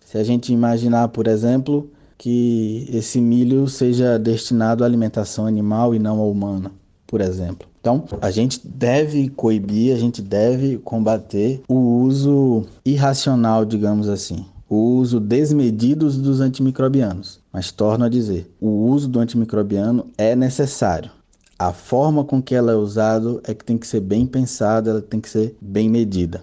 Se 0.04 0.16
a 0.16 0.24
gente 0.24 0.52
imaginar, 0.52 1.08
por 1.08 1.26
exemplo, 1.26 1.90
que 2.18 2.88
esse 2.92 3.20
milho 3.20 3.68
seja 3.68 4.18
destinado 4.18 4.82
à 4.82 4.86
alimentação 4.86 5.46
animal 5.46 5.94
e 5.94 5.98
não 5.98 6.20
à 6.20 6.24
humana, 6.24 6.72
por 7.06 7.20
exemplo. 7.20 7.68
Então, 7.80 8.04
a 8.20 8.30
gente 8.30 8.60
deve 8.66 9.28
coibir, 9.28 9.94
a 9.94 9.98
gente 9.98 10.20
deve 10.20 10.76
combater 10.78 11.62
o 11.68 12.02
uso 12.02 12.64
irracional, 12.84 13.64
digamos 13.64 14.08
assim, 14.08 14.44
o 14.68 14.76
uso 14.96 15.20
desmedido 15.20 16.10
dos 16.10 16.40
antimicrobianos. 16.40 17.40
Mas 17.52 17.70
torno 17.70 18.04
a 18.04 18.08
dizer, 18.08 18.50
o 18.60 18.88
uso 18.88 19.08
do 19.08 19.20
antimicrobiano 19.20 20.06
é 20.18 20.34
necessário. 20.34 21.10
A 21.58 21.72
forma 21.72 22.24
com 22.24 22.42
que 22.42 22.54
ela 22.54 22.72
é 22.72 22.74
usada 22.74 23.40
é 23.44 23.54
que 23.54 23.64
tem 23.64 23.78
que 23.78 23.86
ser 23.86 24.00
bem 24.00 24.26
pensada, 24.26 24.90
ela 24.90 25.00
tem 25.00 25.20
que 25.20 25.30
ser 25.30 25.56
bem 25.60 25.88
medida. 25.88 26.42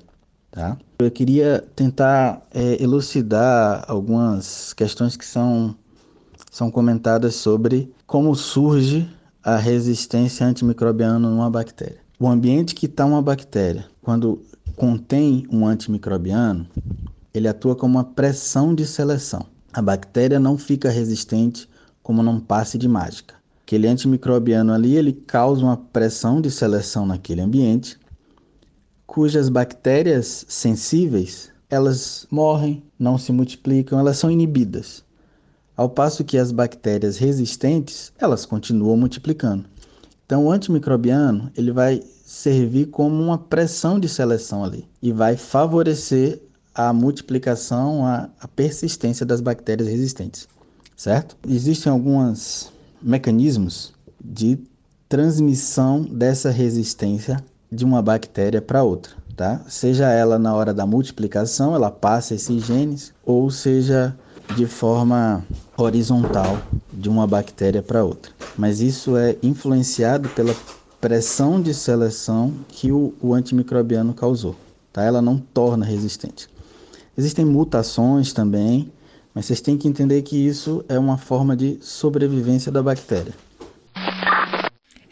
Tá? 0.53 0.77
Eu 0.99 1.09
queria 1.09 1.65
tentar 1.75 2.45
é, 2.53 2.81
elucidar 2.81 3.83
algumas 3.87 4.71
questões 4.73 5.17
que 5.17 5.25
são, 5.25 5.75
são 6.51 6.69
comentadas 6.69 7.33
sobre 7.33 7.91
como 8.05 8.35
surge 8.35 9.09
a 9.43 9.57
resistência 9.57 10.45
antimicrobiana 10.45 11.27
numa 11.27 11.49
bactéria. 11.49 11.97
O 12.19 12.27
ambiente 12.27 12.75
que 12.75 12.85
está 12.85 13.03
uma 13.03 13.19
bactéria, 13.19 13.87
quando 13.99 14.43
contém 14.75 15.47
um 15.51 15.65
antimicrobiano, 15.65 16.67
ele 17.33 17.47
atua 17.47 17.75
como 17.75 17.97
uma 17.97 18.03
pressão 18.03 18.75
de 18.75 18.85
seleção. 18.85 19.47
A 19.73 19.81
bactéria 19.81 20.39
não 20.39 20.55
fica 20.55 20.91
resistente 20.91 21.67
como 22.03 22.21
num 22.21 22.39
passe 22.39 22.77
de 22.77 22.87
mágica. 22.87 23.33
Aquele 23.65 23.87
antimicrobiano 23.87 24.71
ali, 24.71 24.95
ele 24.95 25.13
causa 25.13 25.63
uma 25.63 25.77
pressão 25.77 26.39
de 26.39 26.51
seleção 26.51 27.07
naquele 27.07 27.41
ambiente, 27.41 27.97
cujas 29.13 29.47
bactérias 29.47 30.43
sensíveis, 30.49 31.51
elas 31.69 32.25
morrem, 32.31 32.83
não 32.97 33.15
se 33.15 33.31
multiplicam, 33.31 33.99
elas 33.99 34.17
são 34.17 34.31
inibidas. 34.31 35.03
Ao 35.77 35.87
passo 35.87 36.23
que 36.23 36.35
as 36.35 36.51
bactérias 36.51 37.17
resistentes, 37.17 38.11
elas 38.17 38.43
continuam 38.43 38.97
multiplicando. 38.97 39.65
Então, 40.25 40.45
o 40.45 40.51
antimicrobiano, 40.51 41.51
ele 41.55 41.71
vai 41.71 42.01
servir 42.25 42.87
como 42.87 43.21
uma 43.21 43.37
pressão 43.37 43.99
de 43.99 44.09
seleção 44.09 44.63
ali 44.63 44.89
e 44.99 45.11
vai 45.11 45.37
favorecer 45.37 46.41
a 46.73 46.91
multiplicação, 46.91 48.03
a, 48.07 48.29
a 48.39 48.47
persistência 48.47 49.23
das 49.23 49.41
bactérias 49.41 49.87
resistentes, 49.87 50.47
certo? 50.97 51.37
Existem 51.47 51.91
alguns 51.91 52.73
mecanismos 52.99 53.93
de 54.19 54.57
transmissão 55.07 56.01
dessa 56.01 56.49
resistência 56.49 57.37
de 57.73 57.83
uma 57.83 58.01
bactéria 58.01 58.61
para 58.61 58.83
outra, 58.83 59.13
tá? 59.35 59.61
Seja 59.67 60.09
ela 60.09 60.37
na 60.37 60.53
hora 60.55 60.73
da 60.73 60.85
multiplicação, 60.85 61.75
ela 61.75 61.89
passa 61.89 62.35
esses 62.35 62.63
genes, 62.63 63.13
ou 63.25 63.49
seja 63.49 64.15
de 64.55 64.65
forma 64.65 65.43
horizontal 65.77 66.57
de 66.91 67.09
uma 67.09 67.25
bactéria 67.25 67.81
para 67.81 68.03
outra. 68.03 68.31
Mas 68.57 68.79
isso 68.79 69.17
é 69.17 69.35
influenciado 69.41 70.29
pela 70.29 70.55
pressão 71.01 71.61
de 71.61 71.73
seleção 71.73 72.53
que 72.69 72.91
o, 72.91 73.13
o 73.21 73.33
antimicrobiano 73.33 74.13
causou, 74.13 74.55
tá? 74.91 75.03
Ela 75.03 75.21
não 75.21 75.37
torna 75.37 75.85
resistente. 75.85 76.47
Existem 77.17 77.43
mutações 77.43 78.31
também, 78.31 78.91
mas 79.33 79.45
vocês 79.45 79.61
têm 79.61 79.77
que 79.77 79.87
entender 79.87 80.21
que 80.21 80.37
isso 80.37 80.85
é 80.87 80.97
uma 80.97 81.17
forma 81.17 81.55
de 81.55 81.77
sobrevivência 81.81 82.71
da 82.71 82.81
bactéria. 82.81 83.33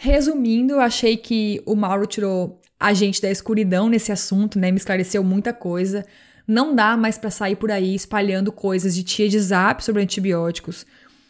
Resumindo, 0.04 0.74
eu 0.74 0.80
achei 0.80 1.16
que 1.16 1.62
o 1.64 1.76
Mauro 1.76 2.08
tirou 2.08 2.60
a 2.80 2.92
gente 2.92 3.22
da 3.22 3.30
escuridão 3.30 3.88
nesse 3.88 4.12
assunto, 4.12 4.58
né? 4.58 4.72
Me 4.72 4.78
esclareceu 4.78 5.24
muita 5.24 5.54
coisa. 5.54 6.04
Não 6.48 6.74
dá 6.74 6.98
mais 6.98 7.20
para 7.20 7.30
sair 7.30 7.56
por 7.56 7.70
aí 7.70 7.94
espalhando 7.94 8.52
coisas 8.52 8.96
de 8.96 9.04
tia 9.04 9.30
de 9.30 9.40
zap 9.40 9.86
sobre 9.86 10.02
antibióticos. 10.02 10.88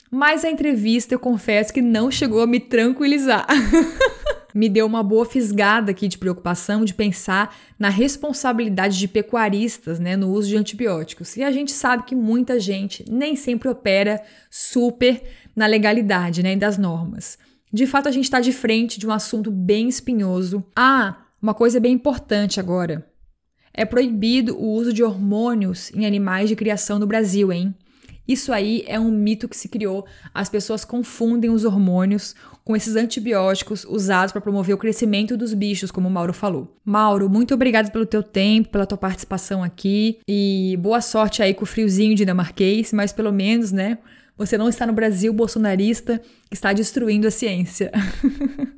Mas 0.09 0.45
a 0.45 0.49
entrevista 0.49 1.13
eu 1.13 1.19
confesso 1.19 1.73
que 1.73 1.81
não 1.81 2.09
chegou 2.09 2.41
a 2.41 2.47
me 2.47 2.61
tranquilizar. 2.61 3.45
me 4.55 4.69
deu 4.69 4.85
uma 4.85 5.03
boa 5.03 5.25
fisgada 5.25 5.91
aqui 5.91 6.07
de 6.07 6.17
preocupação 6.17 6.85
de 6.85 6.93
pensar 6.93 7.53
na 7.77 7.89
responsabilidade 7.89 8.97
de 8.97 9.07
pecuaristas 9.09 9.99
né, 9.99 10.15
no 10.15 10.29
uso 10.29 10.47
de 10.47 10.55
antibióticos. 10.55 11.35
E 11.35 11.43
a 11.43 11.51
gente 11.51 11.73
sabe 11.73 12.03
que 12.03 12.15
muita 12.15 12.57
gente 12.57 13.03
nem 13.11 13.35
sempre 13.35 13.67
opera 13.67 14.23
super 14.49 15.21
na 15.53 15.65
legalidade 15.65 16.41
né, 16.41 16.55
das 16.55 16.77
normas. 16.77 17.37
De 17.73 17.87
fato, 17.87 18.09
a 18.09 18.11
gente 18.11 18.25
está 18.25 18.39
de 18.39 18.51
frente 18.51 18.99
de 18.99 19.07
um 19.07 19.11
assunto 19.11 19.49
bem 19.49 19.87
espinhoso. 19.87 20.63
Ah, 20.75 21.17
uma 21.41 21.53
coisa 21.53 21.79
bem 21.79 21.93
importante 21.93 22.59
agora. 22.59 23.07
É 23.73 23.85
proibido 23.85 24.57
o 24.57 24.71
uso 24.73 24.91
de 24.91 25.03
hormônios 25.03 25.91
em 25.95 26.05
animais 26.05 26.49
de 26.49 26.55
criação 26.55 26.99
no 26.99 27.07
Brasil, 27.07 27.51
hein? 27.51 27.73
Isso 28.27 28.53
aí 28.53 28.83
é 28.87 28.99
um 28.99 29.11
mito 29.11 29.49
que 29.49 29.57
se 29.57 29.67
criou. 29.67 30.05
As 30.33 30.47
pessoas 30.47 30.85
confundem 30.85 31.49
os 31.49 31.65
hormônios 31.65 32.35
com 32.63 32.75
esses 32.75 32.95
antibióticos 32.95 33.83
usados 33.83 34.31
para 34.31 34.41
promover 34.41 34.75
o 34.75 34.77
crescimento 34.77 35.35
dos 35.35 35.53
bichos, 35.53 35.91
como 35.91 36.07
o 36.07 36.11
Mauro 36.11 36.33
falou. 36.33 36.77
Mauro, 36.85 37.29
muito 37.29 37.53
obrigado 37.53 37.91
pelo 37.91 38.05
teu 38.05 38.21
tempo, 38.21 38.69
pela 38.69 38.85
tua 38.85 38.97
participação 38.97 39.63
aqui 39.63 40.19
e 40.27 40.77
boa 40.79 41.01
sorte 41.01 41.41
aí 41.41 41.53
com 41.53 41.63
o 41.63 41.67
friozinho 41.67 42.15
dinamarquês, 42.15 42.93
mas 42.93 43.11
pelo 43.11 43.31
menos, 43.31 43.71
né, 43.71 43.97
você 44.41 44.57
não 44.57 44.67
está 44.67 44.87
no 44.87 44.93
Brasil 44.93 45.31
bolsonarista 45.31 46.19
que 46.49 46.55
está 46.55 46.73
destruindo 46.73 47.27
a 47.27 47.31
ciência. 47.31 47.91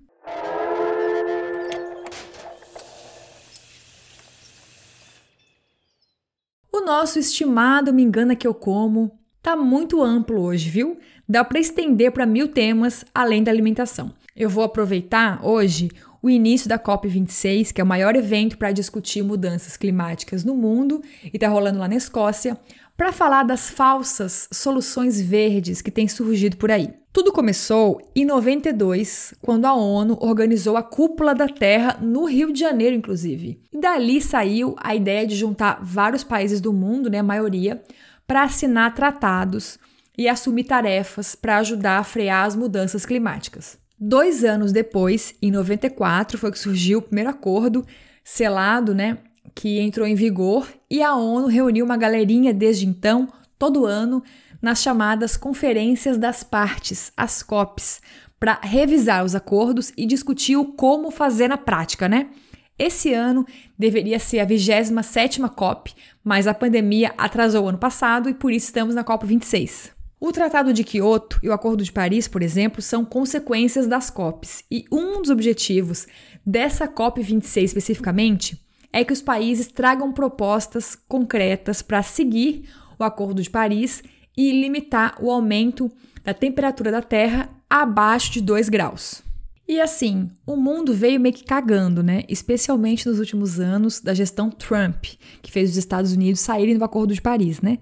o 6.69 6.81
nosso 6.81 7.17
estimado 7.17 7.93
Me 7.93 8.03
Engana 8.03 8.35
Que 8.35 8.45
Eu 8.45 8.53
Como 8.53 9.17
tá 9.41 9.55
muito 9.55 10.03
amplo 10.03 10.41
hoje, 10.41 10.69
viu? 10.69 10.97
Dá 11.27 11.45
para 11.45 11.61
estender 11.61 12.11
para 12.11 12.25
mil 12.25 12.49
temas 12.49 13.05
além 13.15 13.41
da 13.41 13.49
alimentação. 13.49 14.13
Eu 14.35 14.49
vou 14.49 14.65
aproveitar 14.65 15.39
hoje 15.45 15.89
o 16.21 16.29
início 16.29 16.67
da 16.67 16.77
COP26, 16.77 17.71
que 17.71 17.79
é 17.79 17.83
o 17.83 17.87
maior 17.87 18.17
evento 18.17 18.57
para 18.57 18.73
discutir 18.73 19.21
mudanças 19.21 19.77
climáticas 19.77 20.43
no 20.43 20.55
mundo 20.55 21.01
e 21.23 21.29
está 21.33 21.47
rolando 21.47 21.79
lá 21.79 21.87
na 21.87 21.95
Escócia, 21.95 22.57
para 22.95 23.11
falar 23.11 23.43
das 23.43 23.69
falsas 23.69 24.47
soluções 24.51 25.19
verdes 25.19 25.81
que 25.81 25.91
têm 25.91 26.07
surgido 26.07 26.57
por 26.57 26.71
aí. 26.71 26.93
Tudo 27.11 27.31
começou 27.31 28.01
em 28.15 28.25
92, 28.25 29.35
quando 29.41 29.65
a 29.65 29.73
ONU 29.73 30.17
organizou 30.19 30.75
a 30.75 30.81
Cúpula 30.81 31.35
da 31.35 31.47
Terra 31.47 31.99
no 32.01 32.25
Rio 32.25 32.51
de 32.51 32.59
Janeiro, 32.59 32.95
inclusive. 32.95 33.61
E 33.71 33.79
dali 33.79 34.19
saiu 34.19 34.75
a 34.79 34.95
ideia 34.95 35.25
de 35.27 35.35
juntar 35.35 35.79
vários 35.83 36.23
países 36.23 36.59
do 36.59 36.73
mundo, 36.73 37.11
né, 37.11 37.19
a 37.19 37.23
maioria, 37.23 37.83
para 38.25 38.43
assinar 38.43 38.95
tratados 38.95 39.77
e 40.17 40.27
assumir 40.27 40.63
tarefas 40.63 41.35
para 41.35 41.57
ajudar 41.57 41.99
a 41.99 42.03
frear 42.03 42.45
as 42.45 42.55
mudanças 42.55 43.05
climáticas. 43.05 43.77
Dois 43.99 44.43
anos 44.43 44.71
depois, 44.71 45.35
em 45.41 45.51
94, 45.51 46.37
foi 46.37 46.51
que 46.51 46.59
surgiu 46.59 46.99
o 46.99 47.01
primeiro 47.03 47.29
acordo 47.29 47.85
selado, 48.23 48.95
né, 48.95 49.19
que 49.55 49.79
entrou 49.79 50.07
em 50.07 50.15
vigor 50.15 50.67
e 50.89 51.01
a 51.01 51.15
ONU 51.15 51.47
reuniu 51.47 51.85
uma 51.85 51.97
galerinha 51.97 52.53
desde 52.53 52.85
então, 52.85 53.27
todo 53.57 53.85
ano, 53.85 54.23
nas 54.61 54.81
chamadas 54.81 55.37
Conferências 55.37 56.17
das 56.17 56.43
Partes, 56.43 57.11
as 57.17 57.43
COPs, 57.43 58.01
para 58.39 58.59
revisar 58.61 59.23
os 59.23 59.35
acordos 59.35 59.91
e 59.97 60.05
discutir 60.05 60.57
o 60.57 60.65
como 60.65 61.11
fazer 61.11 61.47
na 61.47 61.57
prática, 61.57 62.07
né? 62.07 62.29
Esse 62.77 63.13
ano 63.13 63.45
deveria 63.77 64.17
ser 64.19 64.39
a 64.39 64.47
27ª 64.47 65.49
COP, 65.49 65.93
mas 66.23 66.47
a 66.47 66.53
pandemia 66.53 67.13
atrasou 67.17 67.65
o 67.65 67.69
ano 67.69 67.77
passado 67.77 68.29
e 68.29 68.33
por 68.33 68.51
isso 68.51 68.65
estamos 68.65 68.95
na 68.95 69.03
COP 69.03 69.25
26. 69.25 69.91
O 70.19 70.31
Tratado 70.31 70.73
de 70.73 70.83
Quioto 70.83 71.37
e 71.43 71.49
o 71.49 71.53
Acordo 71.53 71.83
de 71.83 71.91
Paris, 71.91 72.29
por 72.29 72.41
exemplo, 72.41 72.81
são 72.81 73.03
consequências 73.03 73.87
das 73.87 74.09
COPs, 74.09 74.63
e 74.71 74.85
um 74.89 75.21
dos 75.21 75.29
objetivos 75.29 76.07
dessa 76.45 76.87
COP 76.87 77.21
26 77.21 77.71
especificamente 77.71 78.62
é 78.93 79.03
que 79.03 79.11
os 79.11 79.21
países 79.21 79.67
tragam 79.67 80.13
propostas 80.13 80.95
concretas 80.95 81.81
para 81.81 82.03
seguir 82.03 82.69
o 82.97 83.03
Acordo 83.03 83.41
de 83.41 83.49
Paris 83.49 84.03
e 84.37 84.51
limitar 84.51 85.15
o 85.19 85.31
aumento 85.31 85.91
da 86.23 86.33
temperatura 86.33 86.91
da 86.91 87.01
Terra 87.01 87.49
abaixo 87.67 88.31
de 88.31 88.41
2 88.41 88.69
graus. 88.69 89.23
E 89.67 89.79
assim, 89.79 90.29
o 90.45 90.55
mundo 90.55 90.93
veio 90.93 91.19
meio 91.19 91.33
que 91.33 91.43
cagando, 91.43 92.03
né? 92.03 92.23
Especialmente 92.27 93.07
nos 93.07 93.17
últimos 93.17 93.59
anos 93.59 93.99
da 93.99 94.13
gestão 94.13 94.49
Trump, 94.49 95.05
que 95.41 95.51
fez 95.51 95.71
os 95.71 95.77
Estados 95.77 96.11
Unidos 96.11 96.41
saírem 96.41 96.77
do 96.77 96.83
Acordo 96.83 97.13
de 97.13 97.21
Paris, 97.21 97.61
né? 97.61 97.79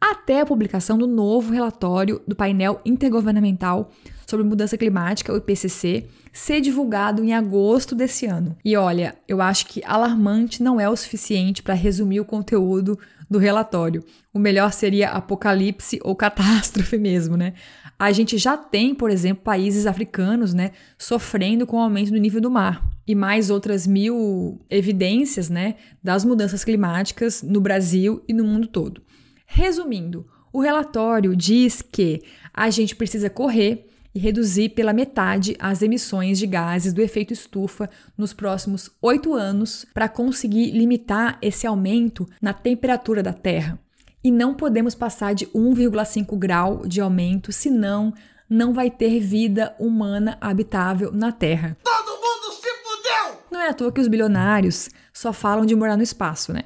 Até 0.00 0.40
a 0.40 0.46
publicação 0.46 0.96
do 0.96 1.06
novo 1.06 1.52
relatório 1.52 2.22
do 2.26 2.36
painel 2.36 2.80
intergovernamental 2.84 3.90
sobre 4.34 4.44
mudança 4.44 4.76
climática, 4.76 5.32
o 5.32 5.36
IPCC, 5.36 6.08
ser 6.32 6.60
divulgado 6.60 7.22
em 7.22 7.32
agosto 7.32 7.94
desse 7.94 8.26
ano. 8.26 8.56
E 8.64 8.76
olha, 8.76 9.14
eu 9.28 9.40
acho 9.40 9.66
que 9.66 9.80
alarmante 9.84 10.60
não 10.60 10.80
é 10.80 10.88
o 10.88 10.96
suficiente 10.96 11.62
para 11.62 11.74
resumir 11.74 12.18
o 12.18 12.24
conteúdo 12.24 12.98
do 13.30 13.38
relatório. 13.38 14.04
O 14.32 14.38
melhor 14.40 14.72
seria 14.72 15.10
apocalipse 15.10 16.00
ou 16.02 16.16
catástrofe 16.16 16.98
mesmo, 16.98 17.36
né? 17.36 17.54
A 17.96 18.10
gente 18.10 18.36
já 18.38 18.56
tem, 18.56 18.92
por 18.92 19.08
exemplo, 19.08 19.44
países 19.44 19.86
africanos, 19.86 20.52
né, 20.52 20.72
sofrendo 20.98 21.64
com 21.64 21.76
o 21.76 21.80
aumento 21.80 22.10
do 22.10 22.18
nível 22.18 22.40
do 22.40 22.50
mar. 22.50 22.84
E 23.06 23.14
mais 23.14 23.50
outras 23.50 23.86
mil 23.86 24.60
evidências, 24.68 25.48
né, 25.48 25.76
das 26.02 26.24
mudanças 26.24 26.64
climáticas 26.64 27.40
no 27.40 27.60
Brasil 27.60 28.20
e 28.26 28.32
no 28.32 28.42
mundo 28.42 28.66
todo. 28.66 29.00
Resumindo, 29.46 30.26
o 30.52 30.60
relatório 30.60 31.36
diz 31.36 31.80
que 31.80 32.22
a 32.52 32.68
gente 32.68 32.96
precisa 32.96 33.30
correr 33.30 33.86
e 34.14 34.18
reduzir 34.18 34.70
pela 34.70 34.92
metade 34.92 35.56
as 35.58 35.82
emissões 35.82 36.38
de 36.38 36.46
gases 36.46 36.92
do 36.92 37.02
efeito 37.02 37.32
estufa 37.32 37.90
nos 38.16 38.32
próximos 38.32 38.90
oito 39.02 39.34
anos 39.34 39.84
para 39.92 40.08
conseguir 40.08 40.70
limitar 40.70 41.36
esse 41.42 41.66
aumento 41.66 42.28
na 42.40 42.52
temperatura 42.52 43.22
da 43.22 43.32
Terra. 43.32 43.78
E 44.22 44.30
não 44.30 44.54
podemos 44.54 44.94
passar 44.94 45.34
de 45.34 45.46
1,5 45.48 46.38
grau 46.38 46.86
de 46.86 47.00
aumento, 47.00 47.52
senão 47.52 48.14
não 48.48 48.72
vai 48.72 48.90
ter 48.90 49.18
vida 49.20 49.74
humana 49.78 50.38
habitável 50.40 51.12
na 51.12 51.32
Terra. 51.32 51.76
Todo 51.82 52.12
mundo 52.12 52.52
se 52.52 52.68
fudeu! 52.82 53.42
Não 53.50 53.60
é 53.60 53.68
à 53.68 53.74
toa 53.74 53.92
que 53.92 54.00
os 54.00 54.08
bilionários 54.08 54.90
só 55.12 55.32
falam 55.32 55.66
de 55.66 55.74
morar 55.74 55.96
no 55.96 56.02
espaço, 56.02 56.52
né? 56.52 56.62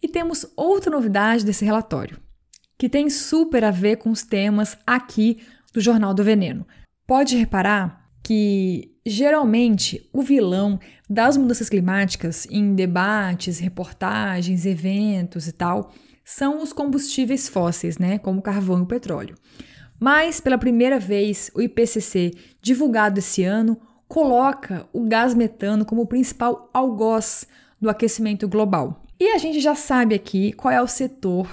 E 0.00 0.08
temos 0.08 0.46
outra 0.56 0.90
novidade 0.90 1.44
desse 1.44 1.64
relatório, 1.64 2.18
que 2.78 2.88
tem 2.88 3.10
super 3.10 3.64
a 3.64 3.70
ver 3.70 3.96
com 3.96 4.10
os 4.10 4.22
temas 4.22 4.76
aqui 4.86 5.40
do 5.72 5.80
Jornal 5.80 6.14
do 6.14 6.24
Veneno. 6.24 6.66
Pode 7.06 7.36
reparar 7.36 8.02
que 8.22 8.92
geralmente 9.04 10.08
o 10.12 10.22
vilão 10.22 10.78
das 11.10 11.36
mudanças 11.36 11.68
climáticas 11.68 12.46
em 12.50 12.74
debates, 12.74 13.58
reportagens, 13.58 14.64
eventos 14.64 15.48
e 15.48 15.52
tal 15.52 15.92
são 16.24 16.62
os 16.62 16.72
combustíveis 16.72 17.48
fósseis, 17.48 17.98
né, 17.98 18.18
como 18.18 18.38
o 18.38 18.42
carvão 18.42 18.78
e 18.78 18.82
o 18.82 18.86
petróleo. 18.86 19.34
Mas 19.98 20.40
pela 20.40 20.58
primeira 20.58 20.98
vez, 20.98 21.50
o 21.54 21.60
IPCC, 21.60 22.32
divulgado 22.60 23.18
esse 23.18 23.42
ano, 23.42 23.78
coloca 24.06 24.86
o 24.92 25.04
gás 25.04 25.34
metano 25.34 25.84
como 25.84 26.02
o 26.02 26.06
principal 26.06 26.70
algoz 26.72 27.46
do 27.80 27.90
aquecimento 27.90 28.48
global. 28.48 29.02
E 29.18 29.30
a 29.30 29.38
gente 29.38 29.60
já 29.60 29.74
sabe 29.74 30.14
aqui 30.14 30.52
qual 30.52 30.72
é 30.72 30.80
o 30.80 30.86
setor, 30.86 31.48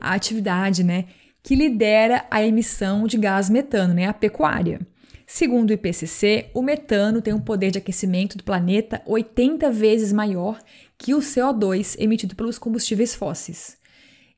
a 0.00 0.14
atividade, 0.14 0.82
né, 0.82 1.06
que 1.44 1.54
lidera 1.54 2.24
a 2.30 2.42
emissão 2.42 3.06
de 3.06 3.18
gás 3.18 3.50
metano, 3.50 3.92
né, 3.92 4.06
a 4.06 4.14
pecuária. 4.14 4.80
Segundo 5.26 5.70
o 5.70 5.72
IPCC, 5.74 6.50
o 6.54 6.62
metano 6.62 7.20
tem 7.20 7.34
um 7.34 7.40
poder 7.40 7.70
de 7.70 7.78
aquecimento 7.78 8.38
do 8.38 8.44
planeta 8.44 9.02
80 9.06 9.70
vezes 9.70 10.10
maior 10.10 10.58
que 10.96 11.14
o 11.14 11.18
CO2 11.18 11.96
emitido 11.98 12.34
pelos 12.34 12.58
combustíveis 12.58 13.14
fósseis. 13.14 13.76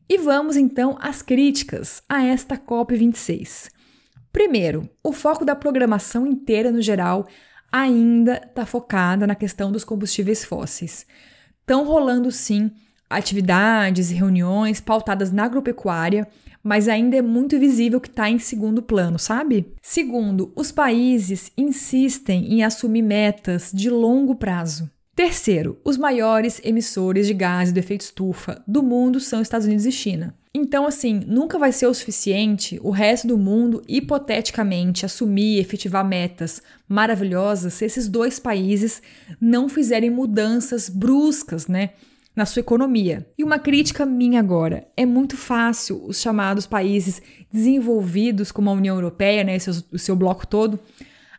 E 0.08 0.18
vamos 0.18 0.56
então 0.56 0.98
às 1.00 1.22
críticas 1.22 2.02
a 2.08 2.24
esta 2.24 2.56
COP26. 2.56 3.70
Primeiro, 4.32 4.88
o 5.02 5.12
foco 5.12 5.44
da 5.44 5.54
programação 5.54 6.26
inteira 6.26 6.72
no 6.72 6.82
geral 6.82 7.26
ainda 7.70 8.40
está 8.44 8.66
focada 8.66 9.26
na 9.26 9.34
questão 9.34 9.70
dos 9.70 9.84
combustíveis 9.84 10.44
fósseis. 10.44 11.06
Estão 11.60 11.84
rolando 11.84 12.30
sim 12.32 12.70
atividades 13.08 14.10
e 14.10 14.14
reuniões 14.14 14.80
pautadas 14.80 15.30
na 15.30 15.44
agropecuária, 15.44 16.28
mas 16.66 16.88
ainda 16.88 17.16
é 17.16 17.22
muito 17.22 17.56
visível 17.60 18.00
que 18.00 18.08
está 18.08 18.28
em 18.28 18.40
segundo 18.40 18.82
plano, 18.82 19.20
sabe? 19.20 19.72
Segundo, 19.80 20.52
os 20.56 20.72
países 20.72 21.52
insistem 21.56 22.52
em 22.52 22.64
assumir 22.64 23.02
metas 23.02 23.70
de 23.72 23.88
longo 23.88 24.34
prazo. 24.34 24.90
Terceiro, 25.14 25.78
os 25.84 25.96
maiores 25.96 26.60
emissores 26.64 27.28
de 27.28 27.34
gases 27.34 27.72
do 27.72 27.78
efeito 27.78 28.00
estufa 28.00 28.64
do 28.66 28.82
mundo 28.82 29.20
são 29.20 29.40
Estados 29.40 29.64
Unidos 29.64 29.86
e 29.86 29.92
China. 29.92 30.34
Então, 30.52 30.88
assim, 30.88 31.20
nunca 31.24 31.56
vai 31.56 31.70
ser 31.70 31.86
o 31.86 31.94
suficiente 31.94 32.80
o 32.82 32.90
resto 32.90 33.28
do 33.28 33.38
mundo, 33.38 33.80
hipoteticamente, 33.86 35.06
assumir 35.06 35.58
e 35.58 35.60
efetivar 35.60 36.04
metas 36.04 36.60
maravilhosas 36.88 37.74
se 37.74 37.84
esses 37.84 38.08
dois 38.08 38.40
países 38.40 39.00
não 39.40 39.68
fizerem 39.68 40.10
mudanças 40.10 40.88
bruscas, 40.88 41.68
né? 41.68 41.90
Na 42.36 42.44
sua 42.44 42.60
economia. 42.60 43.26
E 43.38 43.42
uma 43.42 43.58
crítica 43.58 44.04
minha 44.04 44.38
agora: 44.38 44.86
é 44.94 45.06
muito 45.06 45.36
fácil 45.36 46.04
os 46.04 46.20
chamados 46.20 46.66
países 46.66 47.22
desenvolvidos, 47.50 48.52
como 48.52 48.68
a 48.68 48.74
União 48.74 48.94
Europeia, 48.94 49.42
né, 49.42 49.56
o 49.90 49.98
seu 49.98 50.14
bloco 50.14 50.46
todo, 50.46 50.78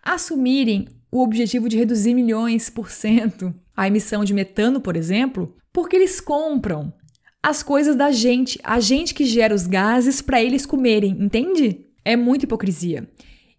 assumirem 0.04 0.88
o 1.12 1.22
objetivo 1.22 1.70
de 1.70 1.78
reduzir 1.78 2.16
milhões 2.16 2.70
por 2.70 2.90
cento 2.90 3.54
a 3.76 3.88
emissão 3.88 4.26
de 4.26 4.34
metano, 4.34 4.82
por 4.82 4.98
exemplo, 4.98 5.56
porque 5.72 5.96
eles 5.96 6.20
compram 6.20 6.92
as 7.44 7.62
coisas 7.62 7.96
da 7.96 8.12
gente, 8.12 8.60
a 8.64 8.80
gente 8.80 9.14
que 9.14 9.24
gera 9.24 9.54
os 9.54 9.68
gases 9.68 10.20
para 10.20 10.42
eles 10.42 10.66
comerem, 10.66 11.16
entende? 11.20 11.86
É 12.04 12.16
muita 12.16 12.46
hipocrisia. 12.46 13.08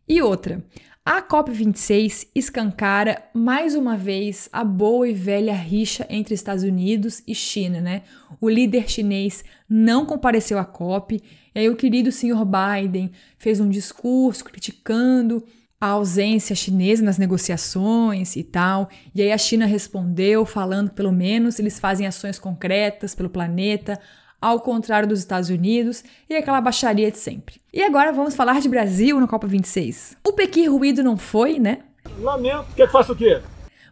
E 0.08 0.20
outra, 0.20 0.64
a 1.10 1.22
COP26 1.22 2.28
escancara 2.34 3.22
mais 3.32 3.74
uma 3.74 3.96
vez 3.96 4.46
a 4.52 4.62
boa 4.62 5.08
e 5.08 5.14
velha 5.14 5.54
rixa 5.54 6.06
entre 6.10 6.34
Estados 6.34 6.62
Unidos 6.62 7.22
e 7.26 7.34
China, 7.34 7.80
né? 7.80 8.02
O 8.38 8.46
líder 8.46 8.90
chinês 8.90 9.42
não 9.66 10.04
compareceu 10.04 10.58
à 10.58 10.66
COP, 10.66 11.22
e 11.54 11.58
aí 11.58 11.66
o 11.70 11.76
querido 11.76 12.12
senhor 12.12 12.44
Biden 12.44 13.10
fez 13.38 13.58
um 13.58 13.70
discurso 13.70 14.44
criticando 14.44 15.42
a 15.80 15.86
ausência 15.86 16.54
chinesa 16.54 17.02
nas 17.02 17.16
negociações 17.16 18.36
e 18.36 18.44
tal. 18.44 18.90
E 19.14 19.22
aí 19.22 19.32
a 19.32 19.38
China 19.38 19.64
respondeu 19.64 20.44
falando 20.44 20.90
que 20.90 20.96
pelo 20.96 21.10
menos 21.10 21.58
eles 21.58 21.80
fazem 21.80 22.06
ações 22.06 22.38
concretas 22.38 23.14
pelo 23.14 23.30
planeta, 23.30 23.98
ao 24.40 24.60
contrário 24.60 25.08
dos 25.08 25.18
Estados 25.18 25.50
Unidos 25.50 26.04
e 26.28 26.36
aquela 26.36 26.60
baixaria 26.60 27.10
de 27.10 27.18
sempre. 27.18 27.60
E 27.72 27.82
agora 27.82 28.12
vamos 28.12 28.36
falar 28.36 28.60
de 28.60 28.68
Brasil 28.68 29.18
na 29.20 29.26
Copa 29.26 29.46
26. 29.46 30.18
O 30.26 30.32
Pequi 30.32 30.66
Ruído 30.66 31.02
não 31.02 31.16
foi, 31.16 31.58
né? 31.58 31.78
Lamento. 32.20 32.66
Quer 32.74 32.86
que 32.86 32.92
faça 32.92 33.12
o 33.12 33.16
quê? 33.16 33.40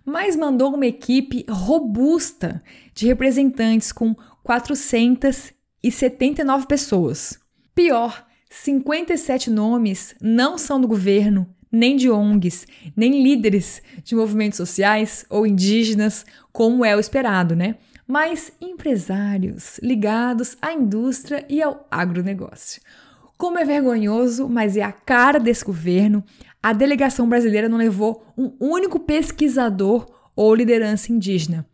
Mas 0.04 0.36
mandou 0.36 0.74
uma 0.74 0.86
equipe 0.86 1.44
robusta 1.48 2.62
de 2.94 3.06
representantes 3.06 3.90
com 3.90 4.14
479 4.44 6.66
pessoas. 6.66 7.38
Pior, 7.74 8.24
57 8.48 9.50
nomes 9.50 10.14
não 10.20 10.56
são 10.56 10.80
do 10.80 10.86
governo, 10.86 11.48
nem 11.70 11.96
de 11.96 12.08
ONGs, 12.08 12.66
nem 12.96 13.22
líderes 13.22 13.82
de 14.04 14.14
movimentos 14.14 14.56
sociais 14.56 15.26
ou 15.28 15.46
indígenas, 15.46 16.24
como 16.52 16.84
é 16.84 16.96
o 16.96 17.00
esperado, 17.00 17.56
né? 17.56 17.74
Mas 18.06 18.52
empresários 18.60 19.78
ligados 19.82 20.56
à 20.62 20.72
indústria 20.72 21.44
e 21.48 21.60
ao 21.62 21.86
agronegócio. 21.90 22.80
Como 23.36 23.58
é 23.58 23.64
vergonhoso, 23.64 24.48
mas 24.48 24.76
é 24.76 24.82
a 24.82 24.92
cara 24.92 25.38
desse 25.38 25.64
governo, 25.64 26.24
a 26.62 26.72
delegação 26.72 27.28
brasileira 27.28 27.68
não 27.68 27.78
levou 27.78 28.24
um 28.36 28.52
único 28.60 29.00
pesquisador 29.00 30.06
ou 30.34 30.54
liderança 30.54 31.12
indígena. 31.12 31.66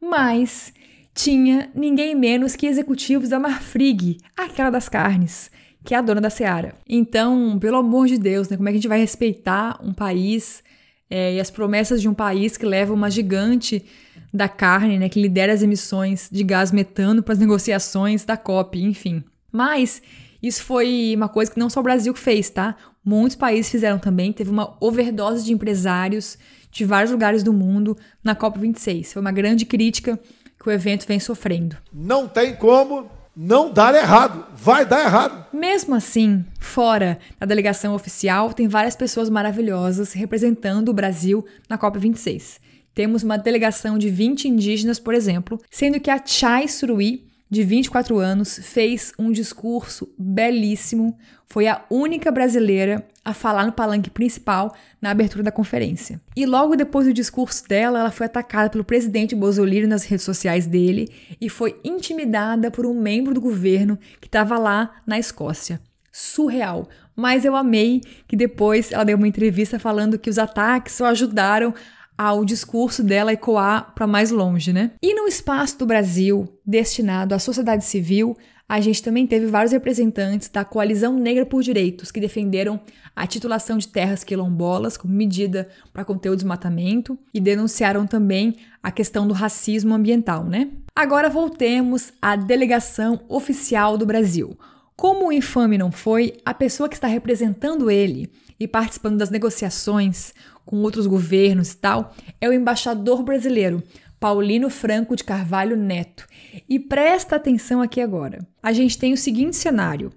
Mas 0.00 0.72
tinha 1.14 1.70
ninguém 1.74 2.14
menos 2.14 2.56
que 2.56 2.66
executivos 2.66 3.28
da 3.28 3.38
Marfrig, 3.38 4.18
aquela 4.36 4.70
das 4.70 4.88
carnes, 4.88 5.50
que 5.84 5.94
é 5.94 5.98
a 5.98 6.02
dona 6.02 6.20
da 6.20 6.30
Seara. 6.30 6.74
Então, 6.88 7.58
pelo 7.58 7.76
amor 7.76 8.06
de 8.06 8.18
Deus, 8.18 8.48
né, 8.48 8.56
como 8.56 8.68
é 8.68 8.72
que 8.72 8.78
a 8.78 8.80
gente 8.80 8.88
vai 8.88 9.00
respeitar 9.00 9.78
um 9.82 9.92
país 9.92 10.62
é, 11.10 11.34
e 11.34 11.40
as 11.40 11.50
promessas 11.50 12.00
de 12.00 12.08
um 12.08 12.14
país 12.14 12.56
que 12.56 12.64
leva 12.64 12.94
uma 12.94 13.10
gigante 13.10 13.84
da 14.32 14.48
carne, 14.48 14.98
né, 14.98 15.08
que 15.08 15.20
lidera 15.20 15.52
as 15.52 15.62
emissões 15.62 16.28
de 16.30 16.42
gás 16.42 16.72
metano 16.72 17.22
para 17.22 17.34
as 17.34 17.38
negociações 17.38 18.24
da 18.24 18.36
COP, 18.36 18.82
enfim. 18.82 19.22
Mas 19.50 20.00
isso 20.42 20.64
foi 20.64 21.12
uma 21.14 21.28
coisa 21.28 21.50
que 21.50 21.58
não 21.58 21.68
só 21.68 21.80
o 21.80 21.82
Brasil 21.82 22.14
fez, 22.14 22.48
tá? 22.48 22.74
Muitos 23.04 23.36
países 23.36 23.70
fizeram 23.70 23.98
também. 23.98 24.32
Teve 24.32 24.50
uma 24.50 24.76
overdose 24.80 25.44
de 25.44 25.52
empresários 25.52 26.38
de 26.70 26.84
vários 26.84 27.12
lugares 27.12 27.42
do 27.42 27.52
mundo 27.52 27.96
na 28.24 28.34
COP26. 28.34 29.12
Foi 29.12 29.20
uma 29.20 29.30
grande 29.30 29.66
crítica 29.66 30.18
que 30.60 30.68
o 30.68 30.72
evento 30.72 31.06
vem 31.06 31.20
sofrendo. 31.20 31.76
Não 31.92 32.26
tem 32.26 32.56
como 32.56 33.10
não 33.36 33.72
dar 33.72 33.94
errado. 33.94 34.46
Vai 34.56 34.86
dar 34.86 35.04
errado. 35.04 35.46
Mesmo 35.52 35.94
assim, 35.94 36.44
fora 36.58 37.18
da 37.38 37.46
delegação 37.46 37.94
oficial, 37.94 38.52
tem 38.52 38.68
várias 38.68 38.96
pessoas 38.96 39.28
maravilhosas 39.28 40.12
representando 40.12 40.88
o 40.88 40.94
Brasil 40.94 41.44
na 41.68 41.76
COP26. 41.76 42.58
Temos 42.94 43.22
uma 43.22 43.38
delegação 43.38 43.96
de 43.98 44.10
20 44.10 44.48
indígenas, 44.48 44.98
por 44.98 45.14
exemplo, 45.14 45.58
sendo 45.70 45.98
que 45.98 46.10
a 46.10 46.24
Chai 46.24 46.68
Surui, 46.68 47.24
de 47.48 47.62
24 47.62 48.18
anos, 48.18 48.58
fez 48.62 49.12
um 49.18 49.30
discurso 49.32 50.12
belíssimo. 50.18 51.16
Foi 51.46 51.66
a 51.66 51.84
única 51.90 52.30
brasileira 52.30 53.06
a 53.24 53.32
falar 53.32 53.66
no 53.66 53.72
palanque 53.72 54.10
principal 54.10 54.74
na 55.00 55.10
abertura 55.10 55.42
da 55.42 55.52
conferência. 55.52 56.20
E 56.34 56.44
logo 56.44 56.76
depois 56.76 57.06
do 57.06 57.12
discurso 57.12 57.66
dela, 57.68 58.00
ela 58.00 58.10
foi 58.10 58.26
atacada 58.26 58.68
pelo 58.68 58.84
presidente 58.84 59.34
Bolsonaro 59.34 59.86
nas 59.86 60.04
redes 60.04 60.24
sociais 60.24 60.66
dele 60.66 61.10
e 61.40 61.48
foi 61.48 61.78
intimidada 61.84 62.70
por 62.70 62.84
um 62.86 62.98
membro 62.98 63.34
do 63.34 63.40
governo 63.40 63.98
que 64.20 64.28
estava 64.28 64.58
lá 64.58 64.96
na 65.06 65.18
Escócia. 65.18 65.80
Surreal. 66.10 66.88
Mas 67.14 67.44
eu 67.44 67.54
amei 67.54 68.00
que 68.26 68.36
depois 68.36 68.92
ela 68.92 69.04
deu 69.04 69.16
uma 69.16 69.28
entrevista 69.28 69.78
falando 69.78 70.18
que 70.18 70.30
os 70.30 70.38
ataques 70.38 70.94
só 70.94 71.06
ajudaram 71.06 71.74
ao 72.16 72.44
discurso 72.44 73.02
dela 73.02 73.32
ecoar 73.32 73.92
para 73.94 74.06
mais 74.06 74.30
longe, 74.30 74.72
né? 74.72 74.92
E 75.02 75.14
no 75.14 75.26
espaço 75.26 75.78
do 75.78 75.86
Brasil, 75.86 76.48
destinado 76.64 77.34
à 77.34 77.38
sociedade 77.38 77.84
civil, 77.84 78.36
a 78.68 78.80
gente 78.80 79.02
também 79.02 79.26
teve 79.26 79.46
vários 79.46 79.72
representantes 79.72 80.48
da 80.48 80.64
Coalizão 80.64 81.12
Negra 81.12 81.44
por 81.44 81.62
Direitos 81.62 82.10
que 82.10 82.20
defenderam 82.20 82.80
a 83.14 83.26
titulação 83.26 83.76
de 83.76 83.88
terras 83.88 84.24
quilombolas 84.24 84.96
como 84.96 85.12
medida 85.12 85.68
para 85.92 86.04
conter 86.04 86.30
o 86.30 86.34
desmatamento 86.36 87.18
e 87.34 87.40
denunciaram 87.40 88.06
também 88.06 88.56
a 88.82 88.90
questão 88.90 89.28
do 89.28 89.34
racismo 89.34 89.94
ambiental, 89.94 90.44
né? 90.44 90.70
Agora 90.96 91.28
voltemos 91.28 92.12
à 92.20 92.34
delegação 92.34 93.20
oficial 93.28 93.98
do 93.98 94.06
Brasil. 94.06 94.56
Como 94.96 95.26
o 95.26 95.32
infame 95.32 95.76
não 95.76 95.90
foi, 95.90 96.34
a 96.44 96.54
pessoa 96.54 96.88
que 96.88 96.94
está 96.94 97.08
representando 97.08 97.90
ele 97.90 98.30
e 98.58 98.68
participando 98.68 99.18
das 99.18 99.30
negociações 99.30 100.32
com 100.64 100.82
outros 100.82 101.06
governos 101.06 101.72
e 101.72 101.76
tal, 101.76 102.14
é 102.40 102.48
o 102.48 102.52
embaixador 102.52 103.22
brasileiro, 103.22 103.82
Paulino 104.18 104.70
Franco 104.70 105.16
de 105.16 105.24
Carvalho 105.24 105.76
Neto. 105.76 106.26
E 106.68 106.78
presta 106.78 107.36
atenção 107.36 107.82
aqui 107.82 108.00
agora. 108.00 108.46
A 108.62 108.72
gente 108.72 108.96
tem 108.96 109.12
o 109.12 109.16
seguinte 109.16 109.56
cenário. 109.56 110.12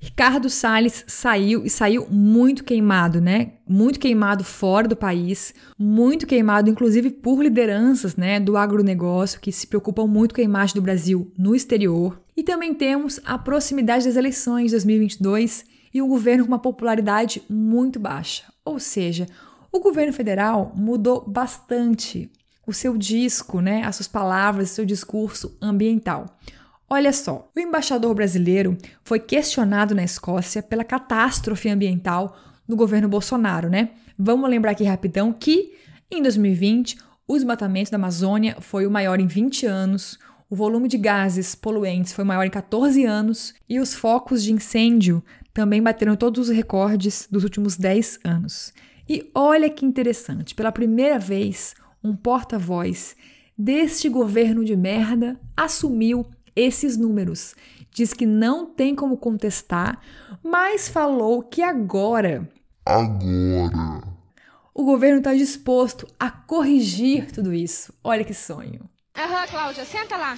Ricardo 0.00 0.48
Salles 0.48 1.04
saiu 1.08 1.64
e 1.64 1.70
saiu 1.70 2.06
muito 2.08 2.62
queimado, 2.62 3.20
né? 3.20 3.54
Muito 3.68 3.98
queimado 3.98 4.44
fora 4.44 4.86
do 4.86 4.94
país, 4.94 5.52
muito 5.76 6.24
queimado 6.24 6.70
inclusive 6.70 7.10
por 7.10 7.42
lideranças, 7.42 8.14
né, 8.14 8.38
do 8.38 8.56
agronegócio 8.56 9.40
que 9.40 9.50
se 9.50 9.66
preocupam 9.66 10.06
muito 10.06 10.34
com 10.34 10.40
a 10.40 10.44
imagem 10.44 10.76
do 10.76 10.82
Brasil 10.82 11.32
no 11.36 11.54
exterior. 11.54 12.20
E 12.36 12.44
também 12.44 12.72
temos 12.72 13.18
a 13.24 13.36
proximidade 13.36 14.04
das 14.04 14.14
eleições 14.14 14.66
de 14.66 14.70
2022 14.72 15.64
e 15.92 16.00
um 16.00 16.06
governo 16.06 16.44
com 16.44 16.52
uma 16.52 16.60
popularidade 16.60 17.42
muito 17.48 17.98
baixa. 17.98 18.44
Ou 18.64 18.78
seja, 18.78 19.26
O 19.70 19.80
governo 19.80 20.12
federal 20.12 20.72
mudou 20.74 21.24
bastante 21.26 22.30
o 22.66 22.72
seu 22.72 22.96
disco, 22.96 23.60
né, 23.60 23.82
as 23.84 23.96
suas 23.96 24.08
palavras, 24.08 24.70
seu 24.70 24.84
discurso 24.84 25.56
ambiental. 25.60 26.38
Olha 26.88 27.12
só, 27.12 27.50
o 27.54 27.60
embaixador 27.60 28.14
brasileiro 28.14 28.76
foi 29.04 29.20
questionado 29.20 29.94
na 29.94 30.02
Escócia 30.02 30.62
pela 30.62 30.84
catástrofe 30.84 31.68
ambiental 31.68 32.36
do 32.66 32.76
governo 32.76 33.08
Bolsonaro, 33.08 33.68
né? 33.68 33.90
Vamos 34.18 34.48
lembrar 34.48 34.72
aqui 34.72 34.84
rapidão 34.84 35.32
que 35.32 35.74
em 36.10 36.22
2020 36.22 36.98
o 37.26 37.34
desmatamento 37.34 37.90
da 37.90 37.96
Amazônia 37.96 38.56
foi 38.60 38.86
o 38.86 38.90
maior 38.90 39.20
em 39.20 39.26
20 39.26 39.66
anos, 39.66 40.18
o 40.50 40.56
volume 40.56 40.88
de 40.88 40.96
gases 40.96 41.54
poluentes 41.54 42.14
foi 42.14 42.24
maior 42.24 42.44
em 42.44 42.50
14 42.50 43.04
anos 43.04 43.54
e 43.68 43.78
os 43.78 43.94
focos 43.94 44.42
de 44.42 44.50
incêndio 44.50 45.22
também 45.52 45.82
bateram 45.82 46.16
todos 46.16 46.48
os 46.48 46.56
recordes 46.56 47.28
dos 47.30 47.44
últimos 47.44 47.76
10 47.76 48.20
anos. 48.24 48.72
E 49.08 49.30
olha 49.34 49.70
que 49.70 49.86
interessante, 49.86 50.54
pela 50.54 50.70
primeira 50.70 51.18
vez, 51.18 51.74
um 52.04 52.14
porta-voz 52.14 53.16
deste 53.56 54.08
governo 54.08 54.64
de 54.64 54.76
merda 54.76 55.40
assumiu 55.56 56.26
esses 56.54 56.96
números. 56.96 57.54
Diz 57.90 58.12
que 58.12 58.26
não 58.26 58.66
tem 58.66 58.94
como 58.94 59.16
contestar, 59.16 60.00
mas 60.42 60.88
falou 60.88 61.42
que 61.42 61.62
agora. 61.62 62.48
Agora. 62.84 64.02
O 64.74 64.84
governo 64.84 65.18
está 65.18 65.34
disposto 65.34 66.06
a 66.20 66.30
corrigir 66.30 67.32
tudo 67.32 67.52
isso. 67.52 67.92
Olha 68.04 68.24
que 68.24 68.34
sonho. 68.34 68.80
Aham, 69.16 69.46
Cláudia, 69.48 69.84
senta 69.84 70.16
lá. 70.16 70.36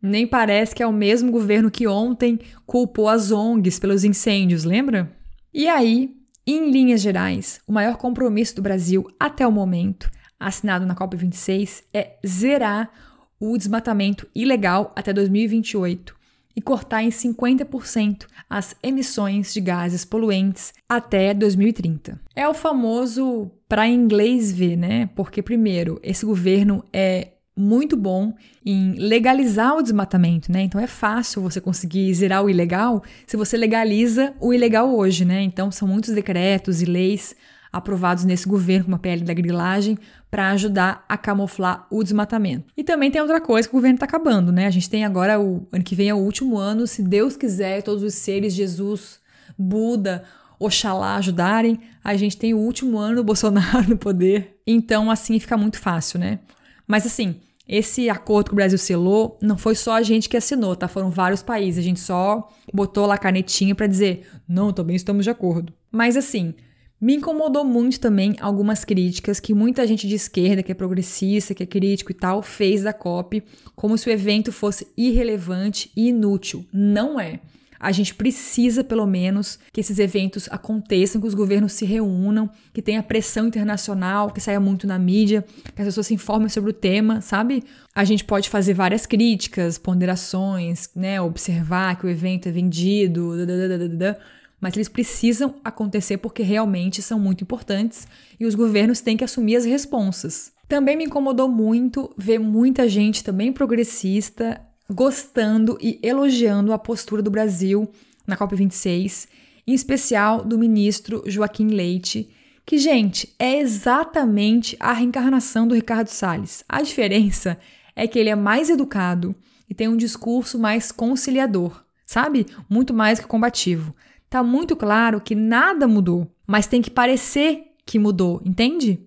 Nem 0.00 0.26
parece 0.26 0.74
que 0.74 0.82
é 0.82 0.86
o 0.86 0.92
mesmo 0.92 1.30
governo 1.30 1.70
que 1.70 1.86
ontem 1.86 2.38
culpou 2.64 3.08
as 3.08 3.30
ONGs 3.30 3.78
pelos 3.78 4.04
incêndios, 4.04 4.64
lembra? 4.64 5.14
E 5.52 5.68
aí, 5.68 6.16
em 6.46 6.70
linhas 6.70 7.00
gerais, 7.00 7.60
o 7.66 7.72
maior 7.72 7.96
compromisso 7.96 8.56
do 8.56 8.62
Brasil 8.62 9.06
até 9.18 9.46
o 9.46 9.52
momento, 9.52 10.10
assinado 10.38 10.84
na 10.84 10.94
COP26, 10.94 11.84
é 11.94 12.16
zerar 12.26 12.90
o 13.38 13.56
desmatamento 13.56 14.28
ilegal 14.34 14.92
até 14.96 15.12
2028 15.12 16.14
e 16.54 16.60
cortar 16.60 17.02
em 17.02 17.08
50% 17.08 18.26
as 18.48 18.74
emissões 18.82 19.54
de 19.54 19.60
gases 19.60 20.04
poluentes 20.04 20.72
até 20.88 21.32
2030. 21.32 22.20
É 22.36 22.46
o 22.46 22.54
famoso 22.54 23.50
para 23.68 23.88
inglês 23.88 24.52
ver, 24.52 24.76
né? 24.76 25.08
Porque 25.14 25.42
primeiro, 25.42 25.98
esse 26.02 26.26
governo 26.26 26.84
é 26.92 27.28
muito 27.62 27.96
bom 27.96 28.34
em 28.66 28.94
legalizar 28.94 29.76
o 29.76 29.82
desmatamento, 29.82 30.50
né? 30.50 30.62
Então 30.62 30.80
é 30.80 30.86
fácil 30.86 31.40
você 31.40 31.60
conseguir 31.60 32.12
zerar 32.12 32.44
o 32.44 32.50
ilegal 32.50 33.02
se 33.26 33.36
você 33.36 33.56
legaliza 33.56 34.34
o 34.40 34.52
ilegal 34.52 34.94
hoje, 34.94 35.24
né? 35.24 35.42
Então 35.42 35.70
são 35.70 35.86
muitos 35.86 36.12
decretos 36.12 36.82
e 36.82 36.84
leis 36.84 37.36
aprovados 37.72 38.24
nesse 38.24 38.46
governo, 38.46 38.84
como 38.84 38.96
a 38.96 38.98
PL 38.98 39.24
da 39.24 39.32
grilagem, 39.32 39.96
para 40.30 40.50
ajudar 40.50 41.04
a 41.08 41.16
camuflar 41.16 41.86
o 41.90 42.02
desmatamento. 42.02 42.66
E 42.76 42.84
também 42.84 43.10
tem 43.10 43.22
outra 43.22 43.40
coisa 43.40 43.66
que 43.66 43.74
o 43.74 43.78
governo 43.78 43.96
está 43.96 44.04
acabando, 44.04 44.52
né? 44.52 44.66
A 44.66 44.70
gente 44.70 44.90
tem 44.90 45.04
agora 45.04 45.40
o 45.40 45.66
ano 45.72 45.82
que 45.82 45.94
vem 45.94 46.10
é 46.10 46.14
o 46.14 46.18
último 46.18 46.58
ano, 46.58 46.86
se 46.86 47.00
Deus 47.02 47.34
quiser, 47.34 47.82
todos 47.82 48.02
os 48.02 48.14
seres, 48.14 48.52
Jesus, 48.52 49.20
Buda, 49.56 50.24
Oxalá 50.58 51.16
ajudarem, 51.16 51.80
a 52.04 52.14
gente 52.14 52.36
tem 52.36 52.52
o 52.52 52.58
último 52.58 52.98
ano 52.98 53.16
do 53.16 53.24
Bolsonaro 53.24 53.88
no 53.88 53.96
poder. 53.96 54.60
Então, 54.66 55.10
assim 55.10 55.40
fica 55.40 55.56
muito 55.56 55.78
fácil, 55.78 56.20
né? 56.20 56.40
Mas 56.86 57.06
assim, 57.06 57.36
esse 57.68 58.10
acordo 58.10 58.48
que 58.48 58.52
o 58.52 58.56
Brasil 58.56 58.78
selou 58.78 59.38
não 59.40 59.56
foi 59.56 59.74
só 59.74 59.94
a 59.94 60.02
gente 60.02 60.28
que 60.28 60.36
assinou, 60.36 60.74
tá? 60.74 60.88
Foram 60.88 61.10
vários 61.10 61.42
países. 61.42 61.78
A 61.78 61.86
gente 61.86 62.00
só 62.00 62.48
botou 62.72 63.06
lá 63.06 63.14
a 63.14 63.18
canetinha 63.18 63.74
para 63.74 63.86
dizer, 63.86 64.26
não, 64.48 64.72
também 64.72 64.96
estamos 64.96 65.24
de 65.24 65.30
acordo. 65.30 65.72
Mas 65.90 66.16
assim, 66.16 66.54
me 67.00 67.16
incomodou 67.16 67.64
muito 67.64 67.98
também 67.98 68.36
algumas 68.40 68.84
críticas 68.84 69.40
que 69.40 69.54
muita 69.54 69.86
gente 69.86 70.06
de 70.06 70.14
esquerda, 70.14 70.62
que 70.62 70.70
é 70.70 70.74
progressista, 70.74 71.52
que 71.52 71.62
é 71.62 71.66
crítico 71.66 72.12
e 72.12 72.14
tal, 72.14 72.42
fez 72.42 72.82
da 72.82 72.92
COP, 72.92 73.42
como 73.74 73.98
se 73.98 74.08
o 74.08 74.12
evento 74.12 74.52
fosse 74.52 74.86
irrelevante 74.96 75.90
e 75.96 76.08
inútil. 76.08 76.64
Não 76.72 77.18
é. 77.18 77.40
A 77.82 77.90
gente 77.90 78.14
precisa, 78.14 78.84
pelo 78.84 79.04
menos, 79.04 79.58
que 79.72 79.80
esses 79.80 79.98
eventos 79.98 80.48
aconteçam, 80.52 81.20
que 81.20 81.26
os 81.26 81.34
governos 81.34 81.72
se 81.72 81.84
reúnam, 81.84 82.48
que 82.72 82.80
tenha 82.80 83.02
pressão 83.02 83.48
internacional, 83.48 84.30
que 84.30 84.40
saia 84.40 84.60
muito 84.60 84.86
na 84.86 85.00
mídia, 85.00 85.44
que 85.74 85.82
as 85.82 85.88
pessoas 85.88 86.06
se 86.06 86.14
informem 86.14 86.48
sobre 86.48 86.70
o 86.70 86.72
tema, 86.72 87.20
sabe? 87.20 87.64
A 87.92 88.04
gente 88.04 88.22
pode 88.22 88.48
fazer 88.48 88.72
várias 88.72 89.04
críticas, 89.04 89.78
ponderações, 89.78 90.90
né? 90.94 91.20
Observar 91.20 91.98
que 91.98 92.06
o 92.06 92.08
evento 92.08 92.48
é 92.48 92.52
vendido, 92.52 93.36
dadadadada, 93.44 94.16
mas 94.60 94.76
eles 94.76 94.88
precisam 94.88 95.56
acontecer 95.64 96.18
porque 96.18 96.44
realmente 96.44 97.02
são 97.02 97.18
muito 97.18 97.42
importantes 97.42 98.06
e 98.38 98.46
os 98.46 98.54
governos 98.54 99.00
têm 99.00 99.16
que 99.16 99.24
assumir 99.24 99.56
as 99.56 99.64
responsas. 99.64 100.52
Também 100.68 100.96
me 100.96 101.04
incomodou 101.04 101.48
muito 101.48 102.14
ver 102.16 102.38
muita 102.38 102.88
gente 102.88 103.24
também 103.24 103.52
progressista 103.52 104.60
gostando 104.92 105.78
e 105.80 105.98
elogiando 106.02 106.72
a 106.72 106.78
postura 106.78 107.22
do 107.22 107.30
Brasil 107.30 107.90
na 108.26 108.36
COP26, 108.36 109.28
em 109.66 109.72
especial 109.72 110.44
do 110.44 110.58
ministro 110.58 111.22
Joaquim 111.26 111.68
Leite, 111.68 112.30
que, 112.64 112.78
gente, 112.78 113.34
é 113.38 113.58
exatamente 113.58 114.76
a 114.78 114.92
reencarnação 114.92 115.66
do 115.66 115.74
Ricardo 115.74 116.08
Salles. 116.08 116.64
A 116.68 116.82
diferença 116.82 117.58
é 117.96 118.06
que 118.06 118.18
ele 118.18 118.30
é 118.30 118.36
mais 118.36 118.70
educado 118.70 119.34
e 119.68 119.74
tem 119.74 119.88
um 119.88 119.96
discurso 119.96 120.58
mais 120.58 120.92
conciliador, 120.92 121.82
sabe? 122.06 122.46
Muito 122.68 122.94
mais 122.94 123.18
que 123.18 123.26
combativo 123.26 123.94
tá 124.32 124.42
muito 124.42 124.74
claro 124.74 125.20
que 125.20 125.34
nada 125.34 125.86
mudou, 125.86 126.26
mas 126.46 126.66
tem 126.66 126.80
que 126.80 126.90
parecer 126.90 127.64
que 127.84 127.98
mudou, 127.98 128.40
entende? 128.46 129.06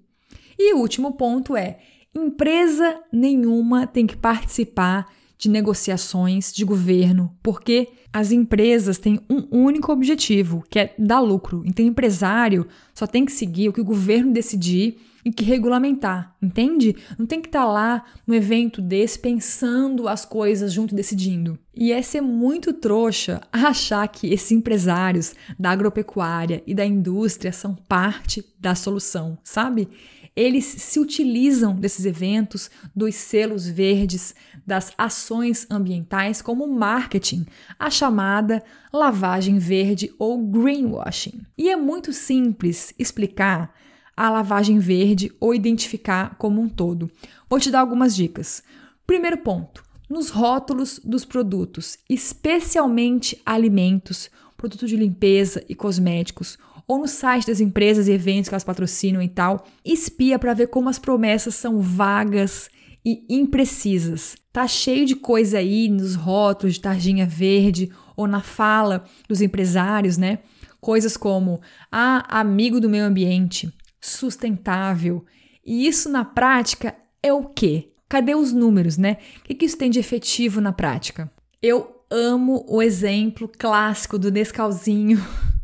E 0.55 0.71
o 0.75 0.77
último 0.77 1.13
ponto 1.13 1.57
é: 1.57 1.79
empresa 2.13 2.99
nenhuma 3.11 3.87
tem 3.87 4.05
que 4.05 4.15
participar 4.15 5.11
de 5.37 5.49
negociações 5.49 6.51
de 6.53 6.63
governo, 6.63 7.35
porque 7.43 7.89
as 8.11 8.31
empresas 8.31 8.97
têm 8.97 9.19
um 9.29 9.47
único 9.51 9.91
objetivo, 9.91 10.63
que 10.69 10.79
é 10.79 10.95
dar 10.97 11.19
lucro. 11.19 11.63
Então, 11.65 11.83
o 11.85 11.89
empresário 11.89 12.65
só 12.93 13.05
tem 13.05 13.25
que 13.25 13.31
seguir 13.31 13.69
o 13.69 13.73
que 13.73 13.81
o 13.81 13.85
governo 13.85 14.31
decidir 14.31 14.97
e 15.25 15.31
que 15.31 15.43
regulamentar, 15.43 16.35
entende? 16.39 16.95
Não 17.17 17.25
tem 17.25 17.41
que 17.41 17.47
estar 17.47 17.65
tá 17.65 17.65
lá 17.65 18.05
no 18.27 18.35
evento 18.35 18.79
desse 18.79 19.17
pensando 19.17 20.07
as 20.07 20.23
coisas 20.23 20.71
junto 20.71 20.93
decidindo. 20.93 21.57
E 21.73 21.91
é 21.91 21.99
ser 22.03 22.21
muito 22.21 22.71
trouxa 22.71 23.41
achar 23.51 24.07
que 24.07 24.31
esses 24.31 24.51
empresários 24.51 25.33
da 25.57 25.71
agropecuária 25.71 26.61
e 26.67 26.75
da 26.75 26.85
indústria 26.85 27.51
são 27.51 27.73
parte 27.73 28.45
da 28.59 28.75
solução, 28.75 29.37
sabe? 29.43 29.89
Eles 30.35 30.65
se 30.65 30.99
utilizam 30.99 31.73
desses 31.75 32.05
eventos, 32.05 32.69
dos 32.93 33.15
selos 33.15 33.67
verdes, 33.67 34.35
das 34.67 34.91
ações 34.97 35.65
ambientais 35.71 36.41
como 36.41 36.67
marketing, 36.67 37.45
a 37.79 37.89
chamada 37.89 38.61
lavagem 38.91 39.57
verde 39.57 40.13
ou 40.19 40.37
greenwashing. 40.37 41.41
E 41.57 41.69
é 41.69 41.75
muito 41.75 42.11
simples 42.11 42.93
explicar 42.99 43.73
a 44.15 44.29
lavagem 44.29 44.79
verde 44.79 45.31
ou 45.39 45.53
identificar 45.53 46.35
como 46.37 46.61
um 46.61 46.69
todo. 46.69 47.09
Vou 47.49 47.59
te 47.59 47.71
dar 47.71 47.79
algumas 47.79 48.15
dicas. 48.15 48.61
Primeiro 49.07 49.37
ponto: 49.37 49.83
nos 50.09 50.29
rótulos 50.29 50.99
dos 51.03 51.23
produtos, 51.25 51.97
especialmente 52.09 53.41
alimentos, 53.45 54.29
produtos 54.57 54.89
de 54.89 54.97
limpeza 54.97 55.63
e 55.67 55.75
cosméticos, 55.75 56.57
ou 56.87 56.99
no 56.99 57.07
site 57.07 57.47
das 57.47 57.59
empresas 57.59 58.07
e 58.07 58.11
eventos 58.11 58.49
que 58.49 58.55
elas 58.55 58.63
patrocinam 58.63 59.21
e 59.21 59.27
tal, 59.27 59.65
espia 59.83 60.37
para 60.37 60.53
ver 60.53 60.67
como 60.67 60.89
as 60.89 60.99
promessas 60.99 61.55
são 61.55 61.81
vagas 61.81 62.69
e 63.05 63.23
imprecisas. 63.29 64.35
Tá 64.51 64.67
cheio 64.67 65.05
de 65.05 65.15
coisa 65.15 65.59
aí 65.59 65.89
nos 65.89 66.15
rótulos 66.15 66.75
de 66.75 66.81
tarjinha 66.81 67.25
verde 67.25 67.91
ou 68.15 68.27
na 68.27 68.41
fala 68.41 69.03
dos 69.27 69.41
empresários, 69.41 70.17
né? 70.17 70.39
Coisas 70.79 71.17
como 71.17 71.61
ah, 71.91 72.23
amigo 72.39 72.79
do 72.79 72.89
meio 72.89 73.05
ambiente, 73.05 73.71
sustentável. 73.99 75.25
E 75.65 75.87
isso 75.87 76.09
na 76.09 76.23
prática 76.23 76.95
é 77.21 77.33
o 77.33 77.45
quê? 77.45 77.91
Cadê 78.07 78.35
os 78.35 78.53
números, 78.53 78.97
né? 78.97 79.17
O 79.39 79.43
que, 79.43 79.65
isso 79.65 79.77
tem 79.77 79.89
de 79.89 79.99
efetivo 79.99 80.61
na 80.61 80.71
prática? 80.71 81.31
Eu 81.61 82.03
amo 82.09 82.63
o 82.67 82.81
exemplo 82.81 83.49
clássico 83.57 84.19
do 84.19 84.31
Nescauzinho 84.31 85.19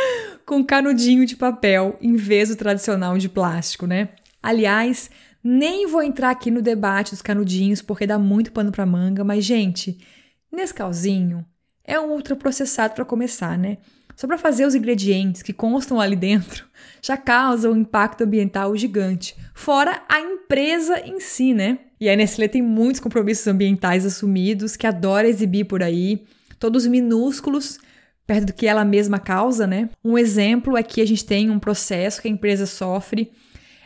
com 0.44 0.64
canudinho 0.64 1.26
de 1.26 1.36
papel 1.36 1.96
em 2.00 2.16
vez 2.16 2.48
do 2.48 2.56
tradicional 2.56 3.18
de 3.18 3.28
plástico, 3.28 3.86
né? 3.86 4.10
Aliás, 4.42 5.10
nem 5.42 5.86
vou 5.86 6.02
entrar 6.02 6.30
aqui 6.30 6.50
no 6.50 6.62
debate 6.62 7.12
dos 7.12 7.22
canudinhos 7.22 7.82
porque 7.82 8.06
dá 8.06 8.18
muito 8.18 8.52
pano 8.52 8.72
para 8.72 8.86
manga, 8.86 9.24
mas 9.24 9.44
gente, 9.44 9.98
Nescauzinho 10.52 11.44
é 11.84 11.98
um 12.00 12.12
ultraprocessado 12.12 12.94
para 12.94 13.04
começar, 13.04 13.56
né? 13.58 13.78
Só 14.16 14.26
para 14.26 14.38
fazer 14.38 14.64
os 14.64 14.74
ingredientes 14.74 15.42
que 15.42 15.52
constam 15.52 16.00
ali 16.00 16.16
dentro 16.16 16.64
já 17.02 17.16
causa 17.16 17.70
um 17.70 17.76
impacto 17.76 18.24
ambiental 18.24 18.74
gigante, 18.76 19.36
fora 19.54 20.02
a 20.08 20.20
empresa 20.20 21.00
em 21.00 21.20
si, 21.20 21.52
né? 21.52 21.78
E 22.00 22.08
a 22.08 22.16
Nestlé 22.16 22.48
tem 22.48 22.62
muitos 22.62 23.00
compromissos 23.00 23.46
ambientais 23.46 24.04
assumidos 24.04 24.76
que 24.76 24.86
adora 24.86 25.28
exibir 25.28 25.64
por 25.64 25.82
aí, 25.82 26.24
todos 26.58 26.86
minúsculos, 26.86 27.78
perto 28.26 28.46
do 28.46 28.52
que 28.52 28.66
ela 28.66 28.84
mesma 28.84 29.18
causa, 29.18 29.66
né? 29.66 29.88
Um 30.04 30.18
exemplo 30.18 30.76
é 30.76 30.82
que 30.82 31.00
a 31.00 31.06
gente 31.06 31.24
tem 31.24 31.50
um 31.50 31.58
processo 31.58 32.20
que 32.20 32.28
a 32.28 32.30
empresa 32.30 32.66
sofre 32.66 33.30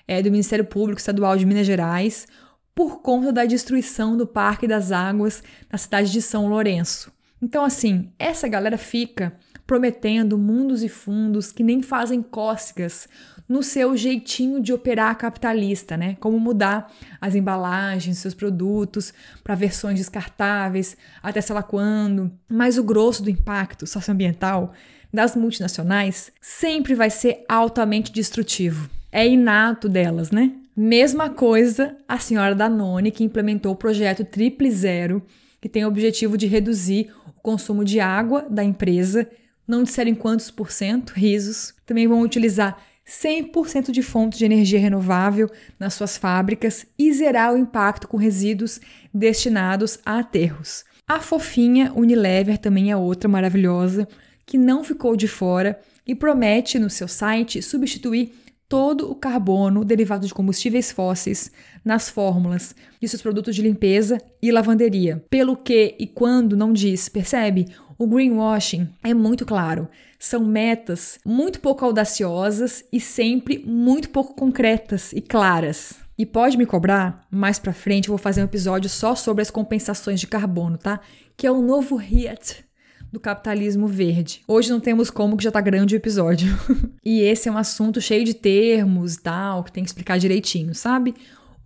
é, 0.09 0.23
do 0.23 0.31
Ministério 0.31 0.65
Público 0.65 0.99
Estadual 0.99 1.37
de 1.37 1.45
Minas 1.45 1.67
Gerais 1.67 2.27
por 2.75 3.03
conta 3.03 3.33
da 3.33 3.45
destruição 3.45 4.17
do 4.17 4.27
Parque 4.27 4.67
das 4.67 4.91
Águas 4.91 5.43
na 5.71 5.77
cidade 5.77 6.11
de 6.11 6.23
São 6.23 6.49
Lourenço. 6.49 7.13
Então, 7.43 7.65
assim, 7.65 8.11
essa 8.19 8.49
galera 8.49 8.79
fica 8.79 9.35
prometendo 9.71 10.37
mundos 10.37 10.83
e 10.83 10.89
fundos 10.89 11.53
que 11.53 11.63
nem 11.63 11.81
fazem 11.81 12.21
cócegas 12.21 13.09
no 13.49 13.63
seu 13.63 13.97
jeitinho 13.97 14.61
de 14.61 14.73
operar 14.73 15.17
capitalista, 15.17 15.97
né? 15.97 16.17
Como 16.19 16.41
mudar 16.41 16.93
as 17.21 17.37
embalagens, 17.37 18.19
seus 18.19 18.35
produtos 18.35 19.15
para 19.45 19.55
versões 19.55 19.97
descartáveis, 19.97 20.97
até 21.23 21.41
sei 21.41 21.55
lá 21.55 21.63
quando. 21.63 22.33
Mas 22.49 22.79
o 22.79 22.83
grosso 22.83 23.23
do 23.23 23.31
impacto 23.31 23.87
socioambiental 23.87 24.73
das 25.15 25.37
multinacionais 25.37 26.33
sempre 26.41 26.97
vai 26.97 27.09
ser 27.09 27.45
altamente 27.49 28.11
destrutivo. 28.11 28.91
É 29.13 29.25
inato 29.25 29.89
delas, 29.89 30.33
né? 30.33 30.51
Mesma 30.77 31.31
coisa 31.31 31.97
a 32.09 32.19
senhora 32.19 32.57
Danone, 32.57 33.13
que 33.13 33.23
implementou 33.23 33.71
o 33.71 33.77
projeto 33.77 34.25
Triple 34.25 34.69
Zero, 34.69 35.23
que 35.61 35.69
tem 35.69 35.85
o 35.85 35.89
objetivo 35.89 36.37
de 36.37 36.49
reduzir 36.49 37.13
o 37.25 37.41
consumo 37.41 37.85
de 37.85 38.01
água 38.01 38.45
da 38.51 38.65
empresa, 38.65 39.29
não 39.71 39.85
disseram 39.85 40.15
quantos 40.15 40.51
por 40.51 40.71
cento, 40.71 41.13
risos. 41.13 41.73
Também 41.87 42.09
vão 42.09 42.21
utilizar 42.21 42.77
100% 43.07 43.91
de 43.91 44.03
fonte 44.03 44.37
de 44.37 44.45
energia 44.45 44.79
renovável 44.79 45.49
nas 45.79 45.95
suas 45.95 46.17
fábricas 46.17 46.87
e 46.99 47.13
zerar 47.13 47.55
o 47.55 47.57
impacto 47.57 48.09
com 48.09 48.17
resíduos 48.17 48.81
destinados 49.15 49.99
a 50.05 50.19
aterros. 50.19 50.85
A 51.07 51.21
fofinha 51.21 51.93
Unilever 51.95 52.59
também 52.59 52.91
é 52.91 52.97
outra 52.97 53.29
maravilhosa 53.29 54.07
que 54.45 54.59
não 54.59 54.83
ficou 54.85 55.17
de 55.17 55.29
fora 55.29 55.81
e 56.07 56.15
promete 56.15 56.79
no 56.79 56.91
seu 56.91 57.07
site 57.07 57.63
substituir 57.63 58.33
todo 58.69 59.11
o 59.11 59.17
carbono 59.17 59.85
derivado 59.85 60.27
de 60.27 60.35
combustíveis 60.35 60.93
fósseis 60.93 61.51
nas 61.85 62.09
fórmulas 62.09 62.75
de 63.01 63.09
seus 63.09 63.23
produtos 63.23 63.57
de 63.57 63.63
limpeza 63.63 64.21
e 64.41 64.53
lavanderia. 64.53 65.25
Pelo 65.29 65.57
que 65.57 65.97
e 65.99 66.07
quando 66.07 66.57
não 66.57 66.73
diz, 66.73 67.09
percebe? 67.09 67.69
O 68.01 68.07
greenwashing 68.07 68.89
é 69.05 69.13
muito 69.13 69.45
claro. 69.45 69.87
São 70.19 70.43
metas 70.43 71.19
muito 71.23 71.61
pouco 71.61 71.85
audaciosas 71.85 72.83
e 72.91 72.99
sempre 72.99 73.59
muito 73.59 74.09
pouco 74.09 74.33
concretas 74.33 75.13
e 75.13 75.21
claras. 75.21 75.97
E 76.17 76.25
pode 76.25 76.57
me 76.57 76.65
cobrar, 76.65 77.27
mais 77.31 77.59
pra 77.59 77.75
frente 77.75 78.09
eu 78.09 78.13
vou 78.13 78.19
fazer 78.19 78.41
um 78.41 78.47
episódio 78.47 78.89
só 78.89 79.15
sobre 79.15 79.43
as 79.43 79.51
compensações 79.51 80.19
de 80.19 80.27
carbono, 80.27 80.79
tá? 80.79 80.99
Que 81.37 81.47
é 81.47 81.51
o 81.51 81.61
novo 81.61 81.97
HIT 81.97 82.65
do 83.13 83.21
capitalismo 83.21 83.87
verde. 83.87 84.41
Hoje 84.49 84.71
não 84.71 84.81
temos 84.81 85.11
como 85.11 85.37
que 85.37 85.45
já 85.45 85.51
tá 85.51 85.61
grande 85.61 85.95
o 85.95 85.99
episódio. 85.99 86.59
e 87.05 87.21
esse 87.21 87.51
é 87.51 87.53
um 87.53 87.59
assunto 87.59 88.01
cheio 88.01 88.25
de 88.25 88.33
termos 88.33 89.17
e 89.17 89.21
tal, 89.21 89.63
que 89.63 89.73
tem 89.73 89.85
que 89.85 89.91
explicar 89.91 90.19
direitinho, 90.19 90.75
sabe? 90.75 91.15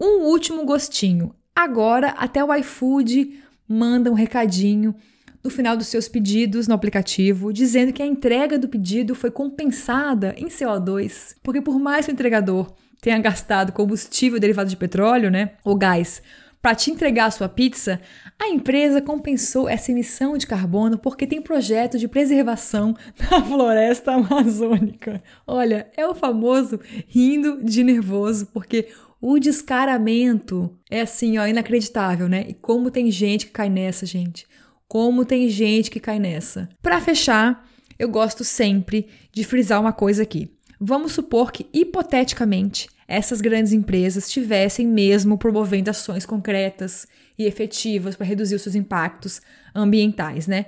Um 0.00 0.24
último 0.24 0.64
gostinho. 0.64 1.32
Agora 1.54 2.08
até 2.18 2.42
o 2.42 2.52
iFood 2.52 3.38
manda 3.68 4.10
um 4.10 4.14
recadinho 4.14 4.96
no 5.44 5.50
final 5.50 5.76
dos 5.76 5.88
seus 5.88 6.08
pedidos 6.08 6.66
no 6.66 6.74
aplicativo, 6.74 7.52
dizendo 7.52 7.92
que 7.92 8.02
a 8.02 8.06
entrega 8.06 8.58
do 8.58 8.68
pedido 8.68 9.14
foi 9.14 9.30
compensada 9.30 10.34
em 10.38 10.46
CO2, 10.46 11.36
porque 11.42 11.60
por 11.60 11.78
mais 11.78 12.06
que 12.06 12.12
o 12.12 12.14
entregador 12.14 12.72
tenha 13.02 13.18
gastado 13.18 13.70
combustível 13.70 14.40
derivado 14.40 14.70
de 14.70 14.76
petróleo, 14.76 15.30
né, 15.30 15.50
ou 15.62 15.76
gás, 15.76 16.22
para 16.62 16.74
te 16.74 16.90
entregar 16.90 17.26
a 17.26 17.30
sua 17.30 17.46
pizza, 17.46 18.00
a 18.40 18.48
empresa 18.48 19.02
compensou 19.02 19.68
essa 19.68 19.92
emissão 19.92 20.38
de 20.38 20.46
carbono 20.46 20.96
porque 20.96 21.26
tem 21.26 21.42
projeto 21.42 21.98
de 21.98 22.08
preservação 22.08 22.96
da 23.30 23.42
floresta 23.42 24.12
amazônica. 24.12 25.22
Olha, 25.46 25.86
é 25.94 26.08
o 26.08 26.14
famoso 26.14 26.80
rindo 27.06 27.62
de 27.62 27.84
nervoso, 27.84 28.46
porque 28.46 28.88
o 29.20 29.38
descaramento 29.38 30.74
é 30.90 31.02
assim, 31.02 31.36
ó, 31.36 31.46
inacreditável, 31.46 32.30
né? 32.30 32.46
E 32.48 32.54
como 32.54 32.90
tem 32.90 33.10
gente 33.10 33.44
que 33.44 33.52
cai 33.52 33.68
nessa, 33.68 34.06
gente. 34.06 34.46
Como 34.88 35.24
tem 35.24 35.48
gente 35.48 35.90
que 35.90 36.00
cai 36.00 36.18
nessa. 36.18 36.68
Para 36.82 37.00
fechar, 37.00 37.68
eu 37.98 38.08
gosto 38.08 38.44
sempre 38.44 39.08
de 39.32 39.44
frisar 39.44 39.80
uma 39.80 39.92
coisa 39.92 40.22
aqui. 40.22 40.50
Vamos 40.80 41.12
supor 41.12 41.52
que, 41.52 41.66
hipoteticamente, 41.72 42.88
essas 43.06 43.40
grandes 43.40 43.72
empresas 43.72 44.26
estivessem 44.26 44.86
mesmo 44.86 45.38
promovendo 45.38 45.90
ações 45.90 46.26
concretas 46.26 47.06
e 47.38 47.44
efetivas 47.44 48.16
para 48.16 48.26
reduzir 48.26 48.54
os 48.54 48.62
seus 48.62 48.74
impactos 48.74 49.40
ambientais, 49.74 50.46
né? 50.46 50.66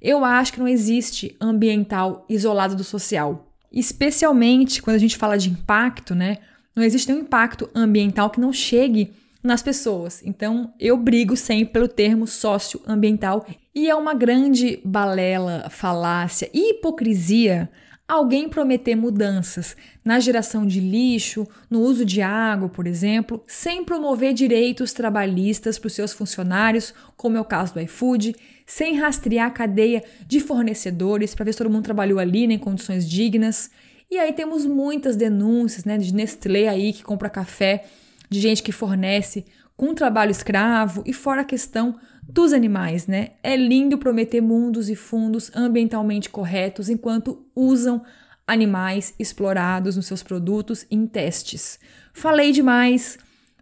Eu 0.00 0.24
acho 0.24 0.52
que 0.52 0.60
não 0.60 0.68
existe 0.68 1.36
ambiental 1.40 2.24
isolado 2.28 2.76
do 2.76 2.84
social. 2.84 3.52
Especialmente 3.72 4.80
quando 4.80 4.96
a 4.96 5.00
gente 5.00 5.16
fala 5.16 5.36
de 5.36 5.50
impacto, 5.50 6.14
né? 6.14 6.38
Não 6.74 6.84
existe 6.84 7.08
nenhum 7.08 7.22
impacto 7.22 7.68
ambiental 7.74 8.30
que 8.30 8.40
não 8.40 8.52
chegue 8.52 9.12
nas 9.42 9.62
pessoas. 9.62 10.22
Então, 10.24 10.72
eu 10.78 10.96
brigo 10.96 11.36
sempre 11.36 11.72
pelo 11.72 11.88
termo 11.88 12.26
socioambiental 12.26 13.46
e 13.74 13.88
é 13.88 13.94
uma 13.94 14.14
grande 14.14 14.80
balela, 14.84 15.68
falácia 15.70 16.50
e 16.52 16.70
hipocrisia 16.70 17.70
alguém 18.08 18.48
prometer 18.48 18.96
mudanças 18.96 19.76
na 20.02 20.18
geração 20.18 20.66
de 20.66 20.80
lixo, 20.80 21.46
no 21.68 21.80
uso 21.80 22.06
de 22.06 22.22
água, 22.22 22.70
por 22.70 22.86
exemplo, 22.86 23.44
sem 23.46 23.84
promover 23.84 24.32
direitos 24.32 24.94
trabalhistas 24.94 25.78
para 25.78 25.88
os 25.88 25.92
seus 25.92 26.14
funcionários, 26.14 26.94
como 27.18 27.36
é 27.36 27.40
o 27.40 27.44
caso 27.44 27.74
do 27.74 27.80
iFood, 27.80 28.34
sem 28.66 28.96
rastrear 28.96 29.48
a 29.48 29.50
cadeia 29.50 30.02
de 30.26 30.40
fornecedores 30.40 31.34
para 31.34 31.44
ver 31.44 31.52
se 31.52 31.58
todo 31.58 31.70
mundo 31.70 31.84
trabalhou 31.84 32.18
ali 32.18 32.46
né, 32.46 32.54
em 32.54 32.58
condições 32.58 33.06
dignas. 33.06 33.70
E 34.10 34.18
aí 34.18 34.32
temos 34.32 34.64
muitas 34.64 35.14
denúncias 35.14 35.84
né, 35.84 35.98
de 35.98 36.14
Nestlé 36.14 36.66
aí 36.66 36.94
que 36.94 37.02
compra 37.02 37.28
café 37.28 37.84
de 38.28 38.40
gente 38.40 38.62
que 38.62 38.72
fornece 38.72 39.44
com 39.76 39.94
trabalho 39.94 40.30
escravo 40.30 41.02
e 41.06 41.12
fora 41.12 41.42
a 41.42 41.44
questão 41.44 41.94
dos 42.22 42.52
animais, 42.52 43.06
né? 43.06 43.30
É 43.42 43.56
lindo 43.56 43.96
prometer 43.96 44.40
mundos 44.40 44.90
e 44.90 44.96
fundos 44.96 45.50
ambientalmente 45.54 46.28
corretos 46.28 46.88
enquanto 46.88 47.46
usam 47.54 48.02
animais 48.46 49.14
explorados 49.18 49.96
nos 49.96 50.06
seus 50.06 50.22
produtos 50.22 50.84
em 50.90 51.06
testes. 51.06 51.78
Falei 52.12 52.50
demais, 52.50 53.18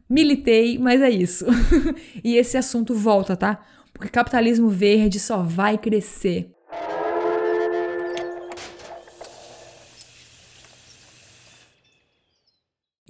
militei, 0.09 0.79
mas 0.79 1.03
é 1.03 1.11
isso. 1.11 1.45
e 2.25 2.37
esse 2.37 2.57
assunto 2.57 2.95
volta, 2.95 3.37
tá? 3.37 3.61
Porque 3.93 4.09
capitalismo 4.09 4.69
verde 4.69 5.21
só 5.21 5.43
vai 5.43 5.77
crescer. 5.77 6.56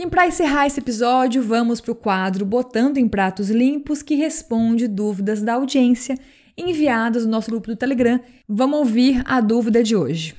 E 0.07 0.09
para 0.09 0.29
encerrar 0.29 0.69
esse 0.69 0.79
episódio, 0.79 1.43
vamos 1.43 1.81
para 1.81 1.91
o 1.91 1.95
quadro 1.97 2.47
Botando 2.47 2.97
em 2.97 3.09
Pratos 3.09 3.51
Limpos, 3.51 4.05
que 4.05 4.15
responde 4.15 4.87
dúvidas 4.87 5.43
da 5.43 5.55
audiência 5.55 6.17
enviadas 6.57 7.27
no 7.27 7.33
nosso 7.33 7.51
grupo 7.51 7.67
do 7.67 7.77
Telegram. 7.77 8.21
Vamos 8.49 8.79
ouvir 8.79 9.21
a 9.27 9.41
dúvida 9.41 9.83
de 9.83 9.97
hoje. 9.97 10.37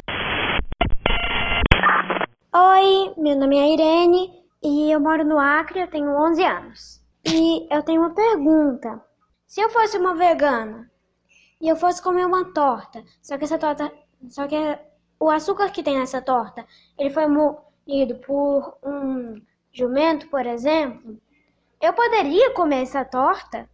Oi, 2.55 3.13
meu 3.17 3.37
nome 3.37 3.57
é 3.57 3.73
Irene 3.73 4.31
e 4.63 4.89
eu 4.89 5.01
moro 5.01 5.25
no 5.25 5.37
Acre, 5.37 5.81
eu 5.81 5.87
tenho 5.87 6.15
11 6.15 6.43
anos. 6.45 7.01
E 7.25 7.67
eu 7.69 7.83
tenho 7.83 7.99
uma 7.99 8.15
pergunta. 8.15 9.03
Se 9.45 9.59
eu 9.59 9.69
fosse 9.69 9.97
uma 9.97 10.15
vegana 10.15 10.89
e 11.59 11.67
eu 11.67 11.75
fosse 11.75 12.01
comer 12.01 12.25
uma 12.25 12.53
torta, 12.53 13.03
só 13.21 13.37
que 13.37 13.43
essa 13.43 13.57
torta, 13.57 13.91
só 14.29 14.47
que 14.47 14.55
o 15.19 15.29
açúcar 15.29 15.71
que 15.71 15.83
tem 15.83 15.99
nessa 15.99 16.21
torta, 16.21 16.65
ele 16.97 17.09
foi 17.09 17.27
moído 17.27 18.15
por 18.25 18.77
um 18.81 19.35
jumento, 19.77 20.27
por 20.27 20.45
exemplo, 20.45 21.17
eu 21.79 21.93
poderia 21.93 22.51
comer 22.51 22.81
essa 22.81 23.05
torta? 23.05 23.69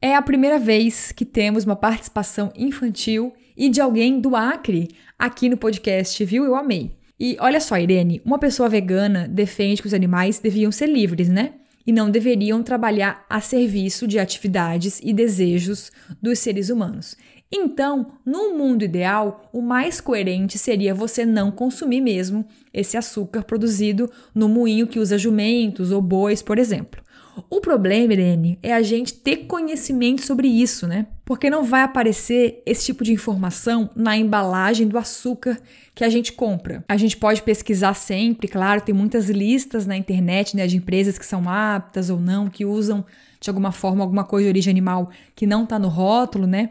É 0.00 0.14
a 0.14 0.22
primeira 0.22 0.58
vez 0.58 1.12
que 1.12 1.24
temos 1.24 1.64
uma 1.64 1.76
participação 1.76 2.50
infantil 2.56 3.32
e 3.56 3.68
de 3.68 3.80
alguém 3.80 4.18
do 4.20 4.34
Acre 4.34 4.88
aqui 5.18 5.48
no 5.48 5.58
podcast, 5.58 6.24
viu? 6.24 6.44
Eu 6.44 6.54
amei. 6.54 6.92
E 7.20 7.36
olha 7.40 7.60
só, 7.60 7.76
Irene, 7.76 8.22
uma 8.24 8.38
pessoa 8.38 8.68
vegana 8.68 9.28
defende 9.28 9.82
que 9.82 9.88
os 9.88 9.94
animais 9.94 10.38
deviam 10.38 10.72
ser 10.72 10.86
livres, 10.86 11.28
né? 11.28 11.54
E 11.86 11.92
não 11.92 12.10
deveriam 12.10 12.62
trabalhar 12.62 13.26
a 13.28 13.40
serviço 13.40 14.06
de 14.06 14.18
atividades 14.18 15.00
e 15.02 15.12
desejos 15.12 15.90
dos 16.22 16.38
seres 16.38 16.70
humanos. 16.70 17.16
Então, 17.50 18.12
num 18.26 18.58
mundo 18.58 18.84
ideal, 18.84 19.48
o 19.52 19.62
mais 19.62 20.00
coerente 20.00 20.58
seria 20.58 20.94
você 20.94 21.24
não 21.24 21.50
consumir 21.50 22.00
mesmo 22.00 22.46
esse 22.74 22.96
açúcar 22.96 23.42
produzido 23.42 24.10
no 24.34 24.48
moinho 24.48 24.86
que 24.86 24.98
usa 24.98 25.16
jumentos 25.16 25.90
ou 25.90 26.02
bois, 26.02 26.42
por 26.42 26.58
exemplo. 26.58 27.02
O 27.48 27.60
problema, 27.60 28.12
Irene, 28.12 28.58
é 28.62 28.72
a 28.72 28.82
gente 28.82 29.14
ter 29.14 29.46
conhecimento 29.46 30.22
sobre 30.22 30.48
isso, 30.48 30.86
né? 30.86 31.06
Porque 31.24 31.48
não 31.48 31.62
vai 31.62 31.82
aparecer 31.82 32.62
esse 32.66 32.86
tipo 32.86 33.04
de 33.04 33.12
informação 33.12 33.90
na 33.94 34.16
embalagem 34.16 34.88
do 34.88 34.98
açúcar 34.98 35.58
que 35.94 36.04
a 36.04 36.08
gente 36.08 36.32
compra. 36.32 36.84
A 36.88 36.96
gente 36.96 37.16
pode 37.16 37.42
pesquisar 37.42 37.94
sempre, 37.94 38.48
claro, 38.48 38.80
tem 38.80 38.94
muitas 38.94 39.28
listas 39.28 39.86
na 39.86 39.96
internet 39.96 40.56
né, 40.56 40.66
de 40.66 40.76
empresas 40.76 41.16
que 41.16 41.26
são 41.26 41.48
aptas 41.48 42.10
ou 42.10 42.18
não, 42.18 42.48
que 42.48 42.64
usam 42.64 43.04
de 43.40 43.48
alguma 43.48 43.70
forma 43.70 44.02
alguma 44.02 44.24
coisa 44.24 44.44
de 44.44 44.50
origem 44.50 44.70
animal 44.70 45.10
que 45.36 45.46
não 45.46 45.62
está 45.62 45.78
no 45.78 45.88
rótulo, 45.88 46.46
né? 46.46 46.70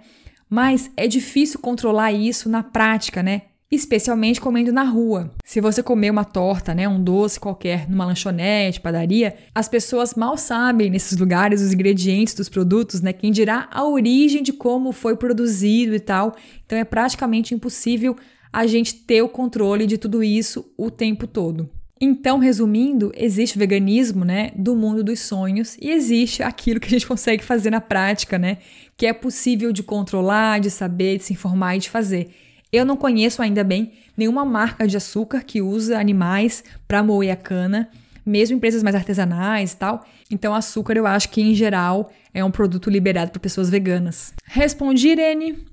Mas 0.49 0.89
é 0.95 1.07
difícil 1.07 1.59
controlar 1.59 2.11
isso 2.11 2.49
na 2.49 2.63
prática, 2.63 3.21
né? 3.21 3.43
especialmente 3.69 4.39
comendo 4.39 4.71
na 4.71 4.83
rua. 4.83 5.31
Se 5.43 5.59
você 5.59 5.83
comer 5.83 6.09
uma 6.09 6.23
torta, 6.23 6.73
né, 6.73 6.87
um 6.87 7.03
doce 7.03 7.39
qualquer 7.39 7.89
numa 7.89 8.05
lanchonete, 8.05 8.79
padaria, 8.79 9.35
as 9.53 9.67
pessoas 9.67 10.15
mal 10.15 10.37
sabem 10.37 10.89
nesses 10.89 11.17
lugares 11.17 11.61
os 11.61 11.73
ingredientes 11.73 12.33
dos 12.33 12.47
produtos, 12.47 13.01
né, 13.01 13.11
quem 13.11 13.31
dirá 13.31 13.67
a 13.71 13.85
origem 13.85 14.41
de 14.41 14.53
como 14.53 14.91
foi 14.91 15.17
produzido 15.17 15.93
e 15.93 15.99
tal. 15.99 16.35
Então 16.65 16.77
é 16.77 16.85
praticamente 16.85 17.53
impossível 17.53 18.15
a 18.53 18.65
gente 18.65 18.95
ter 18.95 19.21
o 19.21 19.29
controle 19.29 19.85
de 19.85 19.97
tudo 19.97 20.23
isso 20.23 20.65
o 20.77 20.89
tempo 20.89 21.27
todo. 21.27 21.69
Então, 21.99 22.37
resumindo, 22.37 23.11
existe 23.15 23.55
o 23.55 23.59
veganismo, 23.59 24.23
né, 24.23 24.51
do 24.55 24.75
mundo 24.75 25.03
dos 25.03 25.19
sonhos 25.19 25.77
e 25.81 25.89
existe 25.89 26.43
aquilo 26.43 26.79
que 26.79 26.87
a 26.87 26.91
gente 26.91 27.05
consegue 27.07 27.43
fazer 27.43 27.71
na 27.71 27.81
prática, 27.81 28.37
né, 28.37 28.57
que 28.95 29.05
é 29.05 29.13
possível 29.13 29.71
de 29.71 29.83
controlar, 29.83 30.59
de 30.59 30.69
saber, 30.69 31.17
de 31.17 31.23
se 31.23 31.33
informar 31.33 31.75
e 31.75 31.79
de 31.79 31.89
fazer. 31.89 32.29
Eu 32.71 32.85
não 32.85 32.97
conheço 32.97 33.41
ainda 33.41 33.63
bem 33.63 33.93
nenhuma 34.15 34.43
marca 34.43 34.87
de 34.87 34.97
açúcar 34.97 35.41
que 35.41 35.61
usa 35.61 35.97
animais 35.97 36.63
para 36.87 37.01
moer 37.01 37.31
a 37.31 37.35
cana, 37.35 37.89
mesmo 38.25 38.57
empresas 38.57 38.83
mais 38.83 38.95
artesanais 38.95 39.71
e 39.71 39.77
tal. 39.77 40.05
Então, 40.29 40.53
açúcar 40.53 40.97
eu 40.97 41.07
acho 41.07 41.29
que 41.29 41.41
em 41.41 41.55
geral 41.55 42.11
é 42.33 42.43
um 42.43 42.51
produto 42.51 42.89
liberado 42.89 43.31
para 43.31 43.39
pessoas 43.39 43.69
veganas. 43.69 44.33
Respondi, 44.43 45.09
Irene. 45.09 45.65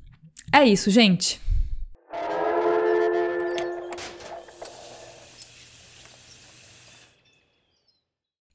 É 0.53 0.64
isso, 0.64 0.89
gente. 0.89 1.41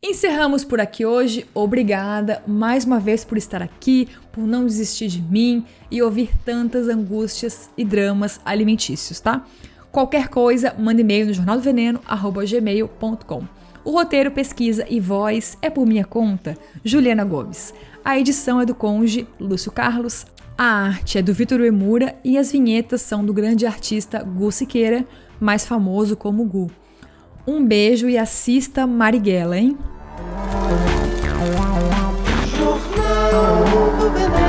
Encerramos 0.02 0.64
por 0.64 0.80
aqui 0.80 1.06
hoje. 1.06 1.45
Obrigada 1.54 2.41
mais 2.47 2.86
uma 2.86 3.02
vez 3.02 3.26
por 3.26 3.38
estar 3.38 3.62
aqui, 3.62 4.08
por 4.32 4.47
não 4.47 4.66
desistir 4.66 5.10
de 5.10 5.22
mim 5.22 5.66
e 5.91 6.02
ouvir 6.02 6.30
tantas 6.45 6.88
angústias 6.88 7.70
e 7.78 7.84
dramas 7.84 8.39
alimentícios, 8.45 9.20
tá? 9.20 9.45
Qualquer 9.91 10.30
coisa, 10.30 10.74
manda 10.80 11.02
e-mail 11.02 11.26
no 11.26 11.34
jornaldoveneno@gmail.com. 11.34 13.43
O 13.84 13.91
roteiro, 13.91 14.32
pesquisa 14.32 14.86
e 14.89 15.02
voz 15.02 15.58
é 15.62 15.70
por 15.70 15.86
minha 15.86 16.06
conta, 16.06 16.58
Juliana 16.82 17.26
Gomes. 17.26 17.74
A 18.04 18.18
edição 18.18 18.62
é 18.62 18.66
do 18.66 18.74
Conge 18.74 19.28
Lúcio 19.38 19.70
Carlos. 19.70 20.26
A 20.58 20.64
arte 20.64 21.18
é 21.18 21.22
do 21.22 21.34
Vitor 21.34 21.60
Emura 21.60 22.16
e 22.24 22.38
as 22.38 22.54
vinhetas 22.54 23.02
são 23.02 23.26
do 23.26 23.34
grande 23.34 23.66
artista 23.66 24.24
Gu 24.24 24.50
Siqueira, 24.50 25.06
mais 25.41 25.66
famoso 25.66 26.16
como 26.16 26.45
Gu. 26.45 26.72
Um 27.50 27.66
beijo 27.66 28.08
e 28.08 28.16
assista 28.16 28.86
Marighella, 28.86 29.58
hein? 29.58 29.76
Jornal 32.56 34.49